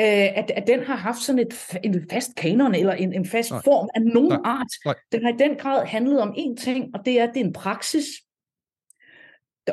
øh, 0.00 0.38
at, 0.38 0.50
at 0.50 0.66
den 0.66 0.82
har 0.82 0.96
haft 0.96 1.18
sådan 1.18 1.38
et, 1.38 1.78
en 1.84 2.06
fast 2.10 2.34
kanon, 2.34 2.74
eller 2.74 2.92
en, 2.92 3.12
en 3.12 3.26
fast 3.26 3.50
Nej. 3.50 3.60
form 3.64 3.88
af 3.94 4.02
nogen 4.02 4.28
Nej. 4.28 4.40
art. 4.44 4.66
Nej. 4.84 4.94
Den 5.12 5.24
har 5.24 5.32
i 5.32 5.36
den 5.36 5.56
grad 5.56 5.86
handlet 5.86 6.20
om 6.20 6.34
én 6.38 6.56
ting, 6.56 6.94
og 6.94 7.06
det 7.06 7.20
er, 7.20 7.24
at 7.24 7.30
det 7.34 7.40
er 7.40 7.44
en 7.44 7.52
praksis. 7.52 8.04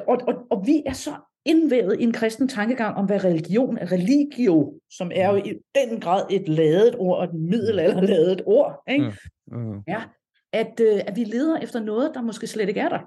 Og, 0.07 0.21
og, 0.27 0.33
og 0.51 0.63
vi 0.67 0.83
er 0.85 0.93
så 0.93 1.15
indvævet 1.45 1.99
i 1.99 2.03
en 2.03 2.13
kristen 2.13 2.47
tankegang 2.47 2.97
om, 2.97 3.05
hvad 3.05 3.23
religion 3.23 3.77
er. 3.77 3.91
Religio, 3.91 4.79
som 4.91 5.11
er 5.15 5.29
jo 5.29 5.35
i 5.35 5.53
den 5.75 5.99
grad 5.99 6.25
et 6.29 6.47
ladet 6.47 6.95
ord, 6.99 7.17
og 7.17 7.23
et 7.23 7.33
middelalderladet 7.33 8.41
ord. 8.45 8.83
Ikke? 8.87 9.13
Ja. 9.51 9.57
Uh. 9.57 9.75
ja 9.87 10.01
at, 10.53 10.79
øh, 10.79 11.01
at 11.07 11.15
vi 11.15 11.23
leder 11.23 11.57
efter 11.57 11.79
noget, 11.79 12.11
der 12.13 12.21
måske 12.21 12.47
slet 12.47 12.69
ikke 12.69 12.81
er 12.81 12.89
der. 12.89 12.99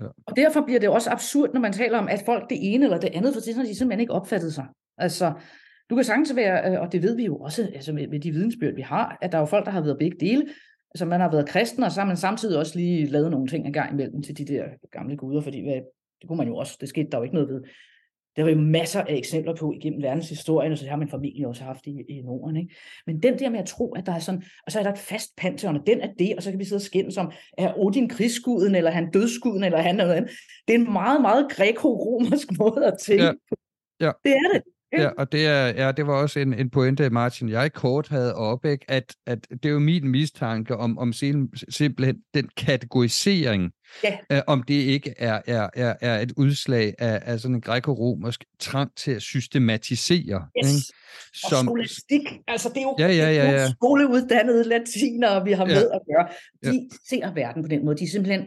Ja. 0.00 0.06
Og 0.26 0.36
derfor 0.36 0.60
bliver 0.60 0.80
det 0.80 0.88
også 0.88 1.10
absurd, 1.10 1.50
når 1.54 1.60
man 1.60 1.72
taler 1.72 1.98
om, 1.98 2.08
at 2.08 2.22
folk 2.26 2.50
det 2.50 2.74
ene 2.74 2.84
eller 2.84 3.00
det 3.00 3.10
andet, 3.14 3.34
for 3.34 3.40
det 3.40 3.54
har 3.54 3.62
de 3.62 3.78
simpelthen 3.78 4.00
ikke 4.00 4.12
opfattet 4.12 4.54
sig. 4.54 4.66
Altså, 4.98 5.32
du 5.90 5.94
kan 5.94 6.04
sagtens 6.04 6.36
være, 6.36 6.70
øh, 6.70 6.80
og 6.80 6.92
det 6.92 7.02
ved 7.02 7.16
vi 7.16 7.24
jo 7.24 7.36
også 7.36 7.70
altså 7.74 7.92
med, 7.92 8.08
med 8.08 8.20
de 8.20 8.30
vidensbyrd, 8.30 8.74
vi 8.74 8.82
har, 8.82 9.18
at 9.22 9.32
der 9.32 9.38
er 9.38 9.42
jo 9.42 9.46
folk, 9.46 9.66
der 9.66 9.72
har 9.72 9.80
været 9.80 9.98
begge 9.98 10.16
dele. 10.20 10.46
Altså 10.94 11.04
man 11.04 11.20
har 11.20 11.30
været 11.30 11.48
kristen, 11.48 11.82
og 11.82 11.92
så 11.92 12.00
har 12.00 12.06
man 12.06 12.16
samtidig 12.16 12.58
også 12.58 12.78
lige 12.78 13.06
lavet 13.06 13.30
nogle 13.30 13.46
ting 13.46 13.66
en 13.66 13.72
gang 13.72 13.92
imellem 13.92 14.22
til 14.22 14.38
de 14.38 14.44
der 14.44 14.64
gamle 14.92 15.16
guder, 15.16 15.40
fordi 15.40 15.62
hvad, 15.62 15.80
det 16.20 16.28
kunne 16.28 16.38
man 16.38 16.48
jo 16.48 16.56
også, 16.56 16.76
det 16.80 16.88
skete 16.88 17.10
der 17.10 17.18
jo 17.18 17.22
ikke 17.22 17.34
noget 17.34 17.48
ved. 17.48 17.62
Der 18.36 18.44
var 18.44 18.50
jo 18.50 18.58
masser 18.58 19.00
af 19.00 19.14
eksempler 19.14 19.54
på 19.54 19.72
igennem 19.72 20.02
verdenshistorien, 20.02 20.72
og 20.72 20.78
så 20.78 20.88
har 20.88 20.96
man 20.96 21.08
familie 21.08 21.48
også 21.48 21.64
haft 21.64 21.86
i, 21.86 22.02
i 22.08 22.20
Norden. 22.22 22.56
Ikke? 22.56 22.74
Men 23.06 23.22
den 23.22 23.38
der 23.38 23.50
med 23.50 23.58
at 23.58 23.66
tro, 23.66 23.92
at 23.92 24.06
der 24.06 24.12
er 24.14 24.18
sådan, 24.18 24.42
og 24.66 24.72
så 24.72 24.78
er 24.78 24.82
der 24.82 24.92
et 24.92 24.98
fast 24.98 25.36
pantheon, 25.36 25.76
og 25.76 25.86
den 25.86 26.00
er 26.00 26.12
det, 26.18 26.36
og 26.36 26.42
så 26.42 26.50
kan 26.50 26.58
vi 26.58 26.64
sidde 26.64 26.78
og 26.78 26.82
skændes 26.82 27.16
om, 27.16 27.32
er 27.58 27.78
Odin 27.78 28.08
krigsguden, 28.08 28.74
eller 28.74 28.90
han 28.90 29.10
dødsguden, 29.10 29.64
eller 29.64 29.78
han 29.78 29.96
noget 29.96 30.12
andet. 30.12 30.30
Det 30.68 30.74
er 30.74 30.78
en 30.78 30.92
meget, 30.92 31.20
meget 31.20 31.46
græko-romersk 31.50 32.48
måde 32.60 32.86
at 32.86 32.94
tænke 32.98 33.24
ja. 33.24 33.32
Ja. 34.00 34.12
Det 34.24 34.32
er 34.32 34.52
det. 34.52 34.62
Ja, 34.92 35.08
og 35.08 35.32
det, 35.32 35.46
er, 35.46 35.66
ja, 35.66 35.92
det 35.92 36.06
var 36.06 36.12
også 36.12 36.40
en, 36.40 36.54
en 36.54 36.70
pointe, 36.70 37.10
Martin, 37.10 37.48
jeg 37.48 37.72
kort 37.72 38.08
havde 38.08 38.34
op, 38.34 38.64
ikke? 38.64 38.84
At, 38.88 39.14
at 39.26 39.46
det 39.50 39.64
er 39.64 39.70
jo 39.70 39.78
min 39.78 40.08
mistanke 40.08 40.76
om, 40.76 40.98
om 40.98 41.12
simpelthen 41.12 42.16
den 42.34 42.48
kategorisering, 42.56 43.72
ja. 44.04 44.16
øh, 44.32 44.42
om 44.46 44.62
det 44.62 44.74
ikke 44.74 45.14
er, 45.18 45.40
er, 45.46 45.68
er, 45.74 45.94
er 46.00 46.18
et 46.18 46.32
udslag 46.36 46.94
af, 46.98 47.22
af 47.22 47.40
sådan 47.40 47.54
en 47.54 47.60
græko-romersk 47.60 48.44
trang 48.60 48.90
til 48.96 49.10
at 49.10 49.22
systematisere. 49.22 50.46
Yes. 50.64 50.74
Ikke? 50.74 51.48
Som, 51.48 51.68
og 51.68 51.72
skolastik, 51.72 52.22
altså 52.48 52.68
det 52.68 52.76
er 52.76 52.82
jo, 52.82 52.96
ja, 52.98 53.08
ja, 53.08 53.32
ja, 53.32 53.50
ja. 53.50 53.70
skoleuddannede 53.70 54.64
latinere, 54.64 55.44
vi 55.44 55.52
har 55.52 55.64
med 55.64 55.90
ja. 55.90 55.94
at 55.94 56.00
gøre. 56.14 56.28
De 56.72 56.76
ja. 56.76 56.96
ser 57.08 57.34
verden 57.34 57.62
på 57.62 57.68
den 57.68 57.84
måde. 57.84 57.96
De 57.96 58.04
er 58.04 58.08
simpelthen 58.08 58.46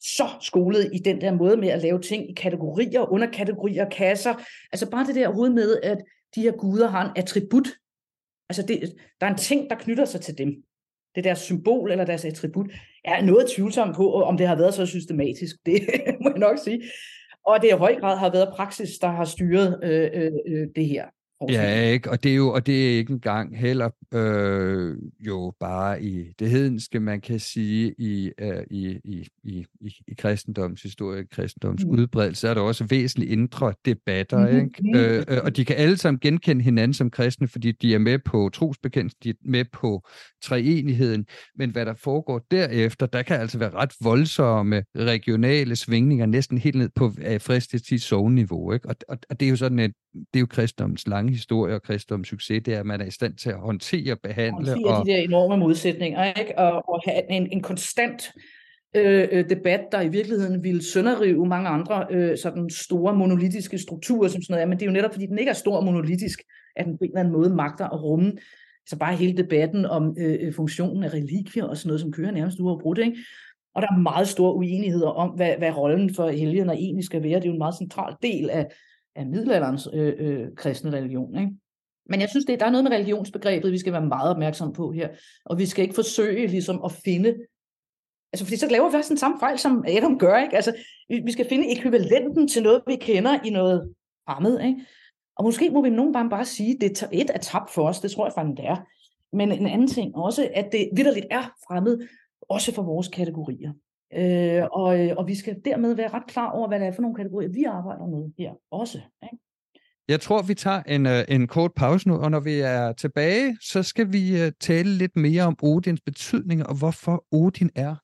så 0.00 0.28
skolet 0.40 0.90
i 0.92 0.98
den 0.98 1.20
der 1.20 1.34
måde 1.34 1.56
med 1.56 1.68
at 1.68 1.82
lave 1.82 2.00
ting 2.00 2.30
i 2.30 2.32
kategorier, 2.32 3.12
underkategorier, 3.12 3.88
kasser. 3.88 4.34
Altså 4.72 4.90
bare 4.90 5.06
det 5.06 5.14
der 5.14 5.32
hoved 5.32 5.50
med, 5.50 5.80
at 5.82 5.98
de 6.34 6.42
her 6.42 6.52
guder 6.52 6.88
har 6.88 7.04
en 7.04 7.12
attribut. 7.16 7.68
Altså 8.48 8.62
det, 8.62 8.94
der 9.20 9.26
er 9.26 9.30
en 9.30 9.38
ting, 9.38 9.70
der 9.70 9.76
knytter 9.76 10.04
sig 10.04 10.20
til 10.20 10.38
dem. 10.38 10.48
Det 11.14 11.24
deres 11.24 11.38
symbol 11.38 11.90
eller 11.90 12.04
deres 12.04 12.24
attribut. 12.24 12.70
Jeg 13.04 13.20
er 13.20 13.24
noget 13.24 13.50
tvivlsom 13.50 13.94
på, 13.94 14.22
om 14.22 14.36
det 14.36 14.48
har 14.48 14.56
været 14.56 14.74
så 14.74 14.86
systematisk. 14.86 15.56
Det 15.66 15.80
må 16.22 16.30
jeg 16.30 16.38
nok 16.38 16.58
sige. 16.64 16.82
Og 17.46 17.62
det 17.62 17.68
i 17.68 17.70
høj 17.70 18.00
grad 18.00 18.18
har 18.18 18.32
været 18.32 18.54
praksis, 18.56 18.98
der 18.98 19.08
har 19.08 19.24
styret 19.24 19.80
øh, 19.82 20.10
øh, 20.14 20.32
øh 20.46 20.68
det 20.76 20.86
her. 20.86 21.04
Ja, 21.48 21.80
ikke? 21.80 22.10
Og 22.10 22.22
det 22.22 22.30
er 22.30 22.36
jo 22.36 22.52
og 22.52 22.66
det 22.66 22.92
er 22.92 22.98
ikke 22.98 23.12
engang 23.12 23.58
heller 23.58 23.90
øh, 24.14 24.96
jo 25.20 25.52
bare 25.60 26.02
i 26.02 26.32
det 26.38 26.50
hedenske, 26.50 27.00
man 27.00 27.20
kan 27.20 27.40
sige, 27.40 27.94
i, 27.98 28.30
øh, 28.38 28.62
i, 28.70 29.00
i, 29.04 29.28
i, 29.44 29.66
i, 29.80 29.94
i 30.08 30.14
kristendoms 30.18 30.82
historie, 30.82 31.26
kristendoms 31.26 31.84
mm. 31.84 31.90
udbredelse, 31.90 32.48
er 32.48 32.54
der 32.54 32.60
også 32.60 32.86
væsentligt 32.90 33.32
indre 33.32 33.74
debatter, 33.84 34.38
mm-hmm. 34.38 34.70
ikke? 34.92 35.16
Øh, 35.16 35.24
øh, 35.28 35.38
og 35.44 35.56
de 35.56 35.64
kan 35.64 35.76
alle 35.76 35.96
sammen 35.96 36.20
genkende 36.20 36.62
hinanden 36.62 36.94
som 36.94 37.10
kristne, 37.10 37.48
fordi 37.48 37.72
de 37.72 37.94
er 37.94 37.98
med 37.98 38.18
på 38.18 38.50
trosbekendelsen, 38.54 39.18
de 39.22 39.30
er 39.30 39.34
med 39.44 39.64
på 39.72 40.08
treenigheden, 40.42 41.26
men 41.56 41.70
hvad 41.70 41.86
der 41.86 41.94
foregår 41.94 42.46
derefter, 42.50 43.06
der 43.06 43.22
kan 43.22 43.40
altså 43.40 43.58
være 43.58 43.70
ret 43.70 43.92
voldsomme 44.00 44.84
regionale 44.96 45.76
svingninger, 45.76 46.26
næsten 46.26 46.58
helt 46.58 46.76
ned 46.76 46.88
på 46.94 47.12
øh, 47.18 47.40
fristet 47.40 47.82
til 47.82 48.00
sovniveau, 48.00 48.72
ikke? 48.72 48.88
Og, 48.88 48.96
og, 49.08 49.18
og 49.30 49.40
det 49.40 49.46
er 49.46 49.50
jo 49.50 49.56
sådan 49.56 49.78
et, 49.78 49.92
det 50.14 50.26
er 50.34 50.40
jo 50.40 50.46
kristendoms 50.46 51.06
lange 51.06 51.25
historie 51.28 51.74
og 51.74 51.82
kristendoms 51.82 52.28
succes, 52.28 52.62
det 52.64 52.74
er, 52.74 52.80
at 52.80 52.86
man 52.86 53.00
er 53.00 53.04
i 53.04 53.10
stand 53.10 53.34
til 53.34 53.50
at 53.50 53.58
håndtere, 53.58 54.16
behandle. 54.16 54.72
Håndtere 54.72 54.96
og... 54.96 55.06
de 55.06 55.10
der 55.10 55.16
enorme 55.16 55.56
modsætninger, 55.56 56.24
ikke? 56.24 56.58
Og, 56.58 56.88
og 56.88 57.00
have 57.04 57.30
en, 57.30 57.52
en 57.52 57.62
konstant 57.62 58.32
øh, 58.96 59.28
øh, 59.32 59.48
debat, 59.50 59.80
der 59.92 60.00
i 60.00 60.08
virkeligheden 60.08 60.64
ville 60.64 60.84
sønderrive 60.84 61.46
mange 61.46 61.68
andre 61.68 62.06
øh, 62.10 62.38
sådan 62.38 62.70
store 62.70 63.14
monolitiske 63.14 63.78
strukturer, 63.78 64.28
som 64.28 64.42
sådan 64.42 64.54
noget 64.54 64.62
er. 64.62 64.66
Men 64.66 64.78
det 64.78 64.82
er 64.82 64.90
jo 64.90 64.92
netop, 64.92 65.12
fordi 65.12 65.26
den 65.26 65.38
ikke 65.38 65.50
er 65.50 65.54
stor 65.54 65.80
monolitisk, 65.80 66.42
at 66.76 66.84
den 66.84 66.98
på 66.98 67.04
en 67.04 67.10
eller 67.10 67.20
anden 67.20 67.34
måde 67.34 67.54
magter 67.54 67.88
at 67.88 68.02
rumme 68.02 68.32
så 68.86 68.98
bare 68.98 69.16
hele 69.16 69.36
debatten 69.36 69.86
om 69.86 70.16
øh, 70.18 70.38
øh, 70.40 70.54
funktionen 70.54 71.04
af 71.04 71.12
relikvier 71.12 71.64
og 71.64 71.76
sådan 71.76 71.88
noget, 71.88 72.00
som 72.00 72.12
kører 72.12 72.30
nærmest 72.30 72.60
uafbrudt, 72.60 72.98
ikke? 72.98 73.16
Og 73.74 73.82
der 73.82 73.88
er 73.88 73.98
meget 73.98 74.28
store 74.28 74.54
uenigheder 74.54 75.08
om, 75.08 75.30
hvad, 75.30 75.54
hvad 75.58 75.76
rollen 75.76 76.14
for 76.14 76.28
helgener 76.28 76.72
egentlig 76.72 77.04
skal 77.04 77.22
være. 77.22 77.34
Det 77.34 77.44
er 77.44 77.46
jo 77.46 77.52
en 77.52 77.58
meget 77.58 77.78
central 77.78 78.14
del 78.22 78.50
af, 78.50 78.66
af 79.16 79.26
middelalderens 79.26 79.88
øh, 79.92 80.14
øh, 80.18 80.48
kristne 80.56 80.90
religion. 80.90 81.38
Ikke? 81.38 81.52
Men 82.08 82.20
jeg 82.20 82.28
synes, 82.28 82.44
det, 82.44 82.60
der 82.60 82.66
er 82.66 82.70
noget 82.70 82.84
med 82.84 82.92
religionsbegrebet, 82.92 83.72
vi 83.72 83.78
skal 83.78 83.92
være 83.92 84.06
meget 84.06 84.30
opmærksom 84.30 84.72
på 84.72 84.92
her. 84.92 85.08
Og 85.44 85.58
vi 85.58 85.66
skal 85.66 85.82
ikke 85.82 85.94
forsøge 85.94 86.46
ligesom 86.46 86.84
at 86.84 86.92
finde... 86.92 87.34
Altså, 88.32 88.44
fordi 88.44 88.56
så 88.56 88.68
laver 88.70 88.88
vi 88.88 88.92
faktisk 88.92 89.08
den 89.08 89.18
samme 89.18 89.38
fejl, 89.40 89.58
som 89.58 89.84
Adam 89.88 90.18
gør. 90.18 90.38
Ikke? 90.42 90.56
Altså, 90.56 90.74
vi, 91.08 91.20
vi 91.24 91.32
skal 91.32 91.48
finde 91.48 91.70
ekvivalenten 91.72 92.48
til 92.48 92.62
noget, 92.62 92.82
vi 92.86 92.96
kender 92.96 93.38
i 93.44 93.50
noget 93.50 93.94
fremmed. 94.28 94.60
Ikke? 94.60 94.86
Og 95.36 95.44
måske 95.44 95.70
må 95.70 95.82
vi 95.82 95.90
nogen 95.90 96.12
bare, 96.12 96.30
bare 96.30 96.44
sige, 96.44 96.78
det 96.80 97.02
er 97.02 97.08
et 97.12 97.30
er 97.34 97.38
tabt 97.38 97.70
for 97.70 97.88
os, 97.88 98.00
det 98.00 98.10
tror 98.10 98.26
jeg 98.26 98.32
faktisk, 98.34 98.56
det 98.56 98.66
er. 98.66 98.76
Men 99.36 99.52
en 99.52 99.66
anden 99.66 99.88
ting 99.88 100.16
også, 100.16 100.48
at 100.54 100.68
det 100.72 100.88
vidderligt 100.96 101.26
er 101.30 101.42
fremmed, 101.68 102.08
også 102.42 102.74
for 102.74 102.82
vores 102.82 103.08
kategorier. 103.08 103.72
Øh, 104.14 104.64
og, 104.72 105.00
øh, 105.00 105.16
og 105.16 105.26
vi 105.26 105.34
skal 105.34 105.60
dermed 105.64 105.94
være 105.94 106.08
ret 106.08 106.26
klar 106.26 106.50
over, 106.50 106.68
hvad 106.68 106.80
det 106.80 106.86
er 106.86 106.92
for 106.92 107.02
nogle 107.02 107.16
kategorier, 107.16 107.48
vi 107.48 107.64
arbejder 107.64 108.06
med 108.06 108.30
her 108.38 108.52
også. 108.70 109.00
Ikke? 109.22 109.38
Jeg 110.08 110.20
tror, 110.20 110.42
vi 110.42 110.54
tager 110.54 110.82
en, 110.82 111.06
øh, 111.06 111.24
en 111.28 111.46
kort 111.46 111.74
pause 111.74 112.08
nu, 112.08 112.14
og 112.16 112.30
når 112.30 112.40
vi 112.40 112.60
er 112.60 112.92
tilbage, 112.92 113.58
så 113.60 113.82
skal 113.82 114.12
vi 114.12 114.42
øh, 114.42 114.52
tale 114.60 114.90
lidt 114.90 115.16
mere 115.16 115.42
om 115.42 115.56
Odins 115.62 116.00
betydning, 116.00 116.66
og 116.66 116.78
hvorfor 116.78 117.24
Odin 117.32 117.70
er, 117.74 117.96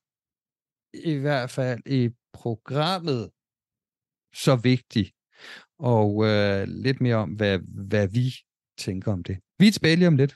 i 0.93 1.13
hvert 1.13 1.49
fald 1.49 1.81
i 1.85 2.09
programmet, 2.33 3.31
så 4.33 4.55
vigtig. 4.55 5.11
Og 5.79 6.25
øh, 6.25 6.67
lidt 6.67 7.01
mere 7.01 7.15
om, 7.15 7.29
hvad, 7.29 7.59
hvad 7.89 8.07
vi 8.07 8.35
tænker 8.77 9.13
om 9.13 9.23
det. 9.23 9.37
Vi 9.59 9.67
er 9.67 9.71
tilbage 9.71 9.95
lige 9.95 10.07
om 10.07 10.15
lidt. 10.15 10.35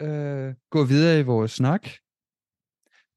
øh, 0.00 0.54
gå 0.70 0.84
videre 0.84 1.20
i 1.20 1.22
vores 1.22 1.52
snak 1.52 1.88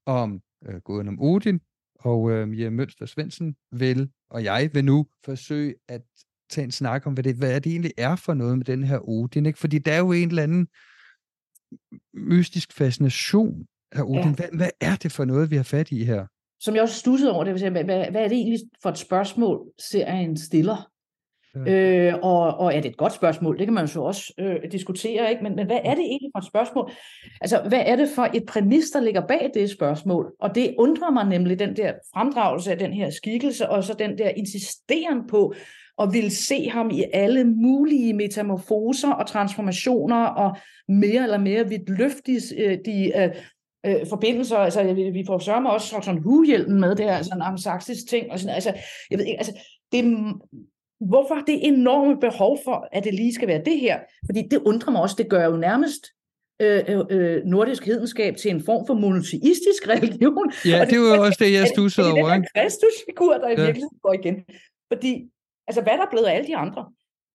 om 0.05 0.41
øh, 0.65 0.75
gåden 0.75 1.07
om 1.07 1.21
Odin, 1.21 1.61
og 1.99 2.31
øh, 2.31 2.47
Mia 2.47 2.69
Mønster 2.69 3.05
Svendsen 3.05 3.55
vil, 3.71 4.09
og 4.29 4.43
jeg 4.43 4.69
vil 4.73 4.86
nu 4.86 5.07
forsøge 5.25 5.75
at 5.88 6.01
tage 6.49 6.65
en 6.65 6.71
snak 6.71 7.07
om, 7.07 7.13
hvad 7.13 7.23
det, 7.23 7.36
hvad 7.36 7.61
det 7.61 7.71
egentlig 7.71 7.93
er 7.97 8.15
for 8.15 8.34
noget 8.34 8.57
med 8.57 8.65
den 8.65 8.84
her 8.84 9.09
Odin, 9.09 9.45
ikke? 9.45 9.59
fordi 9.59 9.77
der 9.77 9.93
er 9.93 9.97
jo 9.97 10.11
en 10.11 10.29
eller 10.29 10.43
anden 10.43 10.67
mystisk 12.13 12.73
fascination 12.73 13.65
af 13.91 14.01
Odin. 14.01 14.17
Ja. 14.17 14.36
Hvad, 14.36 14.49
hvad 14.53 14.69
er 14.81 14.95
det 14.95 15.11
for 15.11 15.25
noget, 15.25 15.51
vi 15.51 15.55
har 15.55 15.63
fat 15.63 15.91
i 15.91 16.03
her? 16.03 16.25
Som 16.59 16.75
jeg 16.75 16.84
også 16.84 16.99
stussede 16.99 17.31
over, 17.31 17.43
det 17.43 17.53
vil 17.53 17.59
sige, 17.59 17.71
hvad, 17.71 17.84
hvad 17.84 18.23
er 18.23 18.27
det 18.27 18.38
egentlig 18.38 18.59
for 18.81 18.89
et 18.89 18.97
spørgsmål, 18.97 19.71
serien 19.79 20.38
stiller? 20.38 20.93
Øh, 21.58 22.14
og, 22.22 22.58
og 22.58 22.76
er 22.76 22.82
det 22.82 22.89
et 22.89 22.97
godt 22.97 23.14
spørgsmål? 23.14 23.58
Det 23.58 23.68
kan 23.68 23.74
man 23.74 23.84
jo 23.84 23.88
så 23.88 24.01
også 24.01 24.34
øh, 24.39 24.72
diskutere, 24.72 25.30
ikke? 25.32 25.43
Men, 25.43 25.56
men 25.56 25.66
hvad 25.66 25.80
er 25.84 25.95
det 25.95 26.04
egentlig 26.04 26.30
for 26.36 26.39
et 26.39 26.47
spørgsmål? 26.47 26.91
Altså, 27.41 27.62
hvad 27.68 27.84
er 27.86 27.95
det 27.95 28.10
for 28.16 28.28
et 28.34 28.45
præmis, 28.45 28.89
der 28.89 29.01
ligger 29.01 29.28
bag 29.28 29.51
det 29.54 29.70
spørgsmål? 29.70 30.34
Og 30.39 30.56
det 30.56 30.76
undrer 30.78 31.12
mig 31.12 31.26
nemlig, 31.26 31.60
den 31.60 31.76
der 31.76 31.93
fremdragelse 32.14 32.72
af 32.72 32.78
den 32.78 32.93
her 32.93 33.10
skikkelse, 33.10 33.70
og 33.70 33.84
så 33.84 33.93
den 33.99 34.18
der 34.18 34.30
insisteren 34.30 35.28
på 35.28 35.54
at 36.01 36.14
ville 36.14 36.30
se 36.30 36.70
ham 36.70 36.89
i 36.89 37.04
alle 37.14 37.43
mulige 37.43 38.14
metamorfoser 38.14 39.12
og 39.12 39.28
transformationer, 39.28 40.26
og 40.26 40.58
mere 40.88 41.24
eller 41.24 41.38
mere 41.38 41.70
vidtløftige 41.70 42.41
øh, 42.58 42.78
de, 42.86 43.12
øh, 43.16 43.30
øh, 43.86 44.08
forbindelser. 44.10 44.58
Altså, 44.58 44.93
vi, 44.93 45.10
vi 45.10 45.24
får 45.28 45.39
sørme 45.39 45.70
også 45.70 45.88
sådan 45.88 46.22
huhjælpen 46.22 46.80
med 46.80 46.95
det 46.95 47.06
her, 47.06 47.18
altså 47.18 47.36
en 47.36 47.41
angsaksisk 47.41 48.08
ting. 48.10 48.32
Og 48.32 48.39
sådan, 48.39 48.56
altså, 48.56 48.74
jeg 49.12 49.20
ved 49.20 49.26
ikke, 49.26 49.38
altså, 49.38 49.54
det, 49.91 50.34
hvorfor 51.08 51.36
det 51.36 51.68
enorme 51.68 52.20
behov 52.20 52.60
for, 52.64 52.88
at 52.91 53.04
det 53.04 53.14
lige 53.14 53.34
skal 53.34 53.47
være 53.47 53.62
det 53.66 53.80
her? 53.80 53.99
Fordi 54.26 54.41
det 54.51 54.62
undrer 54.66 54.91
mig 54.91 55.01
også, 55.01 55.16
det 55.18 55.30
gør 55.30 55.45
jo 55.45 55.58
nærmest 55.58 56.06
øh, 56.62 56.84
øh, 56.88 56.99
øh 57.10 57.45
nordisk 57.45 57.86
hedenskab 57.86 58.38
til 58.38 58.51
en 58.51 58.64
form 58.66 58.88
for 58.88 58.93
monoteistisk 58.93 59.88
religion. 59.88 60.51
Ja, 60.66 60.80
det, 60.80 60.89
det 60.89 60.95
er 60.95 61.16
jo 61.16 61.24
også 61.24 61.43
det, 61.43 61.54
jeg 61.54 61.68
stussede 61.68 62.12
over. 62.12 62.24
Det 62.24 62.32
er 62.32 62.36
den 62.36 62.47
Kristusfigur, 62.56 63.34
der 63.34 63.47
i 63.47 63.51
ja. 63.51 63.66
virkeligheden 63.66 63.99
går 64.04 64.14
igen. 64.14 64.36
Fordi, 64.93 65.30
altså 65.68 65.82
hvad 65.82 65.93
der 65.93 66.06
er 66.06 66.10
blevet 66.12 66.26
af 66.26 66.36
alle 66.36 66.47
de 66.47 66.56
andre? 66.56 66.86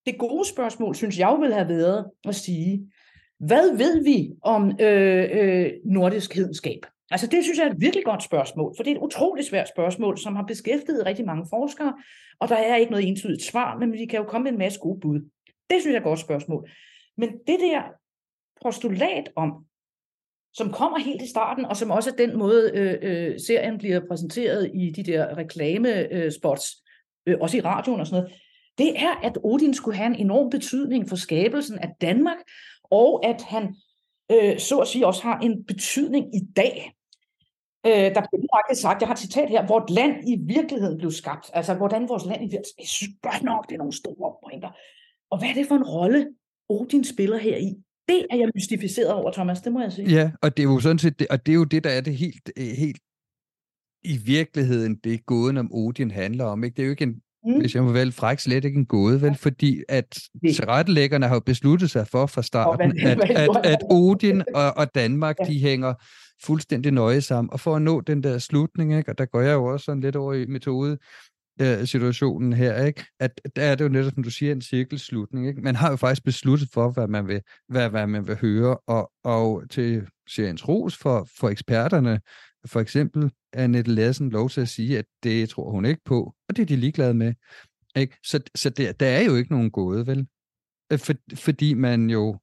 Det 0.06 0.18
gode 0.18 0.48
spørgsmål, 0.48 0.94
synes 0.94 1.18
jeg 1.18 1.36
vil 1.40 1.54
have 1.54 1.68
været 1.68 2.06
at 2.24 2.34
sige, 2.34 2.92
hvad 3.40 3.76
ved 3.76 4.04
vi 4.04 4.30
om 4.42 4.72
øh, 4.80 5.24
øh, 5.32 5.70
nordisk 5.84 6.34
hedenskab? 6.34 6.86
Altså 7.10 7.26
det 7.26 7.44
synes 7.44 7.58
jeg 7.58 7.66
er 7.66 7.70
et 7.70 7.80
virkelig 7.80 8.04
godt 8.04 8.22
spørgsmål, 8.22 8.74
for 8.76 8.82
det 8.82 8.90
er 8.90 8.96
et 8.96 9.02
utroligt 9.02 9.48
svært 9.48 9.68
spørgsmål, 9.68 10.18
som 10.18 10.36
har 10.36 10.42
beskæftiget 10.42 11.06
rigtig 11.06 11.26
mange 11.26 11.46
forskere, 11.50 11.94
og 12.40 12.48
der 12.48 12.56
er 12.56 12.76
ikke 12.76 12.92
noget 12.92 13.08
entydigt 13.08 13.42
svar, 13.42 13.78
men 13.78 13.92
vi 13.92 14.06
kan 14.06 14.18
jo 14.18 14.24
komme 14.24 14.44
med 14.44 14.52
en 14.52 14.58
masse 14.58 14.80
gode 14.80 15.00
bud. 15.00 15.20
Det 15.70 15.80
synes 15.80 15.86
jeg 15.86 15.92
er 15.92 16.00
et 16.00 16.04
godt 16.04 16.18
spørgsmål. 16.18 16.70
Men 17.16 17.28
det 17.28 17.56
der 17.60 17.82
postulat 18.62 19.28
om, 19.36 19.64
som 20.54 20.72
kommer 20.72 20.98
helt 20.98 21.22
i 21.22 21.28
starten, 21.28 21.64
og 21.64 21.76
som 21.76 21.90
også 21.90 22.10
er 22.10 22.26
den 22.26 22.38
måde, 22.38 22.70
øh, 22.74 22.98
øh, 23.02 23.40
serien 23.40 23.78
bliver 23.78 24.00
præsenteret 24.08 24.70
i 24.74 24.90
de 24.90 25.02
der 25.02 25.36
reklamespots, 25.36 26.76
øh, 27.26 27.34
øh, 27.34 27.40
også 27.40 27.56
i 27.56 27.60
radioen 27.60 28.00
og 28.00 28.06
sådan 28.06 28.22
noget, 28.22 28.36
det 28.78 29.02
er, 29.02 29.20
at 29.22 29.38
Odin 29.42 29.74
skulle 29.74 29.96
have 29.96 30.06
en 30.06 30.14
enorm 30.14 30.50
betydning 30.50 31.08
for 31.08 31.16
skabelsen 31.16 31.78
af 31.78 31.90
Danmark, 32.00 32.36
og 32.84 33.26
at 33.26 33.42
han 33.42 33.74
øh, 34.32 34.58
så 34.58 34.78
at 34.78 34.88
sige 34.88 35.06
også 35.06 35.22
har 35.22 35.38
en 35.38 35.64
betydning 35.64 36.36
i 36.36 36.40
dag. 36.56 36.92
Øh, 37.86 38.08
der 38.16 38.22
blev 38.30 38.40
faktisk 38.56 38.80
sagt, 38.82 39.00
jeg 39.00 39.08
har 39.08 39.14
et 39.14 39.20
citat 39.20 39.48
her, 39.48 39.66
hvor 39.66 39.84
land 39.88 40.28
i 40.28 40.36
virkeligheden 40.56 40.98
blev 40.98 41.10
skabt. 41.10 41.50
Altså, 41.54 41.74
hvordan 41.74 42.08
vores 42.08 42.24
land 42.24 42.40
i 42.40 42.44
virkeligheden... 42.44 42.78
Jeg 42.78 42.88
synes 42.88 43.12
godt 43.22 43.42
nok, 43.42 43.68
det 43.68 43.74
er 43.74 43.78
nogle 43.78 43.92
store 43.92 44.30
pointer. 44.44 44.70
Og 45.30 45.38
hvad 45.38 45.48
er 45.48 45.54
det 45.54 45.66
for 45.66 45.74
en 45.74 45.84
rolle, 45.84 46.28
Odin 46.68 47.04
spiller 47.04 47.38
her 47.38 47.56
i? 47.56 47.74
Det 48.08 48.26
er 48.30 48.36
jeg 48.36 48.50
mystificeret 48.54 49.12
over, 49.12 49.32
Thomas, 49.32 49.60
det 49.60 49.72
må 49.72 49.80
jeg 49.80 49.92
sige. 49.92 50.08
Ja, 50.08 50.30
og 50.42 50.56
det 50.56 50.62
er 50.62 50.68
jo 50.72 50.80
sådan 50.80 50.98
set, 50.98 51.18
det, 51.18 51.26
og 51.30 51.46
det 51.46 51.52
er 51.52 51.56
jo 51.56 51.64
det, 51.64 51.84
der 51.84 51.90
er 51.90 52.00
det 52.00 52.16
helt, 52.16 52.50
øh, 52.56 52.66
helt 52.66 52.98
i 54.04 54.16
virkeligheden, 54.16 54.96
det 55.04 55.26
gåden 55.26 55.56
om 55.56 55.72
Odin 55.72 56.10
handler 56.10 56.44
om. 56.44 56.64
Ikke? 56.64 56.76
Det 56.76 56.82
er 56.82 56.86
jo 56.86 56.90
ikke 56.90 57.02
en, 57.02 57.22
mm. 57.48 57.60
hvis 57.60 57.74
jeg 57.74 57.82
må 57.82 57.92
vælge 57.92 58.12
fræk, 58.12 58.38
slet 58.38 58.64
ikke 58.64 58.78
en 58.78 58.86
gåde, 58.86 59.22
vel? 59.22 59.34
Fordi 59.34 59.82
at 59.88 60.18
tilrettelæggerne 60.54 61.26
har 61.26 61.34
jo 61.34 61.40
besluttet 61.40 61.90
sig 61.90 62.08
for 62.08 62.26
fra 62.26 62.42
starten, 62.42 63.00
at, 63.00 63.30
at, 63.30 63.48
at 63.64 63.78
Odin 63.90 64.42
og, 64.54 64.76
og 64.76 64.94
Danmark, 64.94 65.36
ja. 65.40 65.44
de 65.44 65.58
hænger 65.58 65.94
fuldstændig 66.44 66.92
nøje 66.92 67.20
sammen. 67.20 67.52
Og 67.52 67.60
for 67.60 67.76
at 67.76 67.82
nå 67.82 68.00
den 68.00 68.22
der 68.22 68.38
slutning, 68.38 68.98
ikke, 68.98 69.10
og 69.10 69.18
der 69.18 69.24
går 69.24 69.40
jeg 69.40 69.52
jo 69.52 69.64
også 69.64 69.84
sådan 69.84 70.00
lidt 70.00 70.16
over 70.16 70.34
i 70.34 70.46
metode, 70.46 70.98
situationen 71.84 72.52
her, 72.52 72.84
ikke? 72.84 73.04
at 73.20 73.40
der 73.56 73.62
er 73.62 73.74
det 73.74 73.84
jo 73.84 73.88
netop, 73.88 74.12
som 74.14 74.22
du 74.22 74.30
siger, 74.30 74.52
en 74.52 74.62
cirkelslutning. 74.62 75.48
Ikke? 75.48 75.60
Man 75.60 75.76
har 75.76 75.90
jo 75.90 75.96
faktisk 75.96 76.24
besluttet 76.24 76.68
for, 76.72 76.90
hvad 76.90 77.08
man 77.08 77.28
vil, 77.28 77.40
hvad, 77.68 77.90
hvad 77.90 78.06
man 78.06 78.28
vil 78.28 78.36
høre, 78.36 78.76
og, 78.86 79.10
og 79.24 79.62
til 79.70 80.06
seriens 80.28 80.68
ros 80.68 80.96
for, 80.96 81.28
for 81.40 81.48
eksperterne, 81.48 82.20
for 82.66 82.80
eksempel 82.80 83.30
er 83.52 83.64
Annette 83.64 83.90
Lassen 83.90 84.30
lov 84.30 84.50
til 84.50 84.60
at 84.60 84.68
sige, 84.68 84.98
at 84.98 85.04
det 85.22 85.48
tror 85.48 85.70
hun 85.70 85.84
ikke 85.84 86.00
på, 86.04 86.34
og 86.48 86.56
det 86.56 86.62
er 86.62 86.66
de 86.66 86.76
ligeglade 86.76 87.14
med. 87.14 87.34
Ikke? 87.96 88.16
Så, 88.24 88.40
så 88.54 88.70
der, 88.70 88.92
der 88.92 89.06
er 89.06 89.22
jo 89.22 89.34
ikke 89.34 89.52
nogen 89.52 89.70
gåde, 89.70 90.06
vel? 90.06 90.26
Øh, 90.92 90.98
for, 90.98 91.14
fordi 91.34 91.74
man 91.74 92.10
jo 92.10 92.38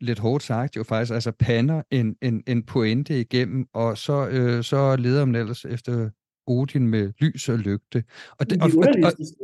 lidt 0.00 0.18
hårdt 0.18 0.44
sagt, 0.44 0.76
jo 0.76 0.82
faktisk 0.82 1.14
altså 1.14 1.32
pander 1.38 1.82
en, 1.90 2.16
en, 2.22 2.42
en 2.46 2.66
pointe 2.66 3.20
igennem, 3.20 3.66
og 3.72 3.98
så, 3.98 4.28
øh, 4.28 4.64
så 4.64 4.96
leder 4.96 5.24
man 5.24 5.34
ellers 5.34 5.64
efter 5.64 6.10
Odin 6.46 6.88
med 6.88 7.12
lys 7.20 7.48
og 7.48 7.58
lygte. 7.58 8.04
Og 8.38 8.50
det, 8.50 8.62
og, 8.62 8.70
og, 8.76 8.84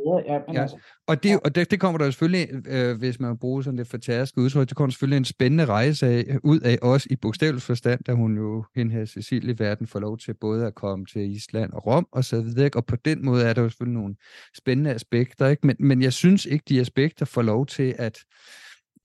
og, 0.06 0.22
ja, 0.26 0.52
ja, 0.52 0.62
altså. 0.62 0.76
og, 1.06 1.22
det, 1.22 1.40
og 1.44 1.54
det, 1.54 1.70
det 1.70 1.80
kommer 1.80 1.98
der 1.98 2.10
selvfølgelig, 2.10 2.48
øh, 2.66 2.98
hvis 2.98 3.20
man 3.20 3.38
bruger 3.38 3.62
sådan 3.62 3.76
lidt 3.76 3.88
fortærsket 3.88 4.42
udtryk, 4.42 4.68
det 4.68 4.76
kommer 4.76 4.90
selvfølgelig 4.90 5.16
en 5.16 5.24
spændende 5.24 5.64
rejse 5.64 6.06
af, 6.06 6.38
ud 6.44 6.60
af 6.60 6.78
os 6.82 7.06
i 7.06 7.16
bogstavelig 7.16 7.62
forstand, 7.62 8.04
da 8.04 8.12
hun 8.12 8.36
jo, 8.36 8.64
hende 8.76 8.92
her 8.92 9.04
Cecilie 9.04 9.58
Verden, 9.58 9.86
får 9.86 10.00
lov 10.00 10.18
til 10.18 10.34
både 10.34 10.66
at 10.66 10.74
komme 10.74 11.06
til 11.06 11.36
Island 11.36 11.72
og 11.72 11.86
Rom 11.86 12.06
og 12.12 12.24
så 12.24 12.40
videre. 12.40 12.70
Og 12.74 12.86
på 12.86 12.96
den 12.96 13.24
måde 13.24 13.44
er 13.44 13.52
der 13.52 13.62
jo 13.62 13.68
selvfølgelig 13.68 14.00
nogle 14.00 14.16
spændende 14.56 14.94
aspekter, 14.94 15.48
ikke? 15.48 15.66
Men, 15.66 15.76
men 15.78 16.02
jeg 16.02 16.12
synes 16.12 16.46
ikke, 16.46 16.64
de 16.68 16.80
aspekter 16.80 17.26
får 17.26 17.42
lov 17.42 17.66
til 17.66 17.94
at 17.98 18.18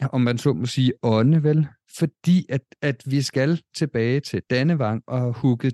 om 0.10 0.22
man 0.22 0.38
så 0.38 0.54
må 0.54 0.66
sige, 0.66 0.94
ånde, 1.04 1.44
vel? 1.44 1.68
Fordi 1.98 2.46
at, 2.50 2.62
at 2.82 3.04
vi 3.06 3.22
skal 3.22 3.62
tilbage 3.76 4.20
til 4.20 4.42
Dannevang 4.50 5.04
og 5.08 5.34
hugge 5.34 5.72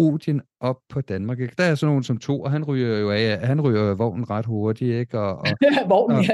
Odin 0.00 0.40
op 0.60 0.76
på 0.88 1.00
Danmark. 1.00 1.40
Ikke? 1.40 1.54
Der 1.58 1.64
er 1.64 1.74
sådan 1.74 1.90
nogen 1.90 2.02
som 2.02 2.18
to, 2.18 2.42
og 2.42 2.50
han 2.50 2.64
ryger 2.64 2.98
jo 2.98 3.10
af, 3.10 3.38
han 3.38 3.60
ryger 3.60 3.82
jo 3.82 3.92
vognen 3.92 4.30
ret 4.30 4.46
hurtigt, 4.46 4.94
ikke? 4.94 5.20
Og, 5.20 5.38
og, 5.38 5.46
vognen, 5.88 6.18
og, 6.18 6.24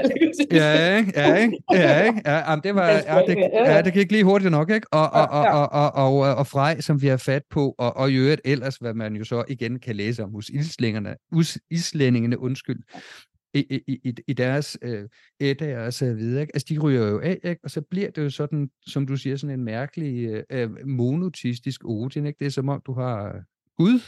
ja, 0.51 0.97
ikke? 0.97 1.13
Ja, 1.15 1.35
ikke? 1.35 1.57
Ja, 1.71 2.03
ikke? 2.03 2.21
Ja, 2.25 2.51
jamen, 2.51 2.63
det 2.63 2.75
var, 2.75 2.89
ja, 2.89 3.21
det, 3.27 3.37
ja, 3.53 3.81
det 3.81 3.93
gik 3.93 4.11
lige 4.11 4.23
hurtigt 4.23 4.51
nok, 4.51 4.69
ikke? 4.69 4.87
Og, 4.91 5.09
og, 5.09 5.27
og, 5.27 5.45
og, 5.45 5.71
og, 5.71 5.95
og, 5.95 6.19
og, 6.19 6.35
og 6.35 6.47
Frej, 6.47 6.79
som 6.79 7.01
vi 7.01 7.07
har 7.07 7.17
fat 7.17 7.43
på, 7.49 7.75
og, 7.77 7.97
og 7.97 8.11
i 8.11 8.15
øvrigt 8.15 8.41
ellers, 8.45 8.75
hvad 8.75 8.93
man 8.93 9.15
jo 9.15 9.23
så 9.23 9.43
igen 9.47 9.79
kan 9.79 9.95
læse 9.95 10.23
om 10.23 10.33
hos 10.33 10.49
islændingerne, 10.49 11.15
islændingene, 11.71 12.39
undskyld, 12.39 12.79
i, 13.53 13.81
i, 13.87 14.13
i 14.27 14.33
deres 14.33 14.77
øh, 14.81 15.09
ætter 15.39 15.79
og 15.79 15.93
så 15.93 16.13
videre. 16.13 16.41
Ikke? 16.41 16.55
Altså, 16.55 16.65
de 16.69 16.79
ryger 16.79 17.07
jo 17.07 17.19
af, 17.19 17.39
ikke? 17.43 17.61
og 17.63 17.69
så 17.69 17.81
bliver 17.81 18.11
det 18.11 18.23
jo 18.23 18.29
sådan, 18.29 18.69
som 18.87 19.07
du 19.07 19.17
siger, 19.17 19.35
sådan 19.35 19.59
en 19.59 19.65
mærkelig 19.65 20.27
øh, 20.27 20.43
øh 20.49 20.87
monotistisk 20.87 21.81
Odin. 21.85 22.25
Ikke? 22.25 22.39
Det 22.39 22.45
er 22.45 22.51
som 22.51 22.69
om, 22.69 22.81
du 22.85 22.93
har 22.93 23.43
Gud, 23.77 23.99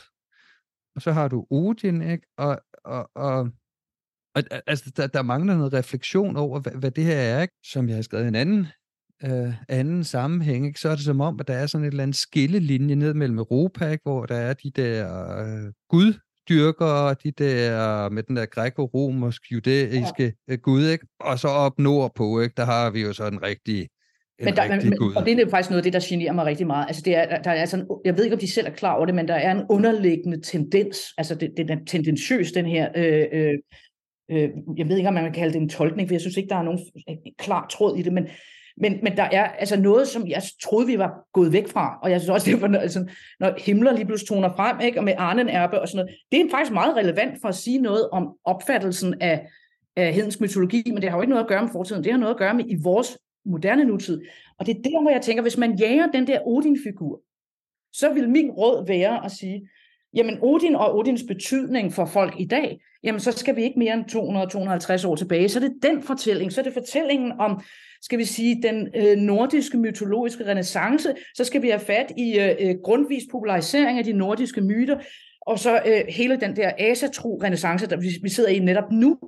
og 0.95 1.01
så 1.01 1.11
har 1.11 1.27
du 1.27 1.45
Odin, 1.49 2.01
ikke? 2.01 2.27
Og, 2.37 2.61
og, 2.85 3.09
og, 3.15 3.49
og 4.35 4.43
altså, 4.67 4.91
der, 4.97 5.07
der 5.07 5.21
mangler 5.21 5.57
noget 5.57 5.73
refleksion 5.73 6.37
over, 6.37 6.59
hvad, 6.59 6.71
hvad 6.71 6.91
det 6.91 7.03
her 7.03 7.17
er, 7.17 7.41
ikke? 7.41 7.53
som 7.63 7.87
jeg 7.87 7.95
har 7.95 8.01
skrevet 8.01 8.27
en 8.27 8.35
anden 8.35 8.67
øh, 9.23 9.53
anden 9.69 10.03
sammenhæng, 10.03 10.65
ikke? 10.65 10.79
så 10.79 10.89
er 10.89 10.95
det 10.95 11.05
som 11.05 11.21
om, 11.21 11.39
at 11.39 11.47
der 11.47 11.53
er 11.53 11.67
sådan 11.67 11.85
et 11.85 11.91
eller 11.91 12.03
andet 12.03 12.17
skillelinje 12.17 12.95
ned 12.95 13.13
mellem 13.13 13.37
Europa, 13.37 13.91
ikke? 13.91 14.03
hvor 14.03 14.25
der 14.25 14.35
er 14.35 14.53
de 14.53 14.71
der 14.71 15.37
øh, 15.37 15.73
Gud 15.89 16.13
dyrker 16.49 17.13
de 17.13 17.31
der 17.31 18.09
med 18.09 18.23
den 18.23 18.35
der 18.35 18.45
græko-romersk 18.45 19.51
judæiske 19.51 20.33
ja. 20.47 20.53
Øh, 20.53 20.59
gud, 20.59 20.87
ikke? 20.87 21.07
Og 21.19 21.39
så 21.39 21.47
op 21.47 21.79
nordpå, 21.79 22.39
ikke? 22.39 22.53
Der 22.57 22.65
har 22.65 22.89
vi 22.89 23.01
jo 23.01 23.13
så 23.13 23.27
en 23.27 23.43
rigtig 23.43 23.89
men 24.43 24.55
der, 24.55 24.67
men, 24.67 25.15
og 25.15 25.25
det 25.25 25.39
er 25.39 25.49
faktisk 25.49 25.69
noget 25.69 25.79
af 25.79 25.83
det, 25.83 25.93
der 25.93 26.07
generer 26.09 26.33
mig 26.33 26.45
rigtig 26.45 26.67
meget. 26.67 26.87
Altså 26.87 27.01
det 27.05 27.15
er, 27.15 27.41
der 27.41 27.51
er 27.51 27.65
sådan, 27.65 27.87
jeg 28.05 28.17
ved 28.17 28.23
ikke, 28.23 28.33
om 28.33 28.39
de 28.39 28.51
selv 28.51 28.67
er 28.67 28.71
klar 28.71 28.95
over 28.95 29.05
det, 29.05 29.15
men 29.15 29.27
der 29.27 29.33
er 29.33 29.51
en 29.51 29.65
underliggende 29.69 30.41
tendens, 30.41 30.97
altså 31.17 31.35
det, 31.35 31.51
det 31.57 31.71
er 31.71 31.77
tendentiøs, 31.87 32.51
den 32.51 32.65
her, 32.65 32.89
øh, 32.95 33.25
øh, 33.31 33.53
øh, 34.31 34.49
jeg 34.77 34.89
ved 34.89 34.97
ikke, 34.97 35.07
om 35.07 35.13
man 35.13 35.23
kan 35.23 35.33
kalde 35.33 35.53
det 35.53 35.61
en 35.61 35.69
tolkning, 35.69 36.09
for 36.09 36.13
jeg 36.13 36.21
synes 36.21 36.37
ikke, 36.37 36.49
der 36.49 36.55
er 36.55 36.63
nogen 36.63 36.79
klar 37.39 37.67
tråd 37.71 37.97
i 37.97 38.01
det, 38.01 38.13
men 38.13 38.27
Men, 38.81 38.99
men 39.03 39.17
der 39.17 39.23
er 39.23 39.43
altså 39.43 39.79
noget, 39.79 40.07
som 40.07 40.27
jeg 40.27 40.41
troede, 40.63 40.87
vi 40.87 40.97
var 40.97 41.11
gået 41.33 41.53
væk 41.53 41.67
fra, 41.67 41.99
og 42.03 42.11
jeg 42.11 42.19
synes 42.21 42.29
også, 42.29 42.47
det 42.51 42.61
var, 42.61 42.77
altså, 42.79 43.05
når 43.39 43.53
himler 43.65 43.93
lige 43.93 44.05
pludselig 44.05 44.27
toner 44.27 44.49
frem, 44.55 44.79
ikke, 44.79 44.99
og 44.99 45.03
med 45.03 45.13
Arnen 45.17 45.49
Erbe 45.49 45.81
og 45.81 45.87
sådan 45.87 46.05
noget, 46.05 46.17
det 46.31 46.39
er 46.41 46.49
faktisk 46.51 46.73
meget 46.73 46.95
relevant 46.95 47.41
for 47.41 47.47
at 47.47 47.55
sige 47.55 47.81
noget 47.81 48.09
om 48.09 48.27
opfattelsen 48.45 49.21
af, 49.21 49.47
af 49.95 50.13
hedensk 50.13 50.41
mytologi, 50.41 50.83
men 50.85 51.01
det 51.01 51.09
har 51.09 51.17
jo 51.17 51.21
ikke 51.21 51.29
noget 51.29 51.43
at 51.43 51.49
gøre 51.49 51.61
med 51.61 51.71
fortiden, 51.71 52.03
det 52.03 52.11
har 52.11 52.19
noget 52.19 52.33
at 52.33 52.39
gøre 52.39 52.53
med 52.53 52.65
i 52.67 52.75
vores 52.83 53.17
moderne 53.45 53.85
nutid. 53.85 54.21
Og 54.59 54.65
det 54.65 54.77
er 54.77 54.81
der, 54.81 55.01
hvor 55.01 55.11
jeg 55.11 55.21
tænker, 55.21 55.41
hvis 55.41 55.57
man 55.57 55.75
jager 55.75 56.07
den 56.07 56.27
der 56.27 56.47
Odin-figur, 56.47 57.21
så 57.93 58.13
vil 58.13 58.29
min 58.29 58.51
råd 58.51 58.87
være 58.87 59.25
at 59.25 59.31
sige, 59.31 59.69
jamen 60.13 60.37
Odin 60.41 60.75
og 60.75 60.97
Odins 60.97 61.23
betydning 61.27 61.93
for 61.93 62.05
folk 62.05 62.35
i 62.39 62.45
dag, 62.45 62.81
jamen 63.03 63.19
så 63.19 63.31
skal 63.31 63.55
vi 63.55 63.63
ikke 63.63 63.79
mere 63.79 63.93
end 63.93 65.03
200-250 65.03 65.07
år 65.07 65.15
tilbage. 65.15 65.49
Så 65.49 65.59
er 65.59 65.63
det 65.63 65.73
den 65.83 66.01
fortælling, 66.03 66.51
så 66.51 66.61
er 66.61 66.63
det 66.63 66.73
fortællingen 66.73 67.31
om, 67.39 67.61
skal 68.01 68.19
vi 68.19 68.25
sige, 68.25 68.61
den 68.63 68.87
øh, 68.95 69.17
nordiske 69.17 69.77
mytologiske 69.77 70.45
renaissance, 70.45 71.13
så 71.35 71.43
skal 71.43 71.61
vi 71.61 71.69
have 71.69 71.79
fat 71.79 72.11
i 72.17 72.39
øh, 72.39 72.55
øh, 72.59 72.75
grundvis 72.83 73.23
popularisering 73.31 73.97
af 73.97 74.03
de 74.03 74.13
nordiske 74.13 74.61
myter, 74.61 74.99
og 75.41 75.59
så 75.59 75.81
øh, 75.85 76.01
hele 76.07 76.39
den 76.39 76.55
der 76.55 76.71
asatro 76.77 77.39
renaissance, 77.43 77.87
der 77.87 77.97
vi, 77.97 78.07
vi 78.23 78.29
sidder 78.29 78.49
i 78.49 78.59
netop 78.59 78.91
nu, 78.91 79.19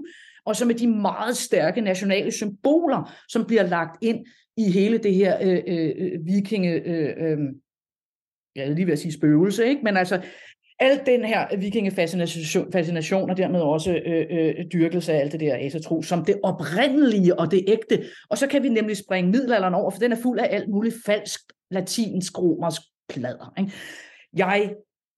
og 0.45 0.55
så 0.55 0.65
med 0.65 0.75
de 0.75 0.87
meget 0.87 1.37
stærke 1.37 1.81
nationale 1.81 2.31
symboler, 2.31 3.13
som 3.29 3.45
bliver 3.45 3.63
lagt 3.63 4.03
ind 4.03 4.25
i 4.57 4.71
hele 4.71 4.97
det 4.97 5.13
her 5.13 5.37
øh, 5.41 5.61
øh, 5.67 5.91
øh, 5.97 6.25
vikinge, 6.25 6.71
øh, 6.71 7.09
øh, 7.17 7.37
jeg 8.55 8.65
er 8.65 8.73
lige 8.73 8.85
ved 8.85 8.93
at 8.93 8.99
sige 8.99 9.13
spøgelse, 9.13 9.65
ikke? 9.65 9.81
men 9.83 9.97
altså 9.97 10.21
al 10.79 11.01
den 11.05 11.25
her 11.25 11.57
vikingefascination 11.57 12.71
fascination, 12.71 13.29
og 13.29 13.37
dermed 13.37 13.59
også 13.59 14.01
øh, 14.05 14.25
øh, 14.31 14.65
dyrkelse 14.73 15.13
af 15.13 15.19
alt 15.19 15.31
det 15.31 15.39
der 15.39 15.57
asatro, 15.59 16.01
som 16.01 16.25
det 16.25 16.39
oprindelige 16.43 17.39
og 17.39 17.51
det 17.51 17.63
ægte. 17.67 18.03
Og 18.29 18.37
så 18.37 18.47
kan 18.47 18.63
vi 18.63 18.69
nemlig 18.69 18.97
springe 18.97 19.31
middelalderen 19.31 19.73
over, 19.73 19.91
for 19.91 19.99
den 19.99 20.11
er 20.11 20.21
fuld 20.23 20.39
af 20.39 20.47
alt 20.51 20.69
muligt 20.69 20.95
falsk 21.05 21.41
latinsk, 21.71 22.39
romersk 22.39 22.81
plader. 23.09 23.53
Ikke? 23.59 23.71
Jeg, 24.37 24.73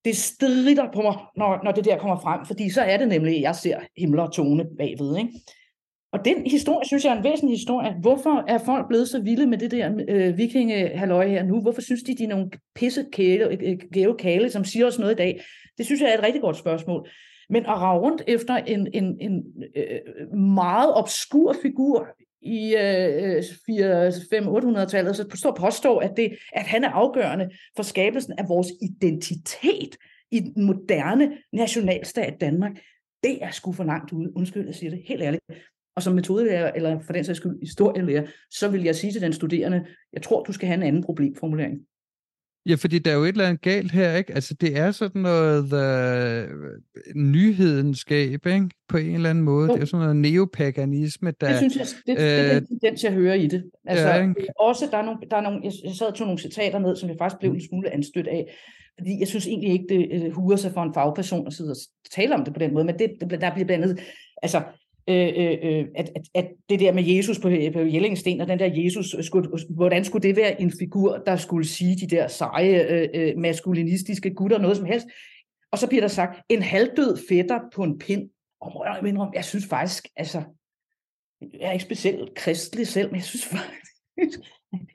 det 0.05 0.17
strider 0.17 0.91
på 0.93 1.01
mig, 1.01 1.15
når, 1.37 1.63
når 1.63 1.71
det 1.71 1.85
der 1.85 1.97
kommer 1.97 2.19
frem, 2.19 2.45
fordi 2.45 2.69
så 2.69 2.81
er 2.81 2.97
det 2.97 3.07
nemlig, 3.07 3.35
at 3.35 3.41
jeg 3.41 3.55
ser 3.55 3.79
himmel 3.97 4.19
og 4.19 4.31
tone 4.31 4.65
bagved. 4.77 5.17
Ikke? 5.17 5.29
Og 6.13 6.25
den 6.25 6.47
historie, 6.47 6.87
synes 6.87 7.05
jeg 7.05 7.13
er 7.13 7.17
en 7.17 7.23
væsentlig 7.23 7.57
historie. 7.57 7.95
Hvorfor 8.01 8.43
er 8.47 8.57
folk 8.57 8.87
blevet 8.87 9.09
så 9.09 9.21
vilde 9.21 9.47
med 9.47 9.57
det 9.57 9.71
der 9.71 10.03
øh, 10.09 10.37
vikingehalløj 10.37 11.27
her 11.27 11.43
nu? 11.43 11.61
Hvorfor 11.61 11.81
synes 11.81 12.03
de, 12.03 12.15
de 12.15 12.23
er 12.23 12.27
nogle 12.27 12.49
pisse 12.75 13.05
kæle, 13.11 13.45
øh, 13.45 13.77
øh 13.97 14.17
kale, 14.19 14.49
som 14.49 14.63
siger 14.63 14.85
os 14.87 14.99
noget 14.99 15.11
i 15.11 15.15
dag? 15.15 15.41
Det 15.77 15.85
synes 15.85 16.01
jeg 16.01 16.09
er 16.09 16.17
et 16.17 16.23
rigtig 16.23 16.41
godt 16.41 16.57
spørgsmål. 16.57 17.09
Men 17.49 17.65
at 17.65 17.81
rave 17.81 18.01
rundt 18.01 18.23
efter 18.27 18.55
en, 18.55 18.87
en, 18.93 19.17
en 19.21 19.43
øh, 19.75 20.37
meget 20.37 20.93
obskur 20.93 21.55
figur 21.61 22.07
i 22.41 22.75
øh, 22.75 23.43
500-800-tallet, 24.33 25.15
så 25.15 25.25
står 25.35 25.55
påstå, 25.59 25.97
at, 25.97 26.13
det, 26.17 26.37
at 26.53 26.65
han 26.65 26.83
er 26.83 26.89
afgørende 26.89 27.49
for 27.75 27.83
skabelsen 27.83 28.33
af 28.37 28.49
vores 28.49 28.67
identitet 28.81 29.97
i 30.31 30.39
den 30.39 30.65
moderne 30.65 31.37
nationalstat 31.53 32.41
Danmark, 32.41 32.71
det 33.23 33.43
er 33.43 33.51
sgu 33.51 33.71
for 33.71 33.83
langt 33.83 34.13
ude. 34.13 34.37
Undskyld, 34.37 34.65
jeg 34.65 34.75
siger 34.75 34.89
det 34.89 35.01
helt 35.07 35.21
ærligt. 35.21 35.43
Og 35.95 36.03
som 36.03 36.13
metodelærer, 36.13 36.71
eller 36.71 36.99
for 36.99 37.13
den 37.13 37.23
sags 37.23 37.37
skyld 37.37 37.59
historielærer, 37.59 38.27
så 38.51 38.69
vil 38.69 38.83
jeg 38.83 38.95
sige 38.95 39.11
til 39.11 39.21
den 39.21 39.33
studerende, 39.33 39.85
jeg 40.13 40.21
tror, 40.21 40.43
du 40.43 40.53
skal 40.53 40.67
have 40.67 40.77
en 40.77 40.83
anden 40.83 41.03
problemformulering. 41.03 41.79
Ja, 42.65 42.75
fordi 42.75 42.99
der 42.99 43.11
er 43.11 43.15
jo 43.15 43.23
et 43.23 43.27
eller 43.27 43.47
andet 43.47 43.61
galt 43.61 43.91
her, 43.91 44.15
ikke? 44.15 44.33
Altså, 44.33 44.53
det 44.53 44.77
er 44.77 44.91
sådan 44.91 45.21
noget 45.21 45.63
uh, 45.63 46.49
nyhedenskab, 47.15 48.45
ikke? 48.45 48.69
På 48.89 48.97
en 48.97 49.15
eller 49.15 49.29
anden 49.29 49.43
måde. 49.43 49.67
Jo. 49.67 49.75
Det 49.75 49.81
er 49.81 49.85
sådan 49.85 50.01
noget 50.01 50.15
neopaganisme, 50.15 51.33
der... 51.41 51.47
Det 51.47 51.57
synes 51.57 51.77
jeg, 51.77 51.85
det, 52.07 52.23
øh, 52.23 52.27
det 52.27 52.39
er 52.39 52.59
den 52.59 52.67
tendens, 52.67 53.03
jeg 53.03 53.11
hører 53.11 53.33
i 53.33 53.47
det. 53.47 53.63
Altså, 53.85 54.07
ja, 54.07 54.21
ikke? 54.21 54.59
også, 54.59 54.87
der 54.91 54.97
er 54.97 55.05
nogle, 55.05 55.19
der 55.31 55.37
er 55.37 55.41
nogle, 55.41 55.59
jeg, 55.63 55.71
jeg 55.83 55.93
sad 55.95 56.07
og 56.07 56.15
tog 56.15 56.27
nogle 56.27 56.41
citater 56.41 56.79
ned, 56.79 56.95
som 56.95 57.09
jeg 57.09 57.17
faktisk 57.19 57.39
blev 57.39 57.51
en 57.51 57.67
smule 57.69 57.93
anstødt 57.93 58.27
af, 58.27 58.55
fordi 58.99 59.19
jeg 59.19 59.27
synes 59.27 59.47
egentlig 59.47 59.71
ikke, 59.71 59.85
det 59.89 60.27
uh, 60.27 60.33
huger 60.35 60.55
sig 60.55 60.71
for 60.71 60.83
en 60.83 60.93
fagperson 60.93 61.47
at 61.47 61.53
sidde 61.53 61.71
og 61.71 61.77
tale 62.11 62.35
om 62.35 62.45
det 62.45 62.53
på 62.53 62.59
den 62.59 62.73
måde, 62.73 62.85
men 62.85 62.99
det, 62.99 63.09
det 63.21 63.41
der 63.41 63.53
bliver 63.53 63.65
blandt 63.65 63.83
andet, 63.83 63.99
altså, 64.41 64.61
Øh, 65.07 65.33
øh, 65.35 65.57
øh, 65.63 65.85
at, 65.95 66.09
at, 66.15 66.21
at 66.33 66.51
det 66.69 66.79
der 66.79 66.91
med 66.91 67.03
Jesus 67.03 67.39
på, 67.39 67.49
på 67.73 67.79
Jellingsten, 67.79 68.41
og 68.41 68.47
den 68.47 68.59
der 68.59 68.69
Jesus, 68.73 69.13
øh, 69.13 69.23
skulle, 69.23 69.49
øh, 69.53 69.75
hvordan 69.75 70.05
skulle 70.05 70.27
det 70.27 70.35
være 70.35 70.61
en 70.61 70.73
figur, 70.79 71.17
der 71.17 71.35
skulle 71.35 71.67
sige 71.67 71.95
de 71.95 72.15
der 72.15 72.27
seje, 72.27 73.09
øh, 73.13 73.37
maskulinistiske 73.37 74.33
gutter, 74.33 74.57
noget 74.57 74.77
som 74.77 74.85
helst. 74.85 75.07
Og 75.71 75.77
så 75.77 75.87
bliver 75.87 76.01
der 76.01 76.07
sagt, 76.07 76.41
en 76.49 76.61
halvdød 76.61 77.17
fætter 77.29 77.59
på 77.75 77.83
en 77.83 77.99
pind. 77.99 78.29
Og 78.61 78.85
jeg, 78.85 78.99
mener, 79.03 79.31
jeg 79.33 79.45
synes 79.45 79.65
faktisk, 79.65 80.07
altså, 80.15 80.43
jeg 81.41 81.67
er 81.67 81.71
ikke 81.71 81.85
specielt 81.85 82.35
kristelig 82.35 82.87
selv, 82.87 83.07
men 83.07 83.15
jeg 83.15 83.23
synes 83.23 83.45
faktisk, 83.45 83.91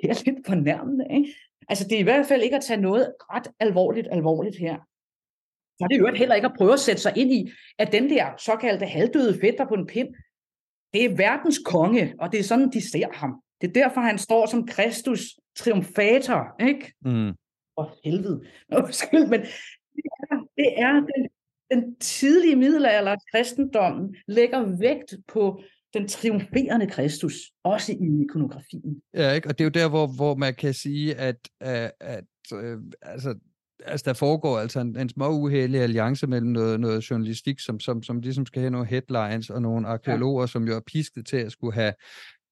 det 0.03 0.11
er 0.11 0.23
lidt 0.25 0.47
fornærmende. 0.47 1.07
Ikke? 1.11 1.35
Altså, 1.69 1.85
det 1.85 1.95
er 1.97 2.01
i 2.01 2.03
hvert 2.03 2.27
fald 2.27 2.43
ikke 2.43 2.57
at 2.57 2.63
tage 2.63 2.81
noget 2.81 3.13
ret 3.21 3.49
alvorligt 3.61 4.09
alvorligt 4.11 4.59
her. 4.59 4.77
Så 5.79 5.85
er 5.85 5.89
det 5.89 5.99
jo 5.99 6.15
heller 6.15 6.35
ikke 6.35 6.49
at 6.49 6.55
prøve 6.59 6.73
at 6.73 6.81
sætte 6.81 7.03
sig 7.03 7.13
ind 7.17 7.33
i, 7.33 7.51
at 7.79 7.93
den 7.93 8.11
der 8.11 8.27
såkaldte 8.39 8.87
halvdøde 8.87 9.41
fætter 9.41 9.69
på 9.69 9.75
en 9.75 9.87
pind, 9.87 10.09
det 10.93 11.05
er 11.05 11.17
verdens 11.17 11.61
konge, 11.65 12.15
og 12.21 12.33
det 12.33 12.41
er 12.41 12.45
sådan, 12.45 12.71
de 12.71 12.91
ser 12.91 13.07
ham. 13.13 13.43
Det 13.61 13.69
er 13.69 13.73
derfor, 13.73 14.01
han 14.01 14.19
står 14.19 14.47
som 14.47 14.67
Kristus 14.67 15.21
triumfator, 15.57 16.63
ikke? 16.69 16.93
Mm. 17.05 17.33
For 17.75 17.97
helvede. 18.05 18.45
Undskyld, 18.77 19.27
men 19.27 19.41
det 19.97 20.05
er, 20.21 20.37
det 20.57 20.81
er 20.81 20.93
den, 20.93 21.29
den 21.71 21.97
tidlige 21.97 22.57
middelalder, 22.57 23.17
kristendom 23.33 24.15
lægger 24.29 24.77
vægt 24.79 25.15
på 25.29 25.63
den 25.95 26.09
triumferende 26.09 26.87
Kristus, 26.87 27.35
også 27.65 27.93
i 27.93 28.23
ikonografien. 28.23 29.03
Ja, 29.15 29.33
ikke? 29.33 29.49
og 29.49 29.59
det 29.59 29.65
er 29.65 29.65
jo 29.65 29.83
der, 29.83 29.89
hvor, 29.89 30.07
hvor 30.17 30.35
man 30.35 30.55
kan 30.55 30.75
sige, 30.75 31.15
at, 31.15 31.49
at, 31.61 31.93
at 32.01 32.25
øh, 32.55 32.79
altså, 33.03 33.35
altså, 33.85 34.05
der 34.05 34.13
foregår 34.13 34.59
altså 34.59 34.81
en, 34.81 34.97
en 34.99 35.09
små 35.09 35.29
uheldig 35.29 35.81
alliance 35.81 36.27
mellem 36.27 36.51
noget, 36.51 36.81
noget 36.81 37.11
journalistik, 37.11 37.61
som, 37.61 37.81
som, 37.81 38.03
som 38.03 38.21
ligesom 38.21 38.47
skal 38.47 38.61
have 38.61 38.71
nogle 38.71 38.87
headlines, 38.87 39.51
og 39.51 39.63
nogle 39.63 39.89
arkeologer, 39.89 40.43
ja. 40.43 40.47
som 40.47 40.67
jo 40.67 40.77
er 40.77 40.81
pisket 40.87 41.27
til 41.27 41.37
at 41.37 41.53
skulle 41.53 41.75
have 41.75 41.93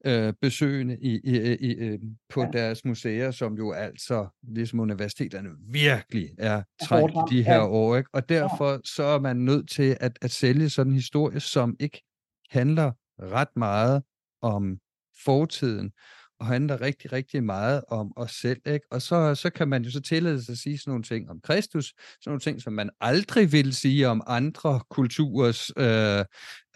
øh, 0.06 0.32
besøgende 0.40 0.98
i, 1.00 1.20
i, 1.24 1.36
i, 1.54 1.94
i, 1.94 1.98
på 2.28 2.40
ja. 2.42 2.48
deres 2.52 2.84
museer, 2.84 3.30
som 3.30 3.54
jo 3.54 3.72
altså, 3.72 4.26
ligesom 4.42 4.80
universiteterne, 4.80 5.48
virkelig 5.70 6.30
er 6.38 6.62
trængt 6.82 7.32
i 7.32 7.36
de 7.36 7.42
her 7.42 7.54
ja. 7.54 7.66
år. 7.66 7.96
Ikke? 7.96 8.10
Og 8.12 8.28
derfor 8.28 8.72
ja. 8.72 8.78
så 8.84 9.02
er 9.02 9.20
man 9.20 9.36
nødt 9.36 9.70
til 9.70 9.96
at, 10.00 10.18
at 10.22 10.30
sælge 10.30 10.70
sådan 10.70 10.92
en 10.92 10.94
historie, 10.94 11.40
som 11.40 11.76
ikke 11.80 12.02
handler 12.50 12.92
ret 13.22 13.56
meget 13.56 14.02
om 14.42 14.78
fortiden, 15.24 15.92
og 16.40 16.46
handler 16.46 16.80
rigtig, 16.80 17.12
rigtig 17.12 17.44
meget 17.44 17.82
om 17.88 18.12
os 18.16 18.30
selv. 18.30 18.60
Ikke? 18.66 18.86
Og 18.90 19.02
så, 19.02 19.34
så 19.34 19.50
kan 19.50 19.68
man 19.68 19.82
jo 19.82 19.90
så 19.90 20.00
tillade 20.00 20.44
sig 20.44 20.52
at 20.52 20.58
sige 20.58 20.78
sådan 20.78 20.90
nogle 20.90 21.04
ting 21.04 21.30
om 21.30 21.40
Kristus, 21.40 21.86
sådan 21.86 22.20
nogle 22.26 22.40
ting, 22.40 22.62
som 22.62 22.72
man 22.72 22.90
aldrig 23.00 23.52
vil 23.52 23.74
sige 23.74 24.08
om 24.08 24.22
andre 24.26 24.80
kulturers 24.90 25.70
øh, 25.76 26.24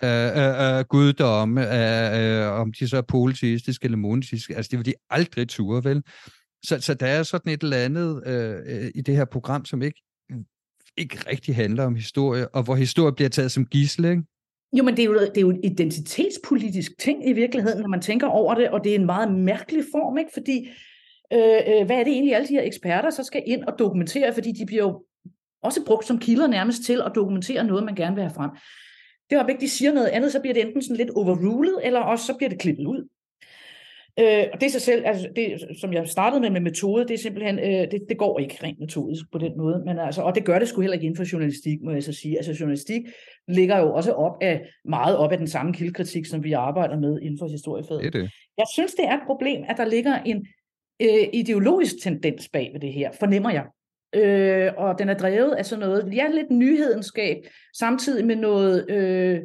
øh, 0.02 0.36
øh, 0.36 0.78
øh 0.78 0.84
guddomme, 0.84 1.62
øh, 1.62 2.42
øh, 2.42 2.52
om 2.52 2.72
de 2.72 2.88
så 2.88 2.96
er 2.96 3.02
politistiske 3.02 3.84
eller 3.84 3.98
monoteistiske. 3.98 4.56
Altså 4.56 4.68
det 4.70 4.78
vil 4.78 4.86
de 4.86 4.94
aldrig 5.10 5.48
ture, 5.48 5.84
vel? 5.84 6.02
Så, 6.64 6.80
så 6.80 6.94
der 6.94 7.06
er 7.06 7.22
sådan 7.22 7.52
et 7.52 7.62
eller 7.62 7.76
andet 7.76 8.22
øh, 8.26 8.56
øh, 8.66 8.90
i 8.94 9.00
det 9.00 9.16
her 9.16 9.24
program, 9.24 9.64
som 9.64 9.82
ikke 9.82 10.02
ikke 10.96 11.18
rigtig 11.30 11.56
handler 11.56 11.84
om 11.84 11.94
historie, 11.94 12.54
og 12.54 12.62
hvor 12.62 12.74
historie 12.74 13.12
bliver 13.12 13.28
taget 13.28 13.52
som 13.52 13.66
gissel, 13.66 14.04
ikke? 14.04 14.22
Jo, 14.72 14.84
men 14.84 14.96
det 14.96 15.02
er 15.02 15.06
jo, 15.06 15.14
det 15.14 15.36
er 15.36 15.40
jo 15.40 15.50
en 15.50 15.64
identitetspolitisk 15.64 16.98
ting 16.98 17.28
i 17.28 17.32
virkeligheden, 17.32 17.80
når 17.80 17.88
man 17.88 18.00
tænker 18.00 18.26
over 18.26 18.54
det, 18.54 18.70
og 18.70 18.84
det 18.84 18.92
er 18.92 18.98
en 18.98 19.06
meget 19.06 19.32
mærkelig 19.34 19.84
form, 19.92 20.18
ikke? 20.18 20.30
fordi 20.32 20.68
øh, 21.32 21.60
øh, 21.68 21.86
hvad 21.86 21.96
er 21.96 22.04
det 22.04 22.12
egentlig, 22.12 22.34
alle 22.34 22.48
de 22.48 22.54
her 22.54 22.62
eksperter 22.62 23.10
så 23.10 23.22
skal 23.22 23.42
ind 23.46 23.64
og 23.64 23.78
dokumentere, 23.78 24.34
fordi 24.34 24.52
de 24.52 24.66
bliver 24.66 24.82
jo 24.82 25.04
også 25.62 25.84
brugt 25.84 26.06
som 26.06 26.18
kilder 26.18 26.46
nærmest 26.46 26.84
til 26.84 27.02
at 27.06 27.12
dokumentere 27.14 27.64
noget, 27.64 27.84
man 27.84 27.94
gerne 27.94 28.14
vil 28.14 28.24
have 28.24 28.34
frem. 28.34 28.50
Det 29.30 29.38
er 29.38 29.46
ikke, 29.46 29.60
de 29.60 29.68
siger 29.68 29.92
noget 29.92 30.08
andet, 30.08 30.32
så 30.32 30.40
bliver 30.40 30.54
det 30.54 30.66
enten 30.66 30.82
sådan 30.82 30.96
lidt 30.96 31.10
overrulet, 31.10 31.80
eller 31.82 32.00
også 32.00 32.26
så 32.26 32.34
bliver 32.36 32.50
det 32.50 32.60
klippet 32.60 32.86
ud. 32.86 33.08
Øh, 34.20 34.44
og 34.52 34.60
det 34.60 34.66
er 34.66 34.70
sig 34.70 34.80
selv, 34.80 35.02
altså 35.06 35.28
det, 35.36 35.78
som 35.80 35.92
jeg 35.92 36.08
startede 36.08 36.40
med 36.40 36.50
med 36.50 36.60
metode, 36.60 37.08
det 37.08 37.14
er 37.14 37.18
simpelthen, 37.18 37.58
øh, 37.58 37.90
det, 37.90 38.00
det 38.08 38.18
går 38.18 38.38
ikke 38.38 38.58
rent 38.62 38.80
metodisk 38.80 39.24
på 39.32 39.38
den 39.38 39.52
måde, 39.58 39.82
men 39.86 39.98
altså, 39.98 40.22
og 40.22 40.34
det 40.34 40.44
gør 40.44 40.58
det 40.58 40.68
sgu 40.68 40.80
heller 40.80 40.94
ikke 40.94 41.06
inden 41.06 41.16
for 41.16 41.32
journalistik, 41.32 41.78
må 41.82 41.90
jeg 41.90 42.02
så 42.02 42.12
sige. 42.12 42.36
Altså 42.36 42.56
journalistik 42.60 43.02
ligger 43.48 43.78
jo 43.78 43.94
også 43.94 44.12
op 44.12 44.36
af, 44.40 44.60
meget 44.84 45.16
op 45.16 45.32
af 45.32 45.38
den 45.38 45.48
samme 45.48 45.72
kildekritik, 45.72 46.26
som 46.26 46.44
vi 46.44 46.52
arbejder 46.52 46.98
med 47.00 47.20
inden 47.22 47.38
for 47.38 47.48
historiefaget. 47.48 48.02
Det 48.02 48.12
det. 48.12 48.30
Jeg 48.58 48.66
synes, 48.72 48.94
det 48.94 49.04
er 49.04 49.14
et 49.14 49.26
problem, 49.26 49.64
at 49.68 49.76
der 49.76 49.84
ligger 49.84 50.22
en 50.22 50.46
øh, 51.02 51.28
ideologisk 51.32 52.02
tendens 52.02 52.48
bag 52.48 52.70
ved 52.72 52.80
det 52.80 52.92
her, 52.92 53.10
fornemmer 53.20 53.50
jeg. 53.50 53.64
Øh, 54.14 54.72
og 54.76 54.98
den 54.98 55.08
er 55.08 55.14
drevet 55.14 55.52
af 55.52 55.66
sådan 55.66 55.80
noget, 55.80 56.14
ja, 56.16 56.28
lidt 56.28 56.50
nyhedenskab, 56.50 57.36
samtidig 57.78 58.26
med 58.26 58.36
noget... 58.36 58.90
Øh, 58.90 59.40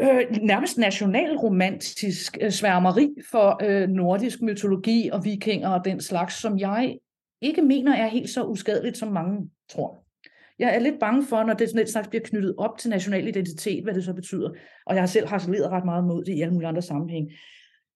øh, 0.00 0.42
nærmest 0.42 0.78
nationalromantisk 0.78 2.38
øh, 2.40 2.50
sværmeri 2.50 3.14
for 3.30 3.58
øh, 3.62 3.88
nordisk 3.88 4.42
mytologi 4.42 5.10
og 5.12 5.24
vikinger 5.24 5.68
og 5.68 5.84
den 5.84 6.00
slags, 6.00 6.34
som 6.34 6.58
jeg 6.58 6.96
ikke 7.40 7.62
mener 7.62 7.94
er 7.94 8.06
helt 8.06 8.30
så 8.30 8.44
uskadeligt, 8.44 8.96
som 8.96 9.12
mange 9.12 9.50
tror. 9.70 10.04
Jeg 10.58 10.74
er 10.74 10.78
lidt 10.78 11.00
bange 11.00 11.26
for, 11.26 11.42
når 11.42 11.54
det 11.54 11.68
sådan 11.68 11.82
et 11.82 11.88
slags 11.88 12.08
bliver 12.08 12.22
knyttet 12.24 12.54
op 12.58 12.78
til 12.78 12.90
national 12.90 13.28
identitet, 13.28 13.84
hvad 13.84 13.94
det 13.94 14.04
så 14.04 14.12
betyder. 14.12 14.50
Og 14.86 14.94
jeg 14.94 15.02
har 15.02 15.06
selv 15.06 15.28
harceleret 15.28 15.70
ret 15.70 15.84
meget 15.84 16.04
mod 16.04 16.24
det 16.24 16.32
i 16.32 16.40
alle 16.40 16.54
mulige 16.54 16.68
andre 16.68 16.82
sammenhæng. 16.82 17.30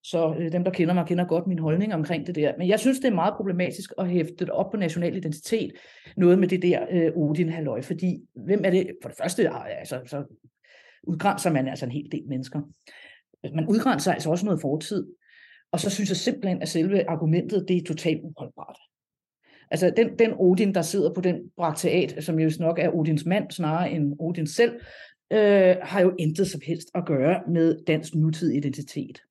Så 0.03 0.35
øh, 0.39 0.51
dem, 0.51 0.63
der 0.63 0.71
kender 0.71 0.93
mig, 0.93 1.05
kender 1.07 1.25
godt 1.25 1.47
min 1.47 1.59
holdning 1.59 1.93
omkring 1.93 2.27
det 2.27 2.35
der. 2.35 2.53
Men 2.57 2.67
jeg 2.67 2.79
synes, 2.79 2.99
det 2.99 3.07
er 3.07 3.15
meget 3.15 3.33
problematisk 3.33 3.93
at 3.97 4.09
hæfte 4.09 4.35
det 4.39 4.49
op 4.49 4.71
på 4.71 4.77
national 4.77 5.17
identitet, 5.17 5.71
noget 6.17 6.39
med 6.39 6.47
det 6.47 6.61
der 6.61 6.85
øh, 6.91 7.11
Odin-halløj, 7.15 7.81
fordi 7.81 8.21
hvem 8.45 8.61
er 8.65 8.69
det? 8.69 8.87
For 9.01 9.09
det 9.09 9.17
første, 9.17 9.49
altså, 9.79 9.99
så 10.05 10.23
udgrænser 11.03 11.51
man 11.51 11.67
altså 11.67 11.85
en 11.85 11.91
hel 11.91 12.11
del 12.11 12.27
mennesker. 12.27 12.61
Man 13.55 13.67
udgrænser 13.67 14.13
altså 14.13 14.29
også 14.29 14.45
noget 14.45 14.61
fortid. 14.61 15.07
Og 15.71 15.79
så 15.79 15.89
synes 15.89 16.09
jeg 16.09 16.17
simpelthen, 16.17 16.61
at 16.61 16.69
selve 16.69 17.09
argumentet, 17.09 17.65
det 17.67 17.77
er 17.77 17.83
totalt 17.83 18.21
uholdbart. 18.23 18.77
Altså 19.71 19.93
den, 19.97 20.19
den 20.19 20.33
Odin, 20.39 20.73
der 20.73 20.81
sidder 20.81 21.13
på 21.13 21.21
den 21.21 21.35
brakteat, 21.57 22.23
som 22.23 22.39
jo 22.39 22.51
nok 22.59 22.79
er 22.79 22.95
Odins 22.95 23.25
mand 23.25 23.51
snarere 23.51 23.91
end 23.91 24.13
Odin 24.19 24.47
selv, 24.47 24.79
øh, 25.33 25.75
har 25.81 26.01
jo 26.01 26.15
intet 26.19 26.47
som 26.47 26.61
helst 26.67 26.87
at 26.95 27.05
gøre 27.05 27.41
med 27.47 27.85
dansk 27.87 28.15
nutidig 28.15 28.57
identitet. 28.57 29.21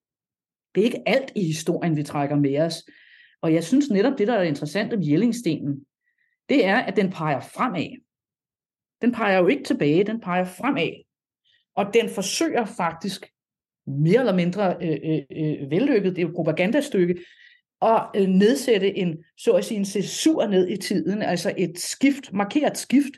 Det 0.75 0.81
er 0.81 0.85
ikke 0.85 1.03
alt 1.07 1.33
i 1.37 1.47
historien, 1.47 1.97
vi 1.97 2.03
trækker 2.03 2.37
med 2.37 2.59
os. 2.59 2.75
Og 3.43 3.55
jeg 3.55 3.65
synes 3.65 3.91
netop, 3.91 4.19
det 4.19 4.29
der 4.29 4.35
er 4.35 4.43
interessant 4.43 4.93
om 4.93 5.01
Jellingstenen, 5.03 5.85
det 6.49 6.67
er, 6.67 6.77
at 6.77 6.97
den 6.97 7.11
peger 7.11 7.41
fremad. 7.41 8.03
Den 9.03 9.13
peger 9.13 9.39
jo 9.39 9.47
ikke 9.47 9.65
tilbage, 9.65 10.05
den 10.05 10.21
peger 10.21 10.45
fremad. 10.45 11.08
Og 11.79 11.95
den 11.95 12.09
forsøger 12.09 12.65
faktisk 12.65 13.27
mere 13.87 14.21
eller 14.21 14.35
mindre 14.35 14.77
øh, 14.83 14.99
øh, 15.05 15.23
øh, 15.33 15.71
vellykket, 15.71 16.17
det 16.17 16.19
er 16.19 16.23
jo 16.23 16.29
et 16.29 16.35
propagandastykke, 16.35 17.25
at 17.83 18.03
øh, 18.17 18.27
nedsætte 18.27 18.99
en, 18.99 19.25
så 19.37 19.51
at 19.53 19.65
sige, 19.65 19.79
en 19.79 19.85
censur 19.85 20.47
ned 20.47 20.69
i 20.69 20.77
tiden, 20.77 21.23
altså 21.23 21.55
et 21.57 21.79
skift, 21.79 22.33
markeret 22.33 22.79
skift. 22.79 23.13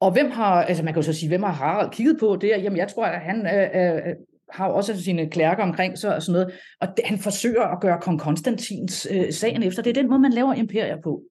Og 0.00 0.12
hvem 0.12 0.30
har, 0.30 0.62
altså 0.62 0.84
man 0.84 0.94
kan 0.94 1.02
jo 1.02 1.06
så 1.06 1.12
sige, 1.12 1.28
hvem 1.28 1.42
har 1.42 1.52
Harald 1.52 1.90
kigget 1.90 2.16
på 2.20 2.36
det? 2.36 2.48
Jamen 2.48 2.76
jeg 2.76 2.88
tror, 2.88 3.04
at 3.04 3.20
han 3.20 3.46
øh, 3.46 4.08
øh, 4.08 4.14
har 4.50 4.68
også 4.68 5.02
sine 5.02 5.30
klærker 5.30 5.62
omkring 5.62 5.98
sig 5.98 6.14
og 6.14 6.22
sådan 6.22 6.32
noget, 6.32 6.54
og 6.80 6.88
det, 6.96 7.04
han 7.04 7.18
forsøger 7.18 7.62
at 7.62 7.80
gøre 7.80 8.00
kong 8.00 8.20
Konstantins 8.20 9.08
øh, 9.10 9.32
sagen 9.32 9.62
efter. 9.62 9.82
Det 9.82 9.90
er 9.90 10.02
den 10.02 10.08
måde, 10.08 10.20
man 10.20 10.32
laver 10.32 10.54
imperier 10.54 11.00
på. 11.00 11.22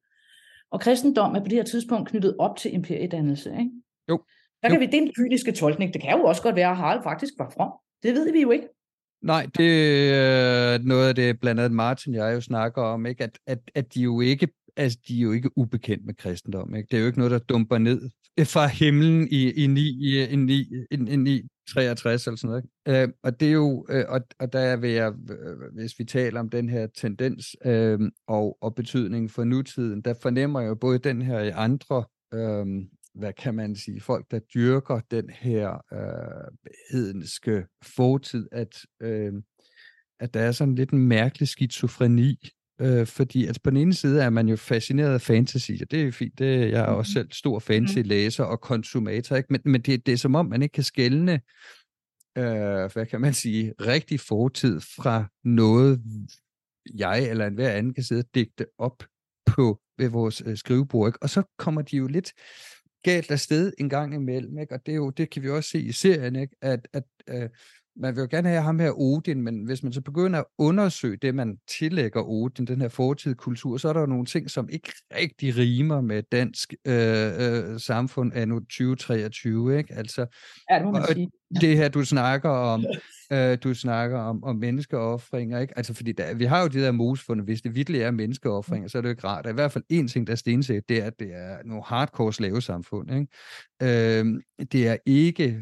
Og 0.72 0.82
kristendom 0.82 1.36
er 1.36 1.40
på 1.40 1.48
det 1.48 1.58
her 1.58 1.64
tidspunkt 1.64 2.10
knyttet 2.10 2.36
op 2.40 2.58
til 2.58 2.74
imperiedannelse. 2.74 3.50
Ikke? 3.50 3.72
Jo. 4.10 4.20
Der 4.62 4.70
kan 4.70 4.74
jo. 4.74 4.80
vi, 4.80 4.86
det 4.86 4.94
er 4.94 5.02
en 5.02 5.14
kyniske 5.16 5.52
tolkning. 5.52 5.94
Det 5.94 6.02
kan 6.02 6.18
jo 6.18 6.24
også 6.24 6.42
godt 6.42 6.56
være, 6.56 6.70
at 6.70 6.78
Harald 6.78 7.04
faktisk 7.04 7.34
var 7.38 7.50
from. 7.56 7.72
Det 8.04 8.14
ved 8.14 8.32
vi 8.32 8.42
jo 8.42 8.52
ikke. 8.52 8.68
Nej, 9.22 9.48
det 9.58 9.70
er 10.14 10.78
noget 10.78 11.08
af 11.08 11.16
det, 11.16 11.40
blandt 11.40 11.62
andet 11.62 11.76
Martin 11.76 12.16
og 12.16 12.28
jeg 12.28 12.36
jo 12.36 12.42
snakker 12.42 12.82
om, 12.82 13.06
ikke? 13.06 13.24
At, 13.24 13.40
at, 13.48 13.60
at 13.76 13.94
de 13.94 14.02
jo 14.02 14.22
ikke 14.22 14.48
altså, 14.78 15.00
de 15.08 15.18
er 15.18 15.22
jo 15.22 15.32
ikke 15.32 15.58
ubekendt 15.58 16.06
med 16.06 16.14
kristendom. 16.14 16.76
Ikke? 16.76 16.88
Det 16.92 16.98
er 16.98 17.02
jo 17.02 17.08
ikke 17.08 17.20
noget, 17.20 17.32
der 17.32 17.40
dumper 17.40 17.78
ned 17.78 18.10
fra 18.44 18.68
himlen 18.68 19.28
i, 19.32 19.52
i, 19.52 19.68
9, 19.68 19.82
i, 19.82 20.24
i, 20.24 20.36
9, 20.36 20.54
i, 20.54 20.86
i 20.92 21.16
9, 21.16 21.42
63 21.70 22.28
eller 22.28 22.38
sådan 22.38 22.50
noget. 22.50 22.64
Ikke? 22.88 23.02
Øh, 23.02 23.10
og 23.24 23.40
det 23.40 23.48
er 23.48 23.52
jo, 23.52 23.86
øh, 23.90 24.06
og, 24.08 24.22
og 24.40 24.54
der 24.54 24.76
vil 24.76 24.90
jeg, 24.90 25.14
øh, 25.30 25.74
hvis 25.74 26.00
vi 26.00 26.04
taler 26.04 26.40
om 26.40 26.50
den 26.50 26.70
her 26.70 26.88
tendens 26.88 27.56
øh, 27.66 28.00
og, 28.28 28.58
og 28.62 28.76
betydning 28.76 29.32
for 29.32 29.44
nutiden, 29.44 30.02
der 30.02 30.14
fornemmer 30.22 30.60
jeg 30.60 30.70
jo 30.70 30.76
både 30.76 31.00
den 31.00 31.22
her 31.22 31.40
i 31.40 31.50
andre 31.50 32.04
øh, 32.34 32.66
hvad 33.16 33.34
kan 33.34 33.56
man 33.56 33.76
sige, 33.76 34.02
folk, 34.02 34.26
der 34.32 34.40
dyrker 34.40 35.00
den 35.12 35.30
her 35.30 35.86
øh, 35.94 36.74
hedenske 36.92 37.66
fortid, 37.84 38.48
at, 38.52 38.86
øh, 39.02 39.34
at 40.20 40.34
der 40.34 40.40
er 40.40 40.52
sådan 40.52 40.76
lidt 40.76 40.90
en 40.90 41.08
mærkelig 41.08 41.48
skizofreni, 41.48 42.50
øh, 42.82 43.08
fordi 43.08 43.46
altså 43.46 43.62
på 43.64 43.70
den 43.70 43.78
ene 43.78 43.94
side 43.94 44.24
er 44.24 44.30
man 44.30 44.48
jo 44.48 44.56
fascineret 44.56 45.14
af 45.14 45.22
fantasy, 45.22 45.72
og 45.82 45.92
det 45.92 46.08
er 46.08 46.12
fint, 46.12 46.40
det, 46.40 46.72
jeg 46.72 46.82
er 46.82 46.86
også 46.86 47.20
mm-hmm. 47.20 47.30
selv 47.30 47.32
stor 47.32 47.60
fantasy-læser 47.60 48.44
og 48.44 48.62
konsumator, 48.62 49.36
ikke? 49.36 49.48
men, 49.50 49.62
men 49.66 49.82
det, 49.82 50.06
det 50.06 50.12
er 50.12 50.18
som 50.18 50.36
om, 50.36 50.46
man 50.46 50.62
ikke 50.62 50.74
kan 50.74 50.84
skelne, 50.84 51.42
øh, 52.38 52.92
hvad 52.94 53.06
kan 53.06 53.22
man 53.22 53.34
sige, 53.34 53.74
rigtig 53.80 54.20
fortid 54.20 54.80
fra 54.80 55.26
noget, 55.44 56.02
jeg 56.96 57.30
eller 57.30 57.48
enhver 57.48 57.72
anden 57.72 57.94
kan 57.94 58.04
sidde 58.04 58.20
og 58.20 58.36
digte 58.36 58.66
op 58.78 59.04
på 59.46 59.82
ved 59.98 60.10
vores 60.10 60.44
øh, 60.46 60.58
skrivebord. 60.58 61.10
Ikke? 61.10 61.24
Og 61.24 61.30
så 61.30 61.44
kommer 61.58 61.82
de 61.82 61.98
jo 61.98 62.08
lidt 62.08 62.34
galt 63.04 63.32
afsted 63.32 63.74
en 63.78 63.90
gang 63.90 64.14
imellem, 64.14 64.58
ikke? 64.58 64.74
og 64.74 64.86
det, 64.86 64.92
er 64.92 64.96
jo, 64.96 65.10
det 65.10 65.30
kan 65.30 65.44
vi 65.44 65.50
også 65.50 65.70
se 65.70 65.82
i 65.82 65.92
serien, 65.92 66.36
ikke? 66.36 66.56
at, 66.62 66.88
at 66.94 67.04
øh, 67.30 67.50
man 67.96 68.16
vil 68.16 68.22
jo 68.22 68.28
gerne 68.32 68.50
have 68.50 68.62
ham 68.62 68.80
her 68.80 68.92
Odin, 69.00 69.42
men 69.42 69.64
hvis 69.64 69.84
man 69.84 69.94
så 69.94 70.02
begynder 70.02 70.40
at 70.40 70.46
undersøge 70.58 71.18
det, 71.18 71.36
man 71.36 71.58
tillægger 71.80 72.22
Odin, 72.22 72.66
den 72.66 72.82
her 72.82 72.90
fortidige 72.90 73.36
kultur, 73.36 73.78
så 73.78 73.90
er 73.90 73.94
der 73.94 74.00
jo 74.00 74.06
nogle 74.06 74.26
ting, 74.26 74.50
som 74.50 74.70
ikke 74.70 74.92
rigtig 75.16 75.58
rimer 75.58 76.02
med 76.02 76.24
dansk 76.32 76.74
øh, 76.88 77.32
øh, 77.40 77.80
samfund 77.80 78.34
af 78.34 78.48
nu 78.48 78.60
2023, 78.60 79.78
ikke? 79.78 79.94
Altså, 79.94 80.26
ja, 80.70 80.76
det 80.76 80.86
må 80.86 80.92
man 80.92 81.04
sige. 81.14 81.32
Det 81.62 81.78
her, 81.78 81.90
du 81.90 82.06
snakker 82.06 82.50
om, 82.50 82.86
øh, 83.32 83.58
du 83.64 83.74
snakker 83.74 84.20
om, 84.20 84.44
om 84.44 84.56
menneskeoffringer, 84.56 85.60
ikke? 85.60 85.78
Altså, 85.78 85.94
fordi 85.94 86.12
der, 86.12 86.34
vi 86.34 86.46
har 86.46 86.62
jo 86.62 86.68
de 86.68 86.82
der 86.82 86.92
mosfunde, 86.92 87.44
hvis 87.44 87.62
det 87.62 87.76
virkelig 87.76 88.02
er 88.02 88.12
menneskeoffringer, 88.12 88.88
så 88.88 88.98
er 88.98 89.02
det 89.02 89.10
jo 89.10 89.12
ikke 89.12 89.28
rart. 89.28 89.44
Der 89.44 89.50
er 89.50 89.54
i 89.54 89.56
hvert 89.56 89.72
fald 89.72 89.84
en 89.90 90.08
ting, 90.08 90.28
der 90.28 90.34
er 90.34 90.38
stensæt, 90.38 90.90
det 90.90 91.02
er, 91.02 91.06
at 91.06 91.20
det 91.20 91.34
er 91.34 91.58
nogle 91.66 91.84
hardcore 91.86 92.34
slavesamfund, 92.34 93.12
ikke? 93.12 94.20
Øh, 94.20 94.26
det 94.72 94.88
er 94.88 94.98
ikke 95.06 95.62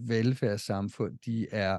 velfærdssamfund, 0.00 1.18
de 1.26 1.46
er 1.52 1.78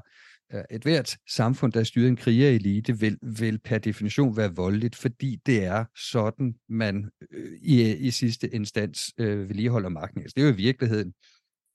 øh, 0.53 0.63
et 0.71 0.83
hvert 0.83 1.17
samfund, 1.29 1.73
der 1.73 1.79
er 1.79 1.83
styret 1.83 2.07
en 2.07 2.15
krigerelite, 2.15 2.99
vil, 2.99 3.17
vil 3.21 3.59
per 3.59 3.77
definition 3.77 4.37
være 4.37 4.55
voldeligt, 4.55 4.95
fordi 4.95 5.39
det 5.45 5.63
er 5.63 5.85
sådan, 6.11 6.55
man 6.69 7.09
øh, 7.31 7.51
i, 7.61 7.95
i 7.95 8.11
sidste 8.11 8.55
instans 8.55 9.13
øh, 9.17 9.49
vedligeholder 9.49 9.89
magten. 9.89 10.21
Altså, 10.21 10.33
det 10.37 10.41
er 10.41 10.47
jo 10.47 10.53
i 10.53 10.57
virkeligheden 10.57 11.13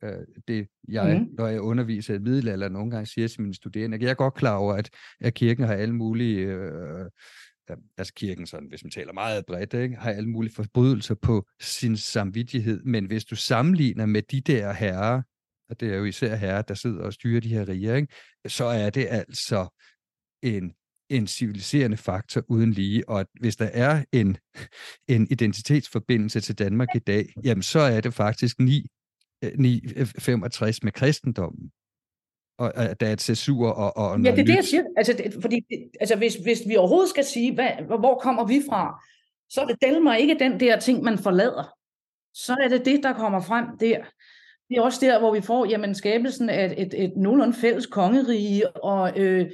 øh, 0.04 0.26
det, 0.48 0.68
jeg, 0.88 1.18
mm. 1.20 1.34
når 1.38 1.46
jeg 1.46 1.60
underviser 1.60 2.14
i 2.14 2.18
middelalder, 2.18 2.68
nogle 2.68 2.90
gange 2.90 3.06
siger 3.06 3.28
til 3.28 3.42
mine 3.42 3.54
studerende. 3.54 3.98
Jeg 4.00 4.10
er 4.10 4.14
godt 4.14 4.34
klar 4.34 4.56
over, 4.56 4.74
at, 4.74 4.90
at 5.20 5.34
kirken 5.34 5.64
har 5.64 5.74
alle 5.74 5.94
mulige, 5.94 6.38
øh, 6.38 7.10
altså 7.98 8.14
kirken 8.14 8.46
sådan, 8.46 8.68
hvis 8.68 8.84
man 8.84 8.90
taler 8.90 9.12
meget 9.12 9.46
bredt, 9.46 9.74
ikke, 9.74 9.96
har 9.96 10.10
alle 10.10 10.28
mulige 10.28 10.54
forbrydelser 10.54 11.14
på 11.14 11.46
sin 11.60 11.96
samvittighed, 11.96 12.82
men 12.84 13.06
hvis 13.06 13.24
du 13.24 13.36
sammenligner 13.36 14.06
med 14.06 14.22
de 14.22 14.40
der 14.40 14.72
herrer, 14.72 15.22
og 15.70 15.80
det 15.80 15.92
er 15.92 15.96
jo 15.96 16.04
især 16.04 16.36
herrer, 16.36 16.62
der 16.62 16.74
sidder 16.74 17.02
og 17.02 17.12
styrer 17.12 17.40
de 17.40 17.48
her 17.48 17.68
riger, 17.68 17.94
ikke, 17.94 18.14
så 18.46 18.64
er 18.64 18.90
det 18.90 19.06
altså 19.10 19.80
en 20.42 20.72
en 21.10 21.26
civiliserende 21.26 21.96
faktor 21.96 22.42
uden 22.48 22.72
lige, 22.72 23.08
og 23.08 23.20
at 23.20 23.26
hvis 23.40 23.56
der 23.56 23.70
er 23.72 24.04
en, 24.12 24.36
en 25.08 25.26
identitetsforbindelse 25.30 26.40
til 26.40 26.58
Danmark 26.58 26.88
i 26.94 26.98
dag, 26.98 27.32
jamen 27.44 27.62
så 27.62 27.80
er 27.80 28.00
det 28.00 28.14
faktisk 28.14 28.58
9 28.58 28.86
965 29.42 30.78
øh, 30.78 30.84
med 30.84 30.92
kristendommen. 30.92 31.70
Og 32.58 32.76
at 32.76 33.00
der 33.00 33.06
er 33.06 33.12
et 33.12 33.20
censur 33.20 33.68
og, 33.68 33.96
og 33.96 34.20
Ja, 34.20 34.30
det 34.30 34.38
er 34.38 34.44
det, 34.44 34.56
jeg 34.56 34.64
siger. 34.64 34.82
Altså, 34.96 35.12
det, 35.12 35.34
fordi, 35.42 35.64
altså 36.00 36.16
hvis, 36.16 36.34
hvis 36.34 36.62
vi 36.66 36.76
overhovedet 36.76 37.10
skal 37.10 37.24
sige, 37.24 37.54
hvad, 37.54 37.70
hvor 37.98 38.18
kommer 38.18 38.46
vi 38.46 38.62
fra, 38.68 39.02
så 39.50 39.60
er 39.60 39.66
det 39.66 39.76
del 39.82 40.02
mig 40.02 40.20
ikke 40.20 40.36
den 40.38 40.60
der 40.60 40.78
ting, 40.78 41.02
man 41.02 41.18
forlader. 41.18 41.74
Så 42.34 42.56
er 42.64 42.68
det 42.68 42.84
det, 42.84 43.02
der 43.02 43.12
kommer 43.12 43.40
frem 43.40 43.66
der. 43.80 43.98
Det 44.68 44.76
er 44.76 44.82
også 44.82 44.98
der, 45.06 45.18
hvor 45.18 45.34
vi 45.34 45.40
får 45.40 45.64
jamen, 45.64 45.94
skabelsen 45.94 46.50
af 46.50 46.64
et, 46.64 46.82
et, 46.82 47.04
et 47.04 47.12
nogenlunde 47.16 47.54
fælles 47.54 47.86
kongerige, 47.86 48.76
og, 48.76 49.20
øh, 49.20 49.50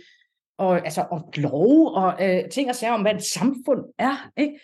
og, 0.58 0.84
altså, 0.84 1.06
og 1.10 1.32
lov, 1.36 1.94
og 1.94 2.16
øh, 2.20 2.48
ting 2.50 2.68
og 2.68 2.74
sager 2.74 2.92
om, 2.92 3.02
hvad 3.02 3.14
et 3.14 3.24
samfund 3.24 3.84
er. 3.98 4.30
Ikke? 4.36 4.60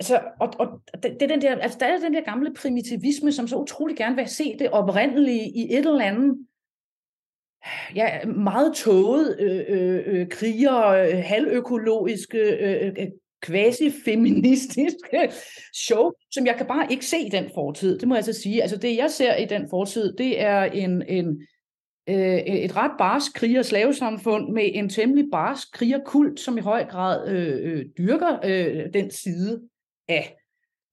Altså, 0.00 0.20
og, 0.40 0.52
og 0.58 0.80
det, 1.02 1.16
det 1.20 1.22
er 1.22 1.26
den 1.26 1.42
der, 1.42 1.56
altså, 1.56 1.78
der 1.80 1.86
er 1.86 1.98
den 1.98 2.14
der 2.14 2.20
gamle 2.20 2.54
primitivisme, 2.54 3.32
som 3.32 3.48
så 3.48 3.56
utrolig 3.56 3.96
gerne 3.96 4.16
vil 4.16 4.28
se 4.28 4.56
det 4.58 4.70
oprindelige 4.70 5.48
i 5.56 5.74
et 5.74 5.86
eller 5.86 6.04
andet 6.04 6.38
ja, 7.94 8.24
meget 8.24 8.74
tåget 8.74 9.36
øh, 9.40 9.64
øh, 9.68 10.02
øh 10.06 10.28
kriger, 10.28 10.86
øh, 10.86 11.22
halvøkologiske, 11.24 12.38
øh, 12.38 12.86
øh, 12.86 12.92
øh 12.98 13.06
quasi-feministiske 13.46 15.32
show, 15.86 16.10
som 16.30 16.46
jeg 16.46 16.54
kan 16.56 16.66
bare 16.66 16.86
ikke 16.92 17.06
se 17.06 17.18
i 17.18 17.28
den 17.28 17.50
fortid. 17.54 17.98
Det 17.98 18.08
må 18.08 18.14
jeg 18.14 18.18
altså 18.18 18.42
sige. 18.42 18.62
Altså 18.62 18.76
det, 18.76 18.96
jeg 18.96 19.10
ser 19.10 19.34
i 19.34 19.44
den 19.44 19.66
fortid, 19.70 20.12
det 20.12 20.40
er 20.40 20.62
en, 20.64 21.02
en, 21.08 21.42
øh, 22.08 22.38
et 22.38 22.76
ret 22.76 22.92
barsk 22.98 23.34
kriger 23.34 23.62
slavesamfund 23.62 24.52
med 24.52 24.70
en 24.74 24.88
temmelig 24.88 25.24
barsk 25.32 25.72
krigerkult, 25.72 26.40
som 26.40 26.58
i 26.58 26.60
høj 26.60 26.84
grad 26.84 27.28
øh, 27.28 27.72
øh, 27.72 27.84
dyrker 27.98 28.38
øh, 28.44 28.92
den 28.94 29.10
side 29.10 29.60
af, 30.08 30.36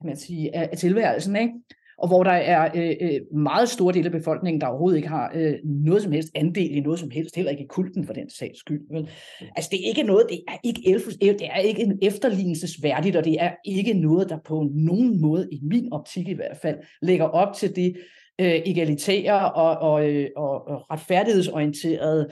kan 0.02 0.08
man 0.08 0.18
sige, 0.18 0.56
af, 0.56 0.70
af 0.72 0.78
tilværelsen, 0.78 1.36
ikke? 1.36 1.54
og 1.98 2.08
hvor 2.08 2.24
der 2.24 2.32
er 2.32 2.72
øh, 2.76 2.96
øh, 3.02 3.38
meget 3.38 3.70
store 3.70 3.94
dele 3.94 4.06
af 4.06 4.12
befolkningen, 4.12 4.62
der 4.62 4.68
overhovedet 4.68 4.98
ikke 4.98 5.10
har 5.10 5.32
øh, 5.36 5.54
noget 5.64 6.04
som 6.04 6.12
helst 6.12 6.30
andel 6.36 6.76
i 6.76 6.80
noget 6.80 7.00
som 7.00 7.10
helst, 7.10 7.36
heller 7.36 7.52
ikke 7.52 7.64
i 7.64 7.68
kulten 7.68 8.06
for 8.06 8.14
den 8.14 8.30
sags 8.30 8.60
skyld. 8.60 8.82
Vel? 8.92 9.10
Altså 9.56 9.70
det 9.72 9.80
er 9.84 9.88
ikke 9.88 10.04
noget, 10.04 10.26
det 10.30 10.40
er 10.48 10.58
ikke, 10.64 10.90
elfus, 10.90 11.16
det 11.16 11.42
er 11.42 11.58
ikke 11.58 11.82
en 11.82 12.00
efterlignelsesværdigt, 12.02 13.16
og 13.16 13.24
det 13.26 13.36
er 13.40 13.52
ikke 13.66 13.94
noget, 13.94 14.30
der 14.30 14.38
på 14.46 14.70
nogen 14.74 15.22
måde, 15.22 15.48
i 15.52 15.60
min 15.64 15.94
optik 15.94 16.28
i 16.28 16.34
hvert 16.34 16.58
fald, 16.62 16.78
lægger 17.02 17.26
op 17.26 17.56
til 17.56 17.76
det 17.76 17.98
øh, 18.42 18.62
egalitære 18.66 19.54
og, 19.54 19.92
og, 19.92 20.10
øh, 20.10 20.30
og, 20.36 20.68
og 20.68 20.92
retfærdighedsorienterede 20.92 22.30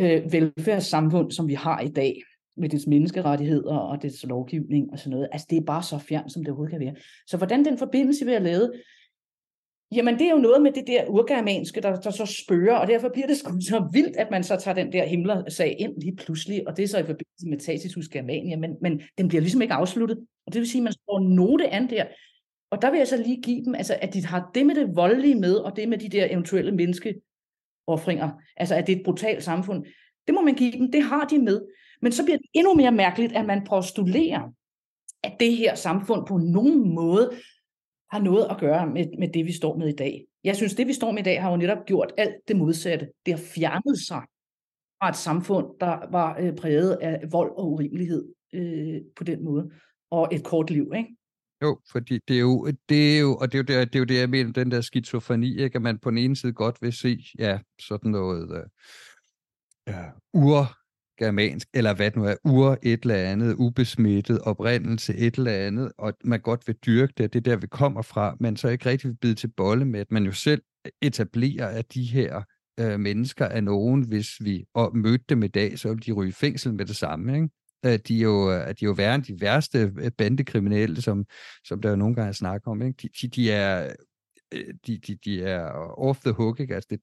øh, 0.00 0.32
velfærdssamfund, 0.32 1.30
som 1.30 1.48
vi 1.48 1.54
har 1.54 1.80
i 1.80 1.88
dag 1.88 2.22
med 2.56 2.68
dets 2.68 2.86
menneskerettigheder 2.86 3.76
og 3.76 4.02
dets 4.02 4.24
lovgivning 4.26 4.92
og 4.92 4.98
sådan 4.98 5.10
noget. 5.10 5.28
Altså 5.32 5.46
det 5.50 5.58
er 5.58 5.62
bare 5.62 5.82
så 5.82 5.98
fjern, 5.98 6.30
som 6.30 6.42
det 6.42 6.48
overhovedet 6.48 6.70
kan 6.70 6.80
være. 6.80 6.94
Så 7.26 7.36
hvordan 7.36 7.64
den 7.64 7.78
forbindelse 7.78 8.24
vil 8.24 8.32
jeg 8.32 8.42
lave? 8.42 8.72
Jamen, 9.94 10.14
det 10.14 10.26
er 10.26 10.30
jo 10.30 10.36
noget 10.36 10.62
med 10.62 10.72
det 10.72 10.86
der 10.86 11.06
urgermanske, 11.06 11.80
der, 11.80 12.00
der 12.00 12.10
så 12.10 12.26
spørger, 12.26 12.76
og 12.76 12.86
derfor 12.86 13.08
bliver 13.08 13.26
det 13.26 13.36
sgu 13.36 13.60
så 13.60 13.88
vildt, 13.92 14.16
at 14.16 14.30
man 14.30 14.44
så 14.44 14.56
tager 14.56 14.74
den 14.74 14.92
der 14.92 15.04
himler-sag 15.04 15.76
ind 15.78 16.00
lige 16.00 16.16
pludselig, 16.16 16.68
og 16.68 16.76
det 16.76 16.82
er 16.82 16.88
så 16.88 16.98
i 16.98 17.06
forbindelse 17.06 17.48
med 17.48 17.58
Tacitus 17.58 18.08
Germania, 18.08 18.56
men, 18.56 18.76
men 18.82 19.02
den 19.18 19.28
bliver 19.28 19.40
ligesom 19.40 19.62
ikke 19.62 19.74
afsluttet. 19.74 20.18
Og 20.46 20.52
det 20.52 20.60
vil 20.60 20.68
sige, 20.68 20.80
at 20.80 20.84
man 20.84 20.92
står 20.92 21.20
note 21.20 21.68
an 21.68 21.90
der. 21.90 22.04
Og 22.70 22.82
der 22.82 22.90
vil 22.90 22.98
jeg 22.98 23.08
så 23.08 23.16
lige 23.16 23.42
give 23.42 23.64
dem, 23.64 23.74
altså, 23.74 23.98
at 24.02 24.14
de 24.14 24.26
har 24.26 24.50
det 24.54 24.66
med 24.66 24.74
det 24.74 24.96
voldelige 24.96 25.34
med, 25.34 25.54
og 25.54 25.76
det 25.76 25.88
med 25.88 25.98
de 25.98 26.08
der 26.08 26.26
eventuelle 26.30 26.72
menneskeoffringer, 26.72 28.30
altså 28.56 28.74
at 28.74 28.86
det 28.86 28.92
er 28.92 28.96
et 28.96 29.04
brutalt 29.04 29.42
samfund, 29.42 29.84
det 30.26 30.34
må 30.34 30.40
man 30.40 30.54
give 30.54 30.72
dem, 30.72 30.92
det 30.92 31.02
har 31.02 31.24
de 31.24 31.38
med. 31.38 31.62
Men 32.02 32.12
så 32.12 32.24
bliver 32.24 32.38
det 32.38 32.46
endnu 32.54 32.74
mere 32.74 32.92
mærkeligt, 32.92 33.32
at 33.32 33.46
man 33.46 33.64
postulerer, 33.66 34.52
at 35.22 35.36
det 35.40 35.56
her 35.56 35.74
samfund 35.74 36.26
på 36.26 36.36
nogen 36.36 36.94
måde 36.94 37.30
har 38.10 38.18
noget 38.18 38.46
at 38.50 38.58
gøre 38.60 38.86
med, 38.86 39.06
med 39.18 39.28
det, 39.28 39.44
vi 39.44 39.52
står 39.52 39.76
med 39.76 39.88
i 39.88 39.96
dag. 39.96 40.26
Jeg 40.44 40.56
synes, 40.56 40.74
det, 40.74 40.86
vi 40.86 40.92
står 40.92 41.12
med 41.12 41.20
i 41.20 41.24
dag, 41.24 41.42
har 41.42 41.50
jo 41.50 41.56
netop 41.56 41.86
gjort 41.86 42.12
alt 42.16 42.34
det 42.48 42.56
modsatte. 42.56 43.08
Det 43.26 43.34
har 43.34 43.40
fjernet 43.54 43.98
sig 43.98 44.22
fra 45.00 45.08
et 45.08 45.16
samfund, 45.16 45.66
der 45.80 46.10
var 46.10 46.38
øh, 46.40 46.56
præget 46.56 46.92
af 46.92 47.32
vold 47.32 47.50
og 47.50 47.72
urimelighed 47.72 48.28
øh, 48.52 49.00
på 49.16 49.24
den 49.24 49.44
måde, 49.44 49.70
og 50.10 50.28
et 50.32 50.44
kort 50.44 50.70
liv, 50.70 50.92
ikke? 50.96 51.16
Jo, 51.62 51.78
fordi 51.92 52.18
det 52.28 52.36
er 52.36 52.40
jo, 52.40 52.66
det 52.88 53.16
er 53.16 53.20
jo, 53.20 53.36
og 53.36 53.52
det 53.52 53.58
er 53.58 53.74
jo 53.74 53.80
det, 53.80 53.92
det, 53.92 53.94
er 53.94 53.98
jo 53.98 54.04
det 54.04 54.20
jeg 54.20 54.30
mener, 54.30 54.52
den 54.52 54.70
der 54.70 54.80
skizofreni, 54.80 55.62
ikke? 55.62 55.76
at 55.76 55.82
man 55.82 55.98
på 55.98 56.10
den 56.10 56.18
ene 56.18 56.36
side 56.36 56.52
godt 56.52 56.82
vil 56.82 56.92
se, 56.92 57.24
ja, 57.38 57.58
sådan 57.80 58.10
noget 58.10 58.50
uh, 58.50 58.66
ja, 59.86 60.04
ur 60.34 60.76
germansk, 61.18 61.68
eller 61.74 61.94
hvad 61.94 62.10
det 62.10 62.16
nu 62.16 62.24
er, 62.24 62.34
ur 62.44 62.78
et 62.82 63.02
eller 63.02 63.14
andet, 63.14 63.54
ubesmittet, 63.54 64.40
oprindelse 64.40 65.14
et 65.14 65.34
eller 65.34 65.52
andet, 65.52 65.92
og 65.98 66.14
man 66.24 66.40
godt 66.40 66.66
vil 66.66 66.76
dyrke 66.86 67.12
det, 67.18 67.32
det 67.32 67.38
er 67.38 67.50
der, 67.50 67.56
vi 67.56 67.66
kommer 67.66 68.02
fra, 68.02 68.36
men 68.40 68.56
så 68.56 68.68
ikke 68.68 68.86
rigtig 68.86 69.08
vil 69.08 69.16
bide 69.16 69.34
til 69.34 69.48
bolle 69.48 69.84
med, 69.84 70.00
at 70.00 70.12
man 70.12 70.24
jo 70.24 70.32
selv 70.32 70.62
etablerer, 71.02 71.66
at 71.66 71.94
de 71.94 72.04
her 72.04 72.42
øh, 72.80 73.00
mennesker 73.00 73.44
er 73.44 73.60
nogen, 73.60 74.02
hvis 74.02 74.28
vi 74.40 74.64
og 74.74 74.96
mødte 74.96 75.24
dem 75.28 75.42
i 75.42 75.48
dag, 75.48 75.78
så 75.78 75.88
ville 75.88 76.02
de 76.06 76.12
ryge 76.12 76.28
i 76.28 76.32
fængsel 76.32 76.74
med 76.74 76.86
det 76.86 76.96
samme, 76.96 77.34
ikke? 77.34 77.48
At 77.82 78.08
de 78.08 78.18
er 78.18 78.22
jo, 78.22 78.50
at 78.50 78.80
de 78.80 78.84
er 78.84 78.88
jo 78.88 78.92
værre 78.92 79.14
end 79.14 79.22
de 79.22 79.40
værste 79.40 79.92
øh, 79.98 80.10
bandekriminelle, 80.10 81.02
som, 81.02 81.24
som 81.64 81.80
der 81.80 81.90
jo 81.90 81.96
nogle 81.96 82.14
gange 82.14 82.34
snakker 82.34 82.70
om. 82.70 82.82
Ikke? 82.82 82.96
De, 83.02 83.08
de, 83.22 83.28
de, 83.28 83.50
er, 83.50 83.94
de, 84.86 84.98
de, 84.98 85.16
de 85.24 85.42
er 85.42 85.64
off 85.98 86.20
the 86.20 86.32
hook. 86.32 86.60
Ikke? 86.60 86.74
Altså 86.74 86.88
det, 86.90 87.00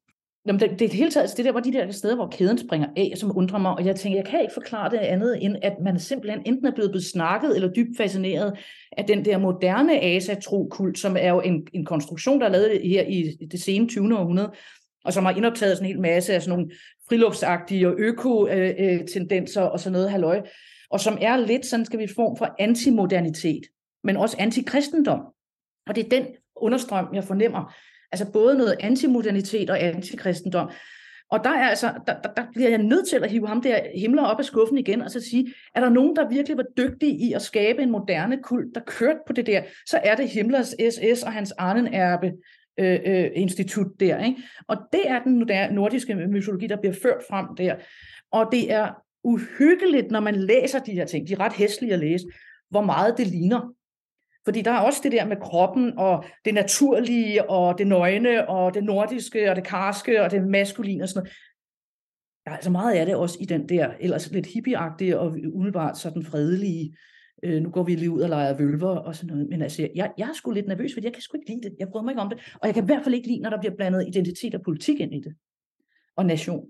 Jamen, 0.48 0.60
det, 0.60 0.80
det 0.80 0.90
er 0.90 0.96
hele 0.96 1.12
taget, 1.12 1.24
altså, 1.24 1.38
det 1.38 1.46
der 1.46 1.52
var 1.52 1.60
de 1.60 1.74
der 1.74 1.92
steder, 1.92 2.16
hvor 2.16 2.28
kæden 2.28 2.58
springer 2.58 2.88
af, 2.98 3.14
som 3.16 3.38
undrer 3.38 3.60
mig, 3.60 3.72
og 3.72 3.86
jeg 3.86 3.96
tænker, 3.96 4.20
jeg 4.20 4.26
kan 4.26 4.42
ikke 4.42 4.54
forklare 4.54 4.90
det 4.90 4.98
andet, 4.98 5.44
end 5.44 5.56
at 5.62 5.74
man 5.84 6.00
simpelthen 6.00 6.42
enten 6.46 6.66
er 6.66 6.72
blevet 6.72 6.92
besnakket 6.92 7.56
eller 7.56 7.74
dybt 7.74 7.98
fascineret 7.98 8.58
af 8.98 9.06
den 9.06 9.26
der 9.26 9.38
moderne 9.38 10.00
asatro-kult, 10.02 11.00
som 11.00 11.18
er 11.20 11.30
jo 11.30 11.42
en, 11.42 11.68
en 11.74 11.86
konstruktion, 11.86 12.40
der 12.40 12.46
er 12.46 12.52
lavet 12.52 12.82
her 12.84 13.04
i 13.04 13.48
det 13.52 13.62
sene 13.62 13.88
20. 13.88 14.20
århundrede, 14.20 14.52
og 15.06 15.14
som 15.14 15.26
har 15.26 15.36
indoptaget 15.36 15.78
sådan 15.78 15.90
en 15.90 15.96
hel 15.96 16.02
masse 16.02 16.34
af 16.34 16.42
sådan 16.42 16.60
nogle 16.60 16.72
friluftsagtige 17.10 17.88
og 17.88 17.96
øko-tendenser 17.98 19.62
øh, 19.64 19.68
øh, 19.68 19.72
og 19.72 19.80
sådan 19.80 19.94
noget 19.94 20.12
halløj, 20.12 20.42
og 20.90 21.00
som 21.00 21.18
er 21.22 21.38
lidt 21.38 21.66
sådan, 21.66 21.86
skal 21.86 22.00
vi 22.00 22.08
form 22.16 22.38
for 22.38 22.56
antimodernitet, 22.60 23.64
men 24.04 24.18
også 24.18 24.36
antikristendom. 24.40 25.20
Og 25.88 25.96
det 25.96 26.06
er 26.06 26.10
den 26.10 26.26
understrøm, 26.56 27.08
jeg 27.14 27.24
fornemmer, 27.24 27.74
Altså 28.14 28.32
både 28.32 28.58
noget 28.58 28.76
antimodernitet 28.80 29.70
og 29.70 29.84
antikristendom. 29.84 30.70
Og 31.32 31.44
der, 31.44 31.50
er 31.50 31.70
altså, 31.70 31.94
der, 32.08 32.22
der, 32.22 32.30
der 32.34 32.44
bliver 32.54 32.70
jeg 32.70 32.78
nødt 32.78 33.10
til 33.10 33.16
at 33.16 33.32
hive 33.32 33.48
ham 33.48 33.62
der 33.62 33.80
himler 33.96 34.24
op 34.24 34.40
af 34.40 34.46
skuffen 34.46 34.78
igen, 34.78 35.02
og 35.02 35.12
så 35.12 35.22
sige, 35.22 35.54
er 35.76 35.80
der 35.80 35.90
nogen, 35.90 36.16
der 36.16 36.30
virkelig 36.30 36.58
var 36.58 36.66
dygtige 36.78 37.12
i 37.12 37.34
at 37.34 37.42
skabe 37.42 37.82
en 37.82 37.92
moderne 37.92 38.38
kult, 38.44 38.76
der 38.76 38.82
kørte 38.88 39.20
på 39.28 39.34
det 39.34 39.48
der, 39.48 39.64
så 39.86 40.00
er 40.04 40.16
det 40.16 40.30
Himmlers 40.30 40.68
SS 40.68 41.24
og 41.24 41.34
hans 41.34 41.52
Arnen-erbe 41.52 42.32
øh, 42.80 43.00
øh, 43.06 43.30
institut 43.36 43.88
der. 44.00 44.26
Ikke? 44.26 44.44
Og 44.68 44.78
det 44.94 45.02
er 45.06 45.24
den 45.24 45.48
nordiske 45.72 46.16
mytologi, 46.16 46.68
der 46.68 46.78
bliver 46.78 46.96
ført 47.02 47.24
frem 47.30 47.46
der. 47.58 47.76
Og 48.32 48.50
det 48.52 48.72
er 48.72 48.90
uhyggeligt, 49.24 50.12
når 50.12 50.20
man 50.20 50.36
læser 50.36 50.80
de 50.80 50.92
her 50.92 51.06
ting, 51.06 51.28
de 51.28 51.34
er 51.34 51.40
ret 51.40 51.54
hæslige 51.54 51.94
at 51.94 52.00
læse, 52.00 52.26
hvor 52.70 52.82
meget 52.82 53.18
det 53.18 53.28
ligner 53.28 53.74
fordi 54.46 54.62
der 54.62 54.72
er 54.72 54.80
også 54.80 55.00
det 55.04 55.12
der 55.12 55.26
med 55.26 55.38
kroppen, 55.42 55.98
og 55.98 56.26
det 56.46 56.54
naturlige, 56.54 57.50
og 57.50 57.78
det 57.78 57.88
nøgne, 57.88 58.50
og 58.50 58.74
det 58.74 58.84
nordiske, 58.84 59.50
og 59.50 59.56
det 59.56 59.68
karske, 59.68 60.24
og 60.24 60.32
det 60.32 60.48
maskuline 60.48 61.04
og 61.04 61.10
sådan 61.10 61.20
noget. 61.20 61.34
Der 62.46 62.52
er 62.52 62.56
altså 62.56 62.72
meget 62.72 62.96
af 62.96 63.06
det 63.06 63.16
også 63.16 63.38
i 63.42 63.46
den 63.46 63.70
der 63.70 63.92
ellers 64.00 64.32
lidt 64.32 64.46
hippieagtige 64.46 65.20
og 65.20 65.38
umiddelbart 65.54 65.98
sådan 65.98 66.24
fredelige, 66.24 66.96
øh, 67.44 67.62
nu 67.62 67.70
går 67.70 67.84
vi 67.84 67.96
lige 67.96 68.12
ud 68.12 68.22
og 68.22 68.30
leger 68.30 68.58
vølver 68.58 68.96
og 68.96 69.16
sådan 69.16 69.36
noget. 69.36 69.50
Men 69.50 69.62
altså, 69.62 69.90
jeg, 69.96 70.12
jeg 70.18 70.30
er 70.30 70.34
sgu 70.34 70.52
lidt 70.52 70.68
nervøs, 70.68 70.94
fordi 70.94 71.06
jeg 71.06 71.14
kan 71.14 71.22
sgu 71.22 71.38
ikke 71.38 71.50
lide 71.50 71.62
det. 71.62 71.76
Jeg 71.80 71.88
bryder 71.88 72.04
mig 72.04 72.12
ikke 72.12 72.22
om 72.22 72.30
det. 72.30 72.54
Og 72.62 72.68
jeg 72.68 72.74
kan 72.74 72.84
i 72.84 72.86
hvert 72.86 73.04
fald 73.04 73.16
ikke 73.16 73.28
lide, 73.28 73.40
når 73.40 73.50
der 73.50 73.60
bliver 73.60 73.76
blandet 73.76 74.08
identitet 74.08 74.56
og 74.56 74.62
politik 74.62 75.00
ind 75.00 75.14
i 75.14 75.20
det. 75.20 75.36
Og 76.16 76.26
nation. 76.26 76.66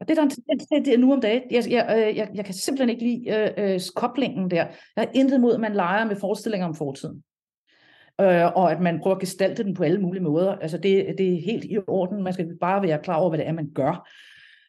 Og 0.00 0.08
det 0.08 0.10
er 0.10 0.14
der 0.14 0.22
en 0.22 0.30
tendens 0.30 0.66
til 0.66 0.84
det 0.84 1.00
nu 1.00 1.12
om 1.12 1.20
dagen. 1.20 1.42
Jeg, 1.50 1.64
jeg, 1.70 2.08
øh, 2.08 2.16
jeg, 2.16 2.30
jeg 2.34 2.44
kan 2.44 2.54
simpelthen 2.54 2.90
ikke 2.90 3.04
lide 3.04 3.52
øh, 3.58 3.74
øh, 3.74 3.80
koblingen 3.96 4.50
der. 4.50 4.56
Jeg 4.56 5.04
har 5.04 5.10
intet 5.14 5.40
mod, 5.40 5.54
at 5.54 5.60
man 5.60 5.74
leger 5.74 6.04
med 6.04 6.16
forestillinger 6.16 6.66
om 6.66 6.74
fortiden. 6.74 7.22
Øh, 8.20 8.56
og 8.56 8.72
at 8.72 8.80
man 8.80 9.00
prøver 9.00 9.16
at 9.16 9.20
gestalte 9.20 9.64
den 9.64 9.74
på 9.74 9.84
alle 9.84 10.00
mulige 10.00 10.22
måder. 10.22 10.56
Altså 10.56 10.78
det, 10.78 11.14
det 11.18 11.34
er 11.34 11.40
helt 11.40 11.64
i 11.64 11.78
orden. 11.86 12.22
Man 12.22 12.32
skal 12.32 12.58
bare 12.60 12.82
være 12.82 13.02
klar 13.02 13.16
over, 13.16 13.28
hvad 13.28 13.38
det 13.38 13.48
er, 13.48 13.52
man 13.52 13.70
gør. 13.74 14.08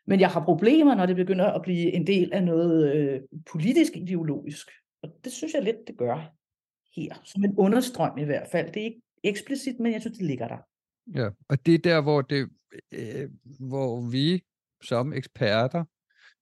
Men 0.08 0.20
jeg 0.20 0.30
har 0.30 0.44
problemer, 0.44 0.96
når 0.96 1.06
det 1.06 1.16
begynder 1.16 1.46
at 1.46 1.62
blive 1.62 1.94
en 1.94 2.08
del 2.08 2.34
af 2.34 2.44
noget 2.44 2.96
øh, 2.96 3.22
politisk 3.52 3.98
ideologisk. 3.98 4.68
Og 5.04 5.10
det 5.24 5.32
synes 5.32 5.54
jeg 5.54 5.64
lidt, 5.64 5.88
det 5.88 5.98
gør 5.98 6.34
her. 6.96 7.22
Som 7.24 7.44
en 7.44 7.56
understrøm 7.58 8.18
i 8.18 8.24
hvert 8.24 8.48
fald. 8.52 8.72
Det 8.72 8.82
er 8.82 8.86
ikke 8.86 9.02
eksplicit, 9.24 9.80
men 9.80 9.94
jeg 9.94 10.02
synes, 10.02 10.18
det 10.18 10.28
ligger 10.28 10.48
der. 10.48 10.58
Ja, 11.16 11.30
og 11.50 11.66
det 11.66 11.74
er 11.74 11.80
der, 11.80 12.02
hvor, 12.02 12.22
det, 12.22 12.50
øh, 12.92 13.30
hvor 13.60 14.10
vi 14.12 14.44
som 14.84 15.14
eksperter 15.14 15.84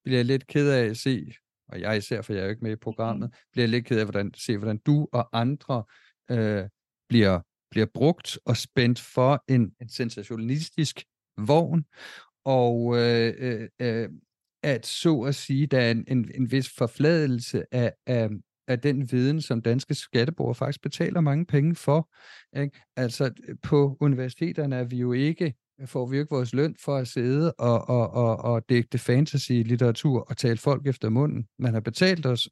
bliver 0.04 0.18
jeg 0.18 0.26
lidt 0.26 0.48
ked 0.48 0.72
af 0.72 0.86
at 0.86 0.98
se, 0.98 1.32
og 1.68 1.82
jeg 1.82 1.98
især, 1.98 2.22
for 2.22 2.34
jeg 2.34 2.40
er 2.40 2.46
jo 2.46 2.50
ikke 2.50 2.64
med 2.64 2.72
i 2.72 2.76
programmet, 2.76 3.30
mm. 3.30 3.38
bliver 3.52 3.64
jeg 3.64 3.70
lidt 3.70 3.86
ked 3.86 4.00
af 4.00 4.06
hvordan, 4.06 4.28
at 4.28 4.40
se, 4.40 4.58
hvordan 4.58 4.78
du 4.78 5.08
og 5.12 5.30
andre 5.34 5.84
øh, 6.32 6.64
bliver, 7.10 7.40
bliver 7.72 7.88
brugt 7.94 8.40
og 8.46 8.58
spændt 8.58 9.00
for 9.00 9.44
en, 9.48 9.72
en 9.82 9.90
sensationalistisk 9.90 11.04
vogn, 11.38 11.86
og 12.46 12.98
øh, 12.98 13.34
øh, 13.38 13.70
øh, 13.82 14.10
at 14.64 14.86
så 14.86 15.20
at 15.20 15.36
sige, 15.36 15.68
der 15.68 15.80
er 15.80 15.92
en, 15.92 16.06
en, 16.08 16.32
en 16.36 16.52
vis 16.52 16.70
forfladelse 16.78 17.64
af, 17.72 17.94
af, 18.06 18.30
af 18.68 18.80
den 18.80 19.12
viden, 19.12 19.42
som 19.42 19.62
danske 19.62 19.96
skatteborgere 19.96 20.56
faktisk 20.56 20.82
betaler 20.82 21.22
mange 21.22 21.46
penge 21.46 21.76
for. 21.76 22.10
Ikke? 22.60 22.82
Altså 22.96 23.32
på 23.64 23.98
universiteterne 24.00 24.76
er 24.76 24.84
vi 24.84 24.98
jo 24.98 25.14
ikke 25.14 25.54
får 25.86 26.06
vi 26.06 26.20
ikke 26.20 26.30
vores 26.30 26.54
løn 26.54 26.76
for 26.80 26.98
at 26.98 27.08
sidde 27.08 27.54
og, 27.54 27.90
og, 27.90 28.10
og, 28.10 28.38
og 28.38 28.70
dække 28.70 28.98
fantasy-litteratur 28.98 30.20
og 30.30 30.38
tale 30.38 30.58
folk 30.58 30.88
efter 30.88 31.10
munden. 31.10 31.48
Man 31.60 31.74
har 31.74 31.80
betalt 31.80 32.26
os, 32.26 32.50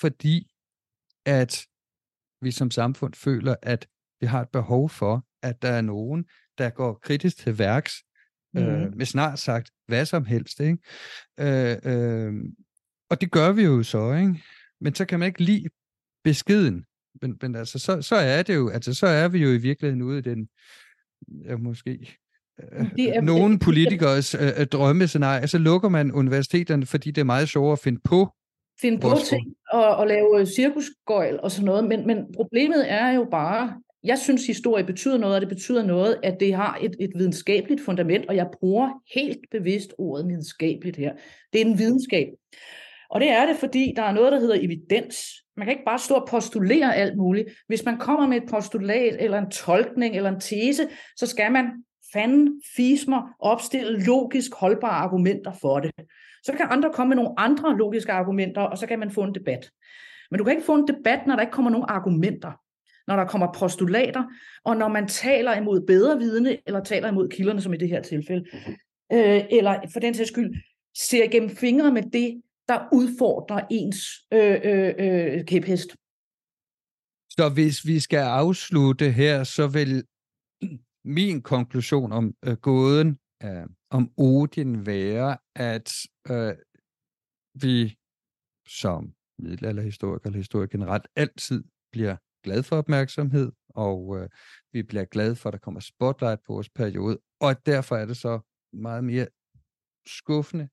fordi 0.00 0.52
at 1.24 1.66
vi 2.40 2.50
som 2.50 2.70
samfund 2.70 3.14
føler, 3.14 3.54
at 3.62 3.88
vi 4.20 4.26
har 4.26 4.40
et 4.40 4.48
behov 4.48 4.88
for, 4.88 5.26
at 5.42 5.62
der 5.62 5.68
er 5.68 5.80
nogen, 5.80 6.24
der 6.58 6.70
går 6.70 6.94
kritisk 7.02 7.36
til 7.36 7.58
værks 7.58 7.92
mm. 8.54 8.60
øh, 8.60 8.80
mhm. 8.80 8.96
med 8.96 9.06
snart 9.06 9.38
sagt 9.38 9.70
hvad 9.86 10.06
som 10.06 10.24
helst. 10.24 10.60
Ikke? 10.60 10.78
Øh, 11.40 11.76
øh, 11.84 12.34
og 13.10 13.20
det 13.20 13.30
gør 13.30 13.52
vi 13.52 13.62
jo 13.62 13.82
så, 13.82 14.12
ikke? 14.12 14.42
Men 14.80 14.94
så 14.94 15.04
kan 15.04 15.18
man 15.18 15.26
ikke 15.26 15.42
lide 15.42 15.68
beskeden. 16.24 16.84
Men, 17.22 17.38
men 17.42 17.56
altså, 17.56 17.78
så, 17.78 18.02
så 18.02 18.16
er 18.16 18.42
det 18.42 18.54
jo, 18.54 18.68
altså, 18.68 18.94
så 18.94 19.06
er 19.06 19.28
vi 19.28 19.38
jo 19.38 19.48
i 19.48 19.56
virkeligheden 19.56 20.02
ude 20.02 20.18
i 20.18 20.22
den, 20.22 20.48
ja, 21.44 21.56
måske 21.56 22.18
det 22.96 23.16
er, 23.16 23.20
nogle 23.20 23.58
politikers 23.58 24.34
øh, 24.34 24.40
øh, 24.58 24.66
drømmescenarie, 24.66 25.46
så 25.46 25.58
lukker 25.58 25.88
man 25.88 26.12
universiteterne, 26.12 26.86
fordi 26.86 27.10
det 27.10 27.20
er 27.20 27.24
meget 27.24 27.48
sjovere 27.48 27.72
at 27.72 27.78
finde 27.78 28.00
på 28.04 28.28
finde 28.82 28.98
på 28.98 29.10
ting 29.28 29.54
og, 29.72 29.96
og 29.96 30.06
lave 30.06 30.46
cirkusgøjl 30.46 31.40
og 31.42 31.50
sådan 31.50 31.64
noget, 31.64 31.84
men, 31.84 32.06
men 32.06 32.18
problemet 32.36 32.92
er 32.92 33.12
jo 33.12 33.26
bare, 33.30 33.72
jeg 34.04 34.18
synes 34.18 34.46
historie 34.46 34.84
betyder 34.84 35.18
noget, 35.18 35.34
og 35.34 35.40
det 35.40 35.48
betyder 35.48 35.84
noget, 35.84 36.16
at 36.22 36.36
det 36.40 36.54
har 36.54 36.78
et, 36.82 36.96
et 37.00 37.10
videnskabeligt 37.14 37.84
fundament, 37.84 38.26
og 38.26 38.36
jeg 38.36 38.46
bruger 38.60 38.88
helt 39.14 39.40
bevidst 39.50 39.94
ordet 39.98 40.28
videnskabeligt 40.28 40.96
her. 40.96 41.12
Det 41.52 41.60
er 41.60 41.64
en 41.64 41.78
videnskab. 41.78 42.28
Og 43.10 43.20
det 43.20 43.30
er 43.30 43.46
det, 43.46 43.56
fordi 43.56 43.92
der 43.96 44.02
er 44.02 44.12
noget, 44.12 44.32
der 44.32 44.40
hedder 44.40 44.58
evidens. 44.60 45.16
Man 45.56 45.66
kan 45.66 45.72
ikke 45.72 45.84
bare 45.84 45.98
stå 45.98 46.14
og 46.14 46.28
postulere 46.30 46.96
alt 46.96 47.16
muligt. 47.16 47.48
Hvis 47.66 47.84
man 47.84 47.98
kommer 47.98 48.26
med 48.26 48.36
et 48.36 48.48
postulat, 48.50 49.16
eller 49.20 49.38
en 49.38 49.50
tolkning, 49.50 50.16
eller 50.16 50.30
en 50.30 50.40
tese, 50.40 50.88
så 51.16 51.26
skal 51.26 51.52
man 51.52 51.66
fanden 52.12 52.62
fismer 52.76 53.36
opstille 53.38 54.04
logisk 54.04 54.54
holdbare 54.54 54.92
argumenter 54.92 55.52
for 55.60 55.80
det. 55.80 55.90
Så 56.44 56.52
kan 56.52 56.66
andre 56.70 56.92
komme 56.92 57.08
med 57.08 57.16
nogle 57.16 57.34
andre 57.36 57.76
logiske 57.76 58.12
argumenter, 58.12 58.60
og 58.60 58.78
så 58.78 58.86
kan 58.86 58.98
man 58.98 59.10
få 59.10 59.22
en 59.22 59.34
debat. 59.34 59.70
Men 60.30 60.38
du 60.38 60.44
kan 60.44 60.52
ikke 60.52 60.66
få 60.66 60.74
en 60.74 60.88
debat, 60.88 61.26
når 61.26 61.34
der 61.34 61.40
ikke 61.40 61.52
kommer 61.52 61.70
nogen 61.70 61.86
argumenter, 61.88 62.52
når 63.06 63.16
der 63.16 63.24
kommer 63.24 63.52
postulater, 63.52 64.24
og 64.64 64.76
når 64.76 64.88
man 64.88 65.08
taler 65.08 65.56
imod 65.56 65.86
bedre 65.86 66.18
vidne, 66.18 66.58
eller 66.66 66.84
taler 66.84 67.08
imod 67.08 67.28
kilderne, 67.28 67.60
som 67.60 67.74
i 67.74 67.76
det 67.76 67.88
her 67.88 68.02
tilfælde. 68.02 68.44
Øh, 69.12 69.44
eller 69.50 69.80
for 69.92 70.00
den 70.00 70.14
sags 70.14 70.28
skyld, 70.28 70.54
ser 70.96 71.28
gennem 71.28 71.50
fingre 71.50 71.92
med 71.92 72.02
det, 72.02 72.42
der 72.68 72.88
udfordrer 72.92 73.60
ens 73.70 73.98
øh, 74.32 74.60
øh, 74.64 74.94
øh, 74.98 75.44
kæphest. 75.44 75.96
Så 77.30 77.48
hvis 77.54 77.86
vi 77.86 78.00
skal 78.00 78.18
afslutte 78.18 79.10
her, 79.10 79.44
så 79.44 79.66
vil 79.66 80.04
min 81.04 81.42
konklusion 81.42 82.12
om 82.12 82.34
øh, 82.44 82.56
gåden 82.56 83.18
øh, 83.44 83.66
om 83.90 84.12
Odin 84.16 84.86
være, 84.86 85.38
at 85.54 85.92
øh, 86.30 86.54
vi 87.54 87.98
som 88.68 89.14
middelalderhistoriker 89.38 90.26
eller 90.26 90.38
historiker 90.38 90.78
generelt 90.78 91.06
altid 91.16 91.64
bliver 91.92 92.16
glad 92.44 92.62
for 92.62 92.76
opmærksomhed, 92.76 93.52
og 93.68 94.18
øh, 94.18 94.28
vi 94.72 94.82
bliver 94.82 95.04
glade 95.04 95.36
for, 95.36 95.48
at 95.48 95.52
der 95.52 95.58
kommer 95.58 95.80
spotlight 95.80 96.40
på 96.46 96.52
vores 96.52 96.68
periode, 96.68 97.18
og 97.40 97.66
derfor 97.66 97.96
er 97.96 98.06
det 98.06 98.16
så 98.16 98.40
meget 98.72 99.04
mere 99.04 99.26
skuffende 100.06 100.68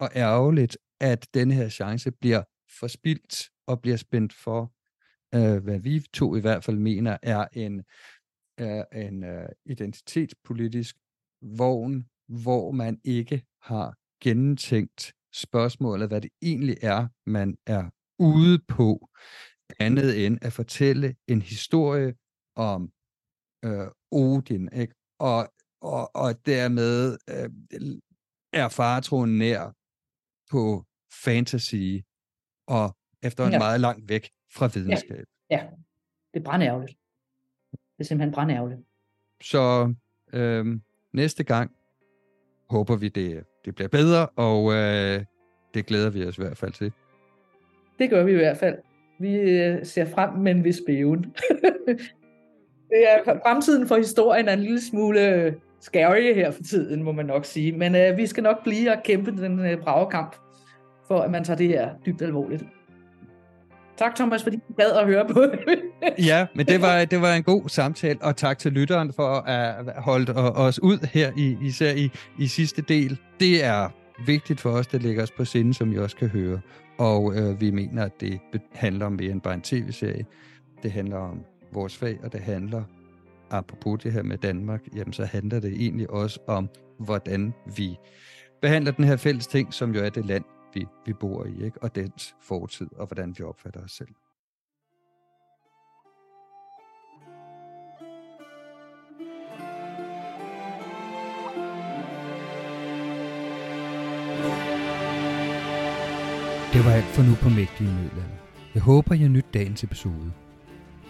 og 0.00 0.10
ærgerligt, 0.16 0.78
at 1.00 1.28
denne 1.34 1.54
her 1.54 1.68
chance 1.68 2.10
bliver 2.10 2.42
forspildt 2.80 3.50
og 3.66 3.80
bliver 3.80 3.96
spændt 3.96 4.32
for, 4.32 4.72
øh, 5.34 5.62
hvad 5.64 5.80
vi 5.80 6.00
to 6.12 6.36
i 6.36 6.40
hvert 6.40 6.64
fald 6.64 6.76
mener 6.76 7.18
er 7.22 7.46
en, 7.52 7.84
er 8.60 8.84
en 8.92 9.24
øh, 9.24 9.48
identitetspolitisk 9.66 10.96
vogn, 11.42 12.08
hvor 12.28 12.70
man 12.70 13.00
ikke 13.04 13.42
har 13.62 13.94
gennemtænkt 14.22 15.14
spørgsmålet, 15.34 16.08
hvad 16.08 16.20
det 16.20 16.30
egentlig 16.42 16.76
er, 16.82 17.08
man 17.26 17.56
er 17.66 17.90
ude 18.18 18.58
på, 18.68 19.08
andet 19.78 20.26
end 20.26 20.38
at 20.42 20.52
fortælle 20.52 21.16
en 21.28 21.42
historie 21.42 22.14
om 22.56 22.92
øh, 23.64 23.88
Odin, 24.10 24.68
ikke? 24.72 24.94
Og, 25.18 25.52
og, 25.80 26.16
og 26.16 26.46
dermed 26.46 27.18
øh, 27.28 27.50
er 28.52 28.68
faretroen 28.68 29.38
nær 29.38 29.72
på 30.50 30.84
fantasy 31.24 31.86
og 32.66 32.96
efter 33.22 33.46
en 33.46 33.52
ja. 33.52 33.58
meget 33.58 33.80
langt 33.80 34.08
væk 34.08 34.30
fra 34.54 34.66
videnskab. 34.74 35.26
Ja, 35.50 35.56
ja. 35.56 35.70
det 36.34 36.40
er 36.40 36.44
brændærgerligt. 36.44 36.99
Det 38.00 38.04
er 38.04 38.08
simpelthen 38.08 38.34
brændærgerligt. 38.34 38.80
Så 39.42 39.94
øh, 40.32 40.66
næste 41.12 41.44
gang 41.44 41.70
håber 42.70 42.96
vi, 42.96 43.08
det, 43.08 43.44
det 43.64 43.74
bliver 43.74 43.88
bedre, 43.88 44.26
og 44.26 44.72
øh, 44.72 45.24
det 45.74 45.86
glæder 45.86 46.10
vi 46.10 46.24
os 46.24 46.38
i 46.38 46.42
hvert 46.42 46.56
fald 46.56 46.72
til. 46.72 46.92
Det 47.98 48.10
gør 48.10 48.24
vi 48.24 48.32
i 48.32 48.34
hvert 48.34 48.56
fald. 48.56 48.78
Vi 49.18 49.34
øh, 49.34 49.86
ser 49.86 50.04
frem 50.04 50.38
med 50.38 50.52
en 50.52 50.64
vis 50.64 50.80
bæven. 50.86 51.22
det 52.88 53.04
er, 53.08 53.40
fremtiden 53.46 53.88
for 53.88 53.96
historien 53.96 54.48
er 54.48 54.52
en 54.52 54.60
lille 54.60 54.80
smule 54.80 55.34
øh, 55.34 55.52
scary 55.80 56.34
her 56.34 56.50
for 56.50 56.62
tiden, 56.62 57.02
må 57.02 57.12
man 57.12 57.26
nok 57.26 57.44
sige. 57.44 57.72
Men 57.72 57.94
øh, 57.94 58.16
vi 58.16 58.26
skal 58.26 58.42
nok 58.42 58.62
blive 58.62 58.92
og 58.92 59.02
kæmpe 59.04 59.30
den 59.30 59.58
øh, 59.58 59.78
bravekamp, 59.82 60.36
for 61.08 61.20
at 61.20 61.30
man 61.30 61.44
tager 61.44 61.56
det 61.56 61.68
her 61.68 61.94
dybt 62.06 62.22
alvorligt. 62.22 62.64
Tak, 64.00 64.14
Thomas, 64.14 64.42
fordi 64.42 64.56
du 64.56 64.74
gad 64.76 64.90
at 64.90 65.06
høre 65.06 65.28
på 65.28 65.42
det. 65.42 65.82
ja, 66.30 66.46
men 66.54 66.66
det 66.66 66.82
var, 66.82 67.04
det 67.04 67.20
var 67.20 67.34
en 67.34 67.42
god 67.42 67.68
samtale, 67.68 68.18
og 68.22 68.36
tak 68.36 68.58
til 68.58 68.72
lytteren 68.72 69.12
for 69.12 69.28
at 69.28 70.02
holde 70.02 70.34
os 70.34 70.82
ud 70.82 71.06
her, 71.12 71.32
i, 71.36 71.56
især 71.62 71.92
i, 71.92 72.10
i 72.38 72.46
sidste 72.46 72.82
del. 72.82 73.18
Det 73.40 73.64
er 73.64 73.88
vigtigt 74.26 74.60
for 74.60 74.70
os, 74.70 74.86
det 74.86 75.02
ligger 75.02 75.22
os 75.22 75.30
på 75.30 75.44
sinde, 75.44 75.74
som 75.74 75.92
I 75.92 75.98
også 75.98 76.16
kan 76.16 76.28
høre. 76.28 76.60
Og 76.98 77.34
øh, 77.36 77.60
vi 77.60 77.70
mener, 77.70 78.04
at 78.04 78.20
det 78.20 78.40
handler 78.74 79.06
om 79.06 79.12
mere 79.12 79.30
end 79.30 79.40
bare 79.40 79.54
en 79.54 79.62
tv-serie. 79.62 80.26
Det 80.82 80.92
handler 80.92 81.16
om 81.16 81.40
vores 81.72 81.96
fag, 81.96 82.18
og 82.22 82.32
det 82.32 82.40
handler, 82.40 82.82
apropos 83.50 84.02
det 84.02 84.12
her 84.12 84.22
med 84.22 84.38
Danmark, 84.38 84.80
jamen 84.96 85.12
så 85.12 85.24
handler 85.24 85.60
det 85.60 85.72
egentlig 85.72 86.10
også 86.10 86.40
om, 86.46 86.68
hvordan 86.98 87.54
vi 87.76 87.96
behandler 88.62 88.92
den 88.92 89.04
her 89.04 89.16
fælles 89.16 89.46
ting, 89.46 89.74
som 89.74 89.94
jo 89.94 90.04
er 90.04 90.08
det 90.08 90.26
land, 90.26 90.44
vi, 90.74 90.86
vi 91.06 91.12
bor 91.12 91.44
i, 91.44 91.64
ikke? 91.64 91.82
og 91.82 91.94
dens 91.94 92.36
fortid, 92.40 92.88
og 92.96 93.06
hvordan 93.06 93.34
vi 93.38 93.44
opfatter 93.44 93.84
os 93.84 93.92
selv. 93.92 94.14
Det 106.72 106.84
var 106.84 106.92
alt 106.92 107.04
for 107.04 107.22
nu 107.22 107.34
på 107.42 107.48
Mægtige 107.48 107.90
Middelalder. 107.90 108.36
Jeg 108.74 108.82
håber, 108.82 109.14
I 109.14 109.18
har 109.18 109.28
nyt 109.28 109.54
dagens 109.54 109.84
episode. 109.84 110.32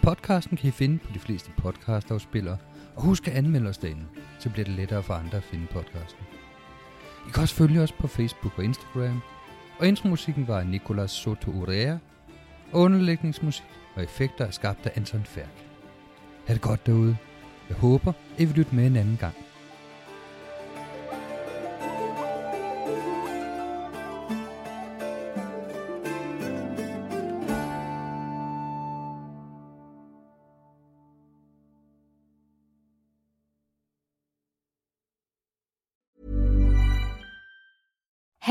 Podcasten 0.03 0.57
kan 0.57 0.67
I 0.67 0.71
finde 0.71 0.97
på 0.97 1.11
de 1.13 1.19
fleste 1.19 1.51
podcastafspillere, 1.57 2.57
og 2.95 3.03
husk 3.03 3.27
at 3.27 3.33
anmelde 3.33 3.69
os 3.69 3.77
derinde, 3.77 4.05
så 4.39 4.49
bliver 4.49 4.65
det 4.65 4.75
lettere 4.75 5.03
for 5.03 5.13
andre 5.13 5.37
at 5.37 5.43
finde 5.43 5.67
podcasten. 5.67 6.25
I 7.27 7.31
kan 7.33 7.41
også 7.41 7.55
følge 7.55 7.81
os 7.81 7.91
på 7.91 8.07
Facebook 8.07 8.57
og 8.57 8.63
Instagram, 8.63 9.21
og 9.81 9.87
intromusikken 9.87 10.47
var 10.47 10.59
af 10.59 10.67
Nicolas 10.67 11.11
Soto 11.11 11.51
Urea, 11.51 11.97
og 12.71 12.81
underlægningsmusik 12.81 13.65
og 13.95 14.03
effekter 14.03 14.45
er 14.45 14.51
skabt 14.51 14.85
af 14.85 14.91
Anton 14.95 15.23
Færk. 15.23 15.65
Ha' 16.47 16.53
det 16.53 16.61
godt 16.61 16.85
derude. 16.85 17.17
Jeg 17.69 17.77
håber, 17.77 18.13
I 18.37 18.45
vil 18.45 18.55
lytte 18.55 18.75
med 18.75 18.87
en 18.87 18.95
anden 18.95 19.17
gang. 19.17 19.35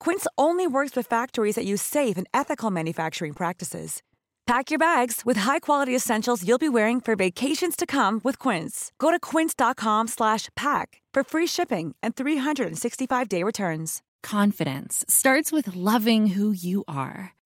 Quince 0.00 0.26
only 0.36 0.66
works 0.66 0.96
with 0.96 1.06
factories 1.06 1.54
that 1.54 1.64
use 1.64 1.82
safe 1.82 2.18
and 2.18 2.26
ethical 2.34 2.70
manufacturing 2.70 3.34
practices. 3.34 4.02
Pack 4.46 4.72
your 4.72 4.80
bags 4.80 5.20
with 5.24 5.36
high-quality 5.38 5.94
essentials 5.94 6.44
you'll 6.44 6.58
be 6.58 6.68
wearing 6.68 7.00
for 7.00 7.14
vacations 7.14 7.76
to 7.76 7.86
come 7.86 8.20
with 8.24 8.36
Quince. 8.38 8.90
Go 8.98 9.12
to 9.12 9.20
quince.com/pack 9.20 11.02
for 11.14 11.22
free 11.22 11.46
shipping 11.46 11.94
and 12.02 12.16
365-day 12.16 13.44
returns. 13.44 14.02
Confidence 14.22 15.04
starts 15.08 15.52
with 15.52 15.76
loving 15.76 16.28
who 16.28 16.50
you 16.52 16.82
are. 16.88 17.39